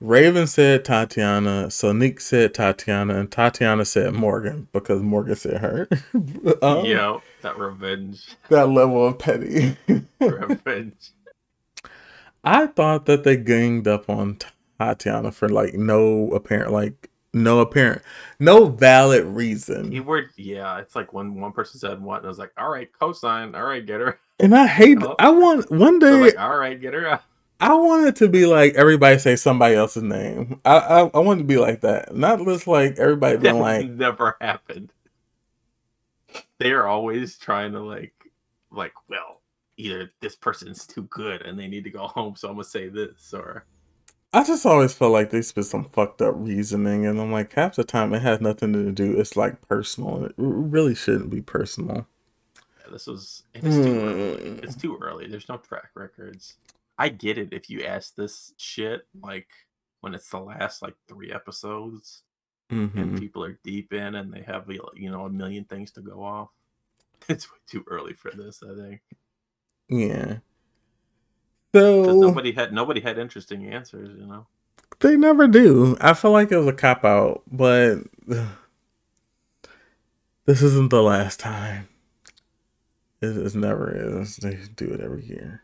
Raven 0.00 0.46
said 0.46 0.84
Tatiana, 0.84 1.68
Sonique 1.68 2.20
said 2.20 2.52
Tatiana, 2.52 3.18
and 3.18 3.32
Tatiana 3.32 3.84
said 3.86 4.12
Morgan 4.12 4.68
because 4.72 5.00
Morgan 5.00 5.36
said 5.36 5.58
her. 5.58 5.88
um, 6.62 6.84
yeah, 6.84 7.18
that 7.40 7.58
revenge. 7.58 8.36
That 8.50 8.68
level 8.68 9.06
of 9.06 9.18
petty. 9.18 9.76
revenge. 10.20 11.12
I 12.44 12.66
thought 12.66 13.06
that 13.06 13.24
they 13.24 13.36
ganged 13.36 13.88
up 13.88 14.10
on 14.10 14.38
Tatiana 14.78 15.32
for 15.32 15.48
like 15.48 15.74
no 15.74 16.30
apparent 16.30 16.72
like 16.72 17.08
no 17.32 17.60
apparent 17.60 18.02
no 18.38 18.66
valid 18.66 19.24
reason. 19.24 19.92
You 19.92 20.02
were 20.02 20.30
yeah, 20.36 20.78
it's 20.78 20.94
like 20.94 21.14
when 21.14 21.40
one 21.40 21.52
person 21.52 21.80
said 21.80 22.02
what 22.02 22.18
and 22.18 22.26
I 22.26 22.28
was 22.28 22.38
like, 22.38 22.52
All 22.58 22.70
right, 22.70 22.88
cosign, 23.00 23.56
all 23.56 23.64
right, 23.64 23.84
get 23.84 24.00
her. 24.00 24.18
And 24.38 24.54
I 24.54 24.66
hate 24.66 24.98
oh. 25.02 25.16
I 25.18 25.30
want 25.30 25.70
one 25.70 25.98
day 25.98 26.20
like, 26.20 26.38
all 26.38 26.58
right, 26.58 26.78
get 26.78 26.92
her 26.92 27.08
out. 27.08 27.22
I 27.60 27.74
want 27.74 28.06
it 28.06 28.16
to 28.16 28.28
be 28.28 28.46
like 28.46 28.74
everybody 28.74 29.18
say 29.18 29.36
somebody 29.36 29.74
else's 29.74 30.02
name. 30.02 30.60
I 30.64 30.76
I, 30.76 31.00
I 31.14 31.18
want 31.18 31.40
it 31.40 31.42
to 31.44 31.48
be 31.48 31.58
like 31.58 31.80
that, 31.80 32.14
not 32.14 32.44
just 32.44 32.66
like 32.66 32.98
everybody 32.98 33.36
being 33.38 33.60
like 33.60 33.88
never 33.88 34.36
happened. 34.40 34.92
They 36.58 36.72
are 36.72 36.86
always 36.86 37.38
trying 37.38 37.72
to 37.72 37.80
like, 37.80 38.14
like, 38.70 38.92
well, 39.08 39.40
either 39.76 40.10
this 40.20 40.36
person's 40.36 40.86
too 40.86 41.02
good 41.04 41.42
and 41.42 41.58
they 41.58 41.68
need 41.68 41.84
to 41.84 41.90
go 41.90 42.06
home, 42.06 42.36
so 42.36 42.48
I'm 42.48 42.54
gonna 42.54 42.64
say 42.64 42.88
this, 42.88 43.32
or 43.32 43.64
I 44.32 44.44
just 44.44 44.66
always 44.66 44.92
felt 44.92 45.12
like 45.12 45.30
they 45.30 45.40
spit 45.40 45.64
some 45.64 45.84
fucked 45.84 46.20
up 46.20 46.34
reasoning, 46.36 47.06
and 47.06 47.18
I'm 47.18 47.32
like, 47.32 47.54
half 47.54 47.76
the 47.76 47.84
time 47.84 48.12
it 48.12 48.20
has 48.20 48.40
nothing 48.40 48.74
to 48.74 48.92
do. 48.92 49.18
It's 49.18 49.34
like 49.34 49.66
personal. 49.66 50.26
It 50.26 50.34
really 50.36 50.94
shouldn't 50.94 51.30
be 51.30 51.40
personal. 51.40 52.06
Yeah, 52.56 52.92
this 52.92 53.06
was. 53.06 53.44
It's 53.54 53.76
too 53.76 54.00
early. 54.00 54.42
It's 54.62 54.74
hmm. 54.74 54.80
too 54.80 54.98
early. 55.00 55.26
There's 55.26 55.48
no 55.48 55.56
track 55.56 55.90
records. 55.94 56.56
I 56.98 57.08
get 57.08 57.38
it 57.38 57.52
if 57.52 57.68
you 57.68 57.82
ask 57.82 58.14
this 58.14 58.54
shit 58.56 59.06
like 59.22 59.48
when 60.00 60.14
it's 60.14 60.30
the 60.30 60.38
last 60.38 60.82
like 60.82 60.94
three 61.08 61.32
episodes 61.32 62.22
mm-hmm. 62.70 62.98
and 62.98 63.18
people 63.18 63.44
are 63.44 63.58
deep 63.64 63.92
in 63.92 64.14
and 64.14 64.32
they 64.32 64.42
have 64.42 64.70
you 64.94 65.10
know 65.10 65.26
a 65.26 65.30
million 65.30 65.64
things 65.64 65.90
to 65.92 66.00
go 66.00 66.22
off. 66.22 66.48
It's 67.28 67.50
way 67.50 67.58
too 67.66 67.82
early 67.88 68.12
for 68.12 68.30
this, 68.30 68.62
I 68.62 68.74
think. 68.80 69.00
Yeah. 69.88 70.36
So 71.74 72.12
nobody 72.12 72.52
had 72.52 72.72
nobody 72.72 73.00
had 73.00 73.18
interesting 73.18 73.66
answers, 73.66 74.16
you 74.18 74.26
know. 74.26 74.46
They 75.00 75.16
never 75.16 75.48
do. 75.48 75.96
I 76.00 76.14
feel 76.14 76.30
like 76.30 76.52
it 76.52 76.58
was 76.58 76.68
a 76.68 76.72
cop 76.72 77.04
out, 77.04 77.42
but 77.50 77.98
this 80.46 80.62
isn't 80.62 80.90
the 80.90 81.02
last 81.02 81.40
time. 81.40 81.88
It, 83.20 83.36
it 83.36 83.54
never 83.54 84.20
is. 84.20 84.36
They 84.36 84.58
do 84.74 84.92
it 84.92 85.00
every 85.00 85.24
year. 85.24 85.62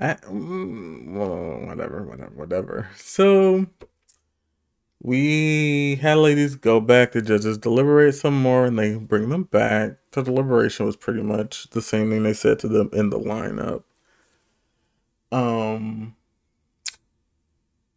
Mm, 0.00 1.14
well, 1.14 1.66
whatever, 1.66 2.02
whatever, 2.04 2.32
whatever. 2.34 2.88
So 2.96 3.66
we 5.02 5.96
had 5.96 6.18
ladies 6.18 6.54
go 6.56 6.80
back. 6.80 7.12
The 7.12 7.22
judges 7.22 7.58
deliberate 7.58 8.14
some 8.14 8.40
more, 8.40 8.66
and 8.66 8.78
they 8.78 8.96
bring 8.96 9.28
them 9.30 9.44
back. 9.44 9.98
The 10.12 10.22
deliberation 10.22 10.86
was 10.86 10.96
pretty 10.96 11.22
much 11.22 11.70
the 11.70 11.82
same 11.82 12.10
thing 12.10 12.22
they 12.22 12.32
said 12.34 12.58
to 12.60 12.68
them 12.68 12.90
in 12.92 13.10
the 13.10 13.18
lineup. 13.18 13.84
Um, 15.32 16.16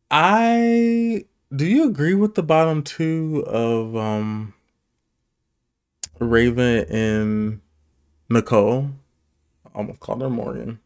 I 0.10 1.26
do 1.56 1.66
you 1.66 1.86
agree 1.88 2.14
with 2.16 2.36
the 2.36 2.44
bottom 2.44 2.84
two 2.84 3.44
of 3.48 3.96
um 3.96 4.54
Raven 6.20 6.86
and 6.90 7.62
Nicole? 8.30 8.92
I 9.66 9.78
almost 9.80 10.00
called 10.02 10.22
her 10.22 10.30
Morgan. 10.30 10.80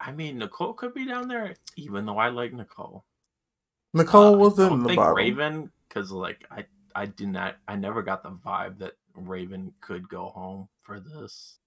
I 0.00 0.12
mean, 0.12 0.38
Nicole 0.38 0.72
could 0.72 0.94
be 0.94 1.06
down 1.06 1.28
there, 1.28 1.54
even 1.76 2.06
though 2.06 2.18
I 2.18 2.28
like 2.30 2.52
Nicole. 2.52 3.04
Nicole 3.92 4.34
uh, 4.34 4.38
was 4.38 4.58
in 4.58 4.82
the 4.82 4.94
bottom. 4.94 5.16
Raven, 5.16 5.70
because 5.88 6.10
like 6.10 6.46
I, 6.50 6.64
I 6.94 7.06
did 7.06 7.28
not, 7.28 7.56
I 7.68 7.76
never 7.76 8.02
got 8.02 8.22
the 8.22 8.30
vibe 8.30 8.78
that 8.78 8.92
Raven 9.14 9.72
could 9.80 10.08
go 10.08 10.26
home 10.28 10.68
for 10.82 11.00
this 11.00 11.58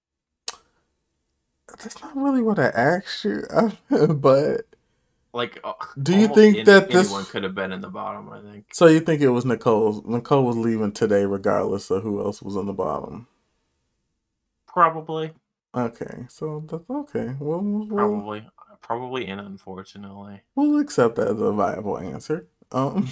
that's 1.82 2.00
not 2.02 2.16
really 2.16 2.42
what 2.42 2.58
I 2.58 2.68
asked 2.68 3.24
you, 3.24 3.42
but 4.08 4.62
like, 5.32 5.58
uh, 5.64 5.72
do 6.00 6.16
you 6.16 6.28
think 6.28 6.56
any, 6.56 6.64
that 6.64 6.90
this 6.90 7.10
one 7.10 7.24
could 7.24 7.42
have 7.42 7.54
been 7.54 7.72
in 7.72 7.80
the 7.80 7.88
bottom? 7.88 8.30
I 8.30 8.40
think. 8.40 8.66
So 8.72 8.86
you 8.86 9.00
think 9.00 9.20
it 9.20 9.30
was 9.30 9.44
Nicole? 9.44 10.02
Nicole 10.06 10.44
was 10.44 10.56
leaving 10.56 10.92
today, 10.92 11.24
regardless 11.24 11.90
of 11.90 12.02
who 12.02 12.20
else 12.20 12.42
was 12.42 12.56
in 12.56 12.66
the 12.66 12.72
bottom. 12.72 13.26
Probably. 14.66 15.32
Okay, 15.76 16.26
so 16.28 16.64
that's 16.70 16.88
okay. 16.88 17.34
Well, 17.40 17.60
we'll 17.60 17.86
probably, 17.86 18.48
probably, 18.80 19.26
and 19.26 19.40
unfortunately, 19.40 20.42
we'll 20.54 20.78
accept 20.78 21.16
that 21.16 21.28
as 21.28 21.40
a 21.40 21.52
viable 21.52 21.98
answer. 21.98 22.48
Um. 22.72 23.10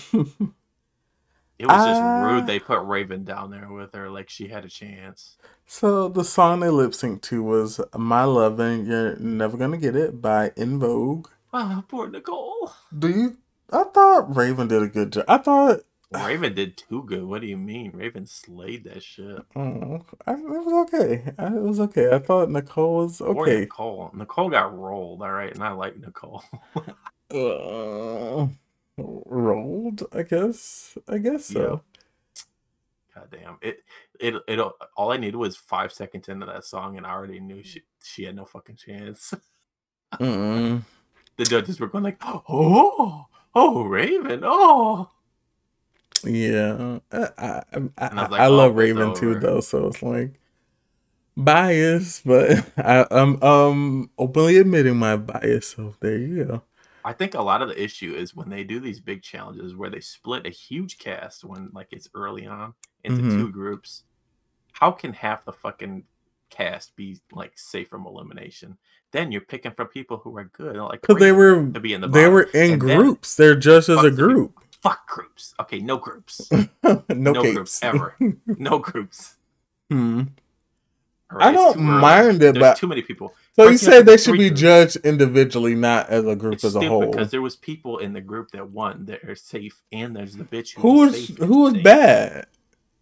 It 1.58 1.66
was 1.66 1.86
just 1.86 2.02
rude. 2.24 2.46
They 2.46 2.58
put 2.58 2.80
Raven 2.84 3.24
down 3.24 3.50
there 3.50 3.70
with 3.70 3.94
her 3.94 4.10
like 4.10 4.28
she 4.28 4.48
had 4.48 4.64
a 4.64 4.68
chance. 4.68 5.36
So 5.66 6.08
the 6.08 6.24
song 6.24 6.60
they 6.60 6.70
lip 6.70 6.92
synced 6.92 7.22
to 7.22 7.42
was 7.42 7.80
"My 7.96 8.24
Lovin'." 8.24 8.86
You're 8.86 9.16
never 9.16 9.56
gonna 9.56 9.78
get 9.78 9.94
it 9.94 10.20
by 10.20 10.52
En 10.56 10.78
Vogue. 10.80 11.28
Oh, 11.52 11.84
poor 11.86 12.08
Nicole. 12.08 12.72
Do 12.96 13.08
you? 13.08 13.36
I 13.70 13.84
thought 13.84 14.36
Raven 14.36 14.68
did 14.68 14.82
a 14.82 14.88
good 14.88 15.12
job. 15.12 15.24
I 15.28 15.38
thought 15.38 15.80
Raven 16.14 16.54
did 16.54 16.76
too 16.76 17.04
good. 17.04 17.24
What 17.24 17.40
do 17.40 17.46
you 17.46 17.56
mean? 17.56 17.92
Raven 17.92 18.26
slayed 18.26 18.84
that 18.84 19.02
shit. 19.02 19.38
Oh, 19.56 20.04
I, 20.26 20.32
it 20.34 20.40
was 20.40 20.94
okay. 20.94 21.32
I, 21.38 21.46
it 21.46 21.62
was 21.62 21.80
okay. 21.80 22.10
I 22.12 22.18
thought 22.18 22.50
Nicole 22.50 22.96
was 22.96 23.20
okay. 23.20 23.34
Poor 23.34 23.46
Nicole. 23.46 24.10
Nicole 24.14 24.50
got 24.50 24.76
rolled. 24.76 25.22
All 25.22 25.32
right, 25.32 25.52
and 25.52 25.62
I 25.62 25.72
like 25.72 25.98
Nicole. 25.98 26.42
uh, 27.34 28.46
rolled. 28.98 30.02
I 30.12 30.22
guess. 30.22 30.96
I 31.08 31.18
guess 31.18 31.46
so. 31.46 31.82
God 33.14 33.28
damn 33.30 33.58
it! 33.60 33.80
It 34.18 34.34
it 34.48 34.58
all 34.96 35.12
I 35.12 35.18
needed 35.18 35.36
was 35.36 35.56
five 35.56 35.92
seconds 35.92 36.28
into 36.28 36.46
that 36.46 36.64
song, 36.64 36.96
and 36.96 37.06
I 37.06 37.10
already 37.10 37.40
knew 37.40 37.62
she 37.62 37.82
she 38.02 38.24
had 38.24 38.36
no 38.36 38.46
fucking 38.46 38.76
chance. 38.76 39.34
Mm-mm. 40.14 40.82
the 41.36 41.44
judges 41.44 41.78
were 41.78 41.88
going 41.88 42.04
like, 42.04 42.18
"Oh, 42.24 43.26
oh, 43.54 43.82
Raven, 43.84 44.40
oh." 44.44 45.10
Yeah, 46.25 47.01
I 47.12 47.29
I, 47.39 47.62
I, 47.99 48.12
I 48.16 48.27
like, 48.27 48.45
I 48.45 48.47
"Oh, 48.49 48.49
love 48.49 48.77
Raven 48.77 49.12
too, 49.12 49.35
though. 49.35 49.61
So 49.61 49.89
it's 49.89 50.03
like 50.03 50.41
bias, 51.37 52.23
but 52.25 52.66
I, 52.79 53.07
I'm 53.11 53.43
um 53.43 54.11
openly 54.18 54.59
admitting 54.59 54.97
my 54.97 55.16
bias. 55.16 55.68
So 55.68 55.95
there 56.01 56.18
you 56.18 56.45
go. 56.45 56.62
I 57.05 57.12
think 57.12 57.35
a 57.35 57.43
lot 57.43 57.62
of 57.62 57.68
the 57.68 57.83
issue 57.83 58.14
is 58.14 58.35
when 58.35 58.49
they 58.49 58.64
do 58.64 58.79
these 58.81 59.01
big 59.01 59.23
challenges 59.23 59.75
where 59.75 59.91
they 59.91 60.01
split 60.01 60.47
a 60.47 60.51
huge 60.51 60.99
cast 60.99 61.45
when 61.45 61.70
like 61.73 61.89
it's 61.91 62.09
early 62.14 62.47
on 62.47 62.75
into 63.05 63.23
Mhm. 63.23 63.25
two 63.25 63.51
groups. 63.51 64.05
How 64.73 64.93
can 64.93 65.12
half 65.12 65.45
the 65.45 65.53
fucking 65.53 66.05
cast 66.51 66.97
be 66.97 67.20
like 67.33 67.53
safe 67.57 67.89
from 67.89 68.07
elimination? 68.07 68.79
Then 69.12 69.33
you're 69.33 69.43
picking 69.43 69.73
from 69.73 69.89
people 69.89 70.18
who 70.18 70.37
are 70.39 70.45
good, 70.45 70.77
like 70.77 71.03
Because 71.03 71.18
they 71.20 71.33
were 71.33 71.75
to 71.75 71.81
be 71.81 71.93
in 71.95 72.01
the 72.01 72.09
they 72.09 72.11
bottom. 72.23 72.35
were 72.35 72.51
in 72.55 72.70
And 72.70 72.81
groups. 72.81 73.35
They're 73.35 73.57
just 73.57 73.89
as 73.89 74.03
a 74.05 74.11
group. 74.11 74.61
Fuck 74.83 75.07
groups. 75.09 75.55
Okay, 75.61 75.78
no 75.80 75.97
groups, 75.97 76.51
no, 76.83 77.05
no 77.09 77.33
groups 77.33 77.83
ever, 77.83 78.16
no 78.47 78.78
groups. 78.78 79.37
Hmm. 79.91 80.22
Right, 81.30 81.49
I 81.49 81.53
don't 81.53 81.78
mind 81.80 82.37
it, 82.43 82.53
There's 82.55 82.59
but 82.59 82.76
too 82.76 82.87
many 82.87 83.01
people. 83.01 83.33
so 83.57 83.66
you 83.68 83.78
say 83.78 84.03
they 84.03 84.18
should 84.18 84.33
be 84.33 84.49
groups? 84.51 84.61
judged 84.61 84.97
individually, 84.97 85.74
not 85.74 86.11
as 86.11 86.26
a 86.26 86.37
group 86.37 86.55
It's 86.55 86.64
as 86.64 86.76
a 86.76 86.87
whole. 86.87 87.11
because 87.11 87.30
there 87.30 87.41
was 87.41 87.57
people 87.57 87.99
in 87.99 88.12
the 88.12 88.20
group 88.20 88.51
that 88.51 88.68
won 88.68 89.07
that 89.07 89.24
are 89.24 89.35
safe, 89.35 89.80
and 89.93 90.14
there's 90.14 90.37
the 90.37 90.45
bitch 90.45 90.74
who, 90.74 90.83
Who 90.83 90.99
was 90.99 91.12
was 91.30 91.39
who 91.39 91.61
was 91.62 91.72
safe, 91.74 91.85
bad? 91.85 92.47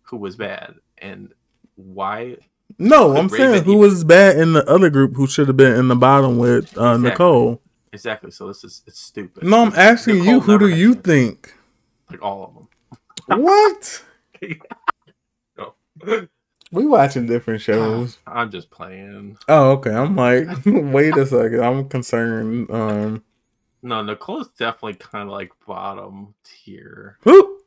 who 0.03 0.17
was 0.19 0.37
bad, 0.37 0.75
and 0.99 1.33
why? 1.75 2.37
No, 2.79 3.17
I'm 3.17 3.29
saying 3.29 3.65
who 3.65 3.71
even- 3.73 3.79
was 3.79 4.05
bad 4.05 4.39
in 4.39 4.53
the 4.53 4.65
other 4.71 4.91
group 4.91 5.17
who 5.17 5.27
should 5.27 5.49
have 5.49 5.57
been 5.57 5.75
in 5.75 5.89
the 5.89 5.97
bottom 5.97 6.39
with 6.39 6.67
uh, 6.79 6.95
Exactly. 6.95 7.09
Nicole. 7.11 7.63
Exactly. 7.93 8.31
So 8.31 8.47
this 8.47 8.63
is 8.63 8.83
it's 8.87 9.01
stupid. 9.01 9.43
No, 9.43 9.65
I'm 9.65 9.73
asking 9.75 10.23
you, 10.23 10.39
who 10.39 10.57
do 10.57 10.69
you 10.69 10.95
think? 10.95 11.53
Like 12.11 12.23
all 12.23 12.45
of 12.45 12.55
them. 12.55 13.43
What? 13.43 14.03
No. 15.59 15.75
We 16.73 16.87
watching 16.87 17.27
different 17.27 17.61
shows. 17.61 18.19
I'm 18.27 18.51
just 18.51 18.71
playing. 18.71 19.37
Oh, 19.49 19.73
okay. 19.73 19.91
I'm 19.91 20.17
like, 20.17 20.49
wait 20.67 21.17
a 21.17 21.27
second. 21.27 21.61
I'm 21.63 21.89
concerned. 21.91 22.71
Um, 22.71 23.23
No, 23.83 24.03
Nicole's 24.03 24.49
definitely 24.59 24.95
kind 24.95 25.29
of 25.29 25.33
like 25.33 25.53
bottom 25.67 26.35
tier 26.43 27.19
who? 27.23 27.61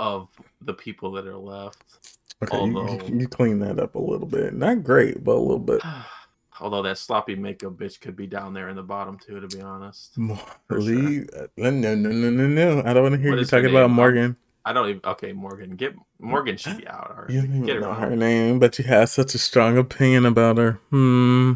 of 0.00 0.28
the 0.62 0.74
people 0.74 1.12
that 1.12 1.26
are 1.28 1.36
left. 1.36 2.16
Okay, 2.42 2.56
Although- 2.56 3.04
you, 3.06 3.20
you 3.20 3.28
clean 3.28 3.60
that 3.60 3.78
up 3.78 3.94
a 3.94 4.00
little 4.00 4.26
bit. 4.26 4.52
Not 4.54 4.82
great, 4.82 5.22
but 5.22 5.36
a 5.36 5.38
little 5.38 5.58
bit. 5.60 5.80
Although 6.60 6.82
that 6.82 6.98
sloppy 6.98 7.34
makeup 7.34 7.72
bitch 7.74 8.00
could 8.00 8.16
be 8.16 8.26
down 8.26 8.52
there 8.52 8.68
in 8.68 8.76
the 8.76 8.82
bottom 8.82 9.18
too, 9.18 9.40
to 9.40 9.48
be 9.48 9.62
honest. 9.62 10.14
Sure. 10.14 11.24
Uh, 11.34 11.46
No, 11.56 11.70
no, 11.70 11.94
no, 11.94 12.30
no, 12.30 12.46
no. 12.46 12.82
I 12.84 12.92
don't 12.92 13.02
want 13.02 13.14
to 13.14 13.20
hear 13.20 13.30
What 13.30 13.40
you 13.40 13.46
talking 13.46 13.70
about? 13.70 13.90
Morgan. 13.90 14.36
I 14.64 14.72
don't 14.72 14.88
even. 14.88 15.00
Okay, 15.04 15.32
Morgan, 15.32 15.70
get 15.76 15.94
Morgan 16.18 16.56
should 16.56 16.78
be 16.78 16.86
out. 16.86 17.16
Right, 17.16 17.30
You 17.30 17.42
don't 17.42 17.62
get 17.62 17.76
her 17.76 17.80
know 17.80 17.94
her 17.94 18.14
name, 18.14 18.58
but 18.58 18.78
you 18.78 18.84
have 18.84 19.08
such 19.08 19.34
a 19.34 19.38
strong 19.38 19.78
opinion 19.78 20.26
about 20.26 20.58
her. 20.58 20.72
Hmm. 20.90 21.52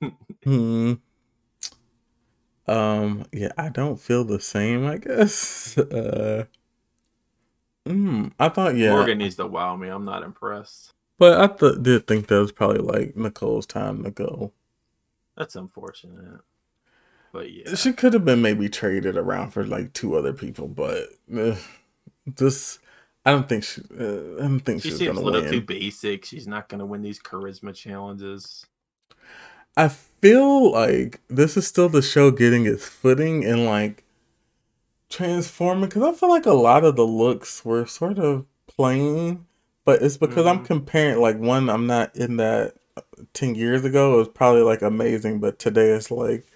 hmm. 0.44 0.92
Um. 2.68 3.26
Yeah, 3.32 3.50
I 3.58 3.68
don't 3.68 4.00
feel 4.00 4.24
the 4.24 4.40
same. 4.40 4.86
I 4.86 4.98
guess. 4.98 5.76
Uh. 5.76 6.44
Hmm. 7.86 8.28
I 8.38 8.48
thought 8.48 8.76
yeah, 8.76 8.92
Morgan 8.92 9.18
needs 9.18 9.34
to 9.36 9.46
wow 9.46 9.74
me. 9.74 9.88
I'm 9.88 10.04
not 10.04 10.22
impressed. 10.22 10.92
But 11.22 11.40
I 11.40 11.46
th- 11.46 11.80
did 11.82 12.08
think 12.08 12.26
that 12.26 12.40
was 12.40 12.50
probably 12.50 12.80
like 12.80 13.16
Nicole's 13.16 13.64
time 13.64 14.02
to 14.02 14.10
go. 14.10 14.50
That's 15.36 15.54
unfortunate. 15.54 16.40
But 17.32 17.52
yeah, 17.52 17.76
She 17.76 17.92
could 17.92 18.12
have 18.12 18.24
been 18.24 18.42
maybe 18.42 18.68
traded 18.68 19.16
around 19.16 19.52
for 19.52 19.64
like 19.64 19.92
two 19.92 20.16
other 20.16 20.32
people, 20.32 20.66
but 20.66 21.10
uh, 21.32 21.54
this. 22.26 22.80
I 23.24 23.30
don't 23.30 23.48
think 23.48 23.62
she. 23.62 23.82
Uh, 23.96 24.04
I 24.40 24.48
don't 24.48 24.58
think 24.58 24.82
she's 24.82 24.82
gonna 24.82 24.82
win. 24.82 24.82
she 24.82 24.88
she's 24.90 24.98
seems 24.98 25.18
a 25.18 25.20
little 25.22 25.42
win. 25.42 25.52
too 25.52 25.60
basic. 25.60 26.24
She's 26.24 26.48
not 26.48 26.68
gonna 26.68 26.86
win 26.86 27.02
these 27.02 27.20
charisma 27.20 27.72
challenges. 27.72 28.66
I 29.76 29.86
feel 29.86 30.72
like 30.72 31.20
this 31.28 31.56
is 31.56 31.68
still 31.68 31.88
the 31.88 32.02
show 32.02 32.32
getting 32.32 32.66
its 32.66 32.84
footing 32.88 33.44
and 33.44 33.64
like 33.64 34.02
transforming 35.08 35.88
because 35.88 36.02
I 36.02 36.18
feel 36.18 36.30
like 36.30 36.46
a 36.46 36.52
lot 36.52 36.82
of 36.82 36.96
the 36.96 37.06
looks 37.06 37.64
were 37.64 37.86
sort 37.86 38.18
of 38.18 38.44
plain, 38.66 39.46
but 39.84 40.02
it's 40.02 40.16
because 40.16 40.46
I'm 40.46 40.60
Mhm. 40.60 40.64
comparing 40.64 41.20
like 41.20 41.38
one 41.38 41.68
I'm 41.70 41.86
not 41.86 42.14
in 42.16 42.36
that 42.38 42.76
uh, 42.96 43.02
10 43.34 43.54
years 43.54 43.84
ago 43.84 44.14
it 44.14 44.18
was 44.18 44.28
probably 44.28 44.62
like 44.62 44.82
amazing, 44.82 45.40
but 45.40 45.58
today 45.58 45.90
it's 45.90 46.10
like 46.10 46.46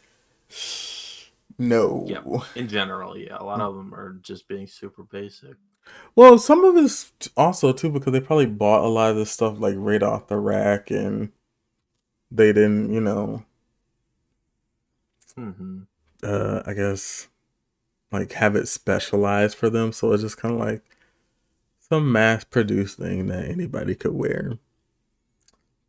no. 1.58 2.06
Yep. 2.08 2.24
In 2.54 2.68
general, 2.68 3.16
yeah, 3.18 3.36
a 3.38 3.44
lot 3.44 3.60
of 3.60 3.74
them 3.74 3.94
are 3.94 4.14
just 4.22 4.48
being 4.48 4.66
super 4.66 5.02
basic. 5.02 5.56
Well, 6.16 6.38
some 6.38 6.64
of 6.64 6.76
it's 6.76 7.12
also 7.36 7.72
too 7.72 7.90
because 7.90 8.12
they 8.12 8.20
probably 8.20 8.46
bought 8.46 8.84
a 8.84 8.88
lot 8.88 9.10
of 9.10 9.16
this 9.16 9.30
stuff 9.30 9.58
like 9.60 9.74
right 9.78 10.02
off 10.02 10.26
the 10.26 10.36
rack 10.36 10.90
and 10.90 11.30
they 12.30 12.52
didn't, 12.52 12.92
you 12.92 13.00
know, 13.00 13.44
hmm 15.36 15.88
uh 16.22 16.62
I 16.66 16.74
guess 16.74 17.28
like 18.12 18.32
have 18.34 18.56
it 18.56 18.68
specialized 18.68 19.56
for 19.58 19.70
them. 19.70 19.92
So 19.92 20.12
it's 20.12 20.22
just 20.24 20.38
kind 20.38 20.54
of 20.54 20.60
like 20.60 20.82
some 21.88 22.10
mass 22.10 22.44
produced 22.44 22.98
thing 22.98 23.26
that 23.26 23.44
anybody 23.44 23.94
could 23.94 24.14
wear. 24.14 24.58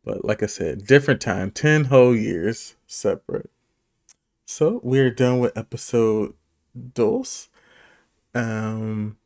But 0.04 0.24
like 0.24 0.42
I 0.42 0.46
said, 0.46 0.86
different 0.86 1.20
time, 1.20 1.50
10 1.50 1.86
whole 1.86 2.14
years 2.14 2.76
separate. 2.86 3.50
So 4.46 4.80
we're 4.82 5.10
done 5.10 5.38
with 5.40 5.56
episode 5.56 6.34
dos. 6.94 7.48
Um 8.34 9.16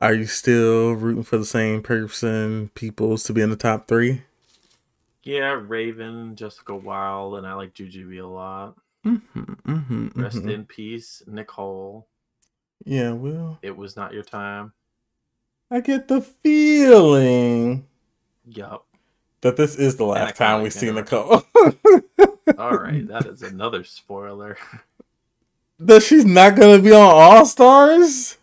are 0.00 0.14
you 0.14 0.26
still 0.26 0.92
rooting 0.92 1.24
for 1.24 1.36
the 1.36 1.44
same 1.44 1.82
person, 1.82 2.70
peoples 2.74 3.22
to 3.24 3.34
be 3.34 3.42
in 3.42 3.50
the 3.50 3.56
top 3.56 3.86
three? 3.86 4.22
Yeah, 5.22 5.60
Raven, 5.62 6.36
Jessica 6.36 6.74
Wild, 6.74 7.36
and 7.36 7.46
I 7.46 7.52
like 7.52 7.74
Jujubee 7.74 8.22
a 8.22 8.26
lot. 8.26 8.76
Mm-hmm, 9.04 9.52
mm-hmm, 9.70 10.20
Rest 10.20 10.38
mhm. 10.38 10.50
in 10.50 10.64
peace, 10.64 11.22
Nicole. 11.26 12.08
Yeah, 12.86 13.12
well, 13.12 13.58
It 13.60 13.76
was 13.76 13.94
not 13.94 14.14
your 14.14 14.22
time. 14.22 14.72
I 15.70 15.80
get 15.80 16.08
the 16.08 16.20
feeling 16.20 17.86
Yup. 18.44 18.86
that 19.42 19.56
this 19.56 19.76
is 19.76 19.96
the 19.96 20.04
last 20.04 20.34
time 20.34 20.56
like 20.56 20.64
we 20.64 20.70
see 20.70 20.86
that. 20.86 20.94
Nicole. 20.94 21.44
All 22.58 22.76
right, 22.76 23.06
that 23.06 23.26
is 23.26 23.42
another 23.42 23.84
spoiler. 23.84 24.56
that 25.78 26.02
she's 26.02 26.24
not 26.24 26.56
gonna 26.56 26.82
be 26.82 26.92
on 26.92 27.00
All 27.00 27.46
Stars. 27.46 28.36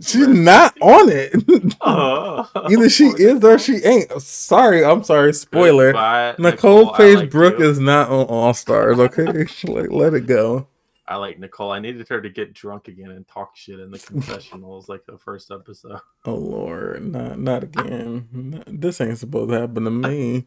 She's 0.00 0.28
not 0.28 0.76
on 0.80 1.08
it. 1.08 1.32
Oh, 1.86 2.48
Either 2.70 2.88
she 2.88 3.04
is 3.04 3.42
or 3.44 3.58
she 3.58 3.76
ain't. 3.84 4.10
Sorry, 4.20 4.84
I'm 4.84 5.04
sorry. 5.04 5.32
Spoiler. 5.34 5.92
Goodbye, 5.92 6.34
Nicole 6.38 6.92
Paige 6.94 7.18
like 7.18 7.30
Brooke 7.30 7.60
is 7.60 7.78
not 7.78 8.08
on 8.08 8.26
All 8.26 8.54
Stars. 8.54 8.98
Okay, 8.98 9.24
like, 9.24 9.90
let 9.90 10.14
it 10.14 10.26
go. 10.26 10.66
I 11.06 11.16
like 11.16 11.38
Nicole. 11.38 11.70
I 11.70 11.80
needed 11.80 12.08
her 12.08 12.20
to 12.20 12.30
get 12.30 12.54
drunk 12.54 12.88
again 12.88 13.10
and 13.10 13.26
talk 13.28 13.56
shit 13.56 13.78
in 13.80 13.90
the 13.90 13.98
confessionals 14.06 14.88
like 14.88 15.04
the 15.06 15.18
first 15.18 15.50
episode. 15.50 16.00
Oh 16.24 16.34
Lord, 16.34 17.04
not 17.12 17.38
not 17.38 17.64
again. 17.64 18.62
This 18.66 19.00
ain't 19.00 19.18
supposed 19.18 19.50
to 19.50 19.60
happen 19.60 19.84
to 19.84 19.90
me. 19.90 20.44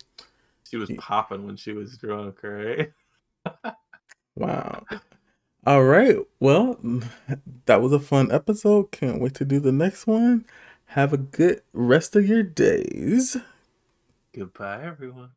She 0.69 0.77
was 0.77 0.91
popping 0.97 1.45
when 1.45 1.55
she 1.55 1.73
was 1.73 1.97
drunk, 1.97 2.39
right? 2.43 2.91
Wow. 4.35 4.85
All 5.65 5.83
right. 5.83 6.17
Well, 6.39 6.79
that 7.65 7.81
was 7.81 7.91
a 7.91 7.99
fun 7.99 8.31
episode. 8.31 8.91
Can't 8.91 9.19
wait 9.19 9.33
to 9.35 9.45
do 9.45 9.59
the 9.59 9.71
next 9.71 10.05
one. 10.05 10.45
Have 10.91 11.11
a 11.11 11.17
good 11.17 11.61
rest 11.73 12.15
of 12.15 12.27
your 12.27 12.43
days. 12.43 13.35
Goodbye, 14.33 14.83
everyone. 14.83 15.31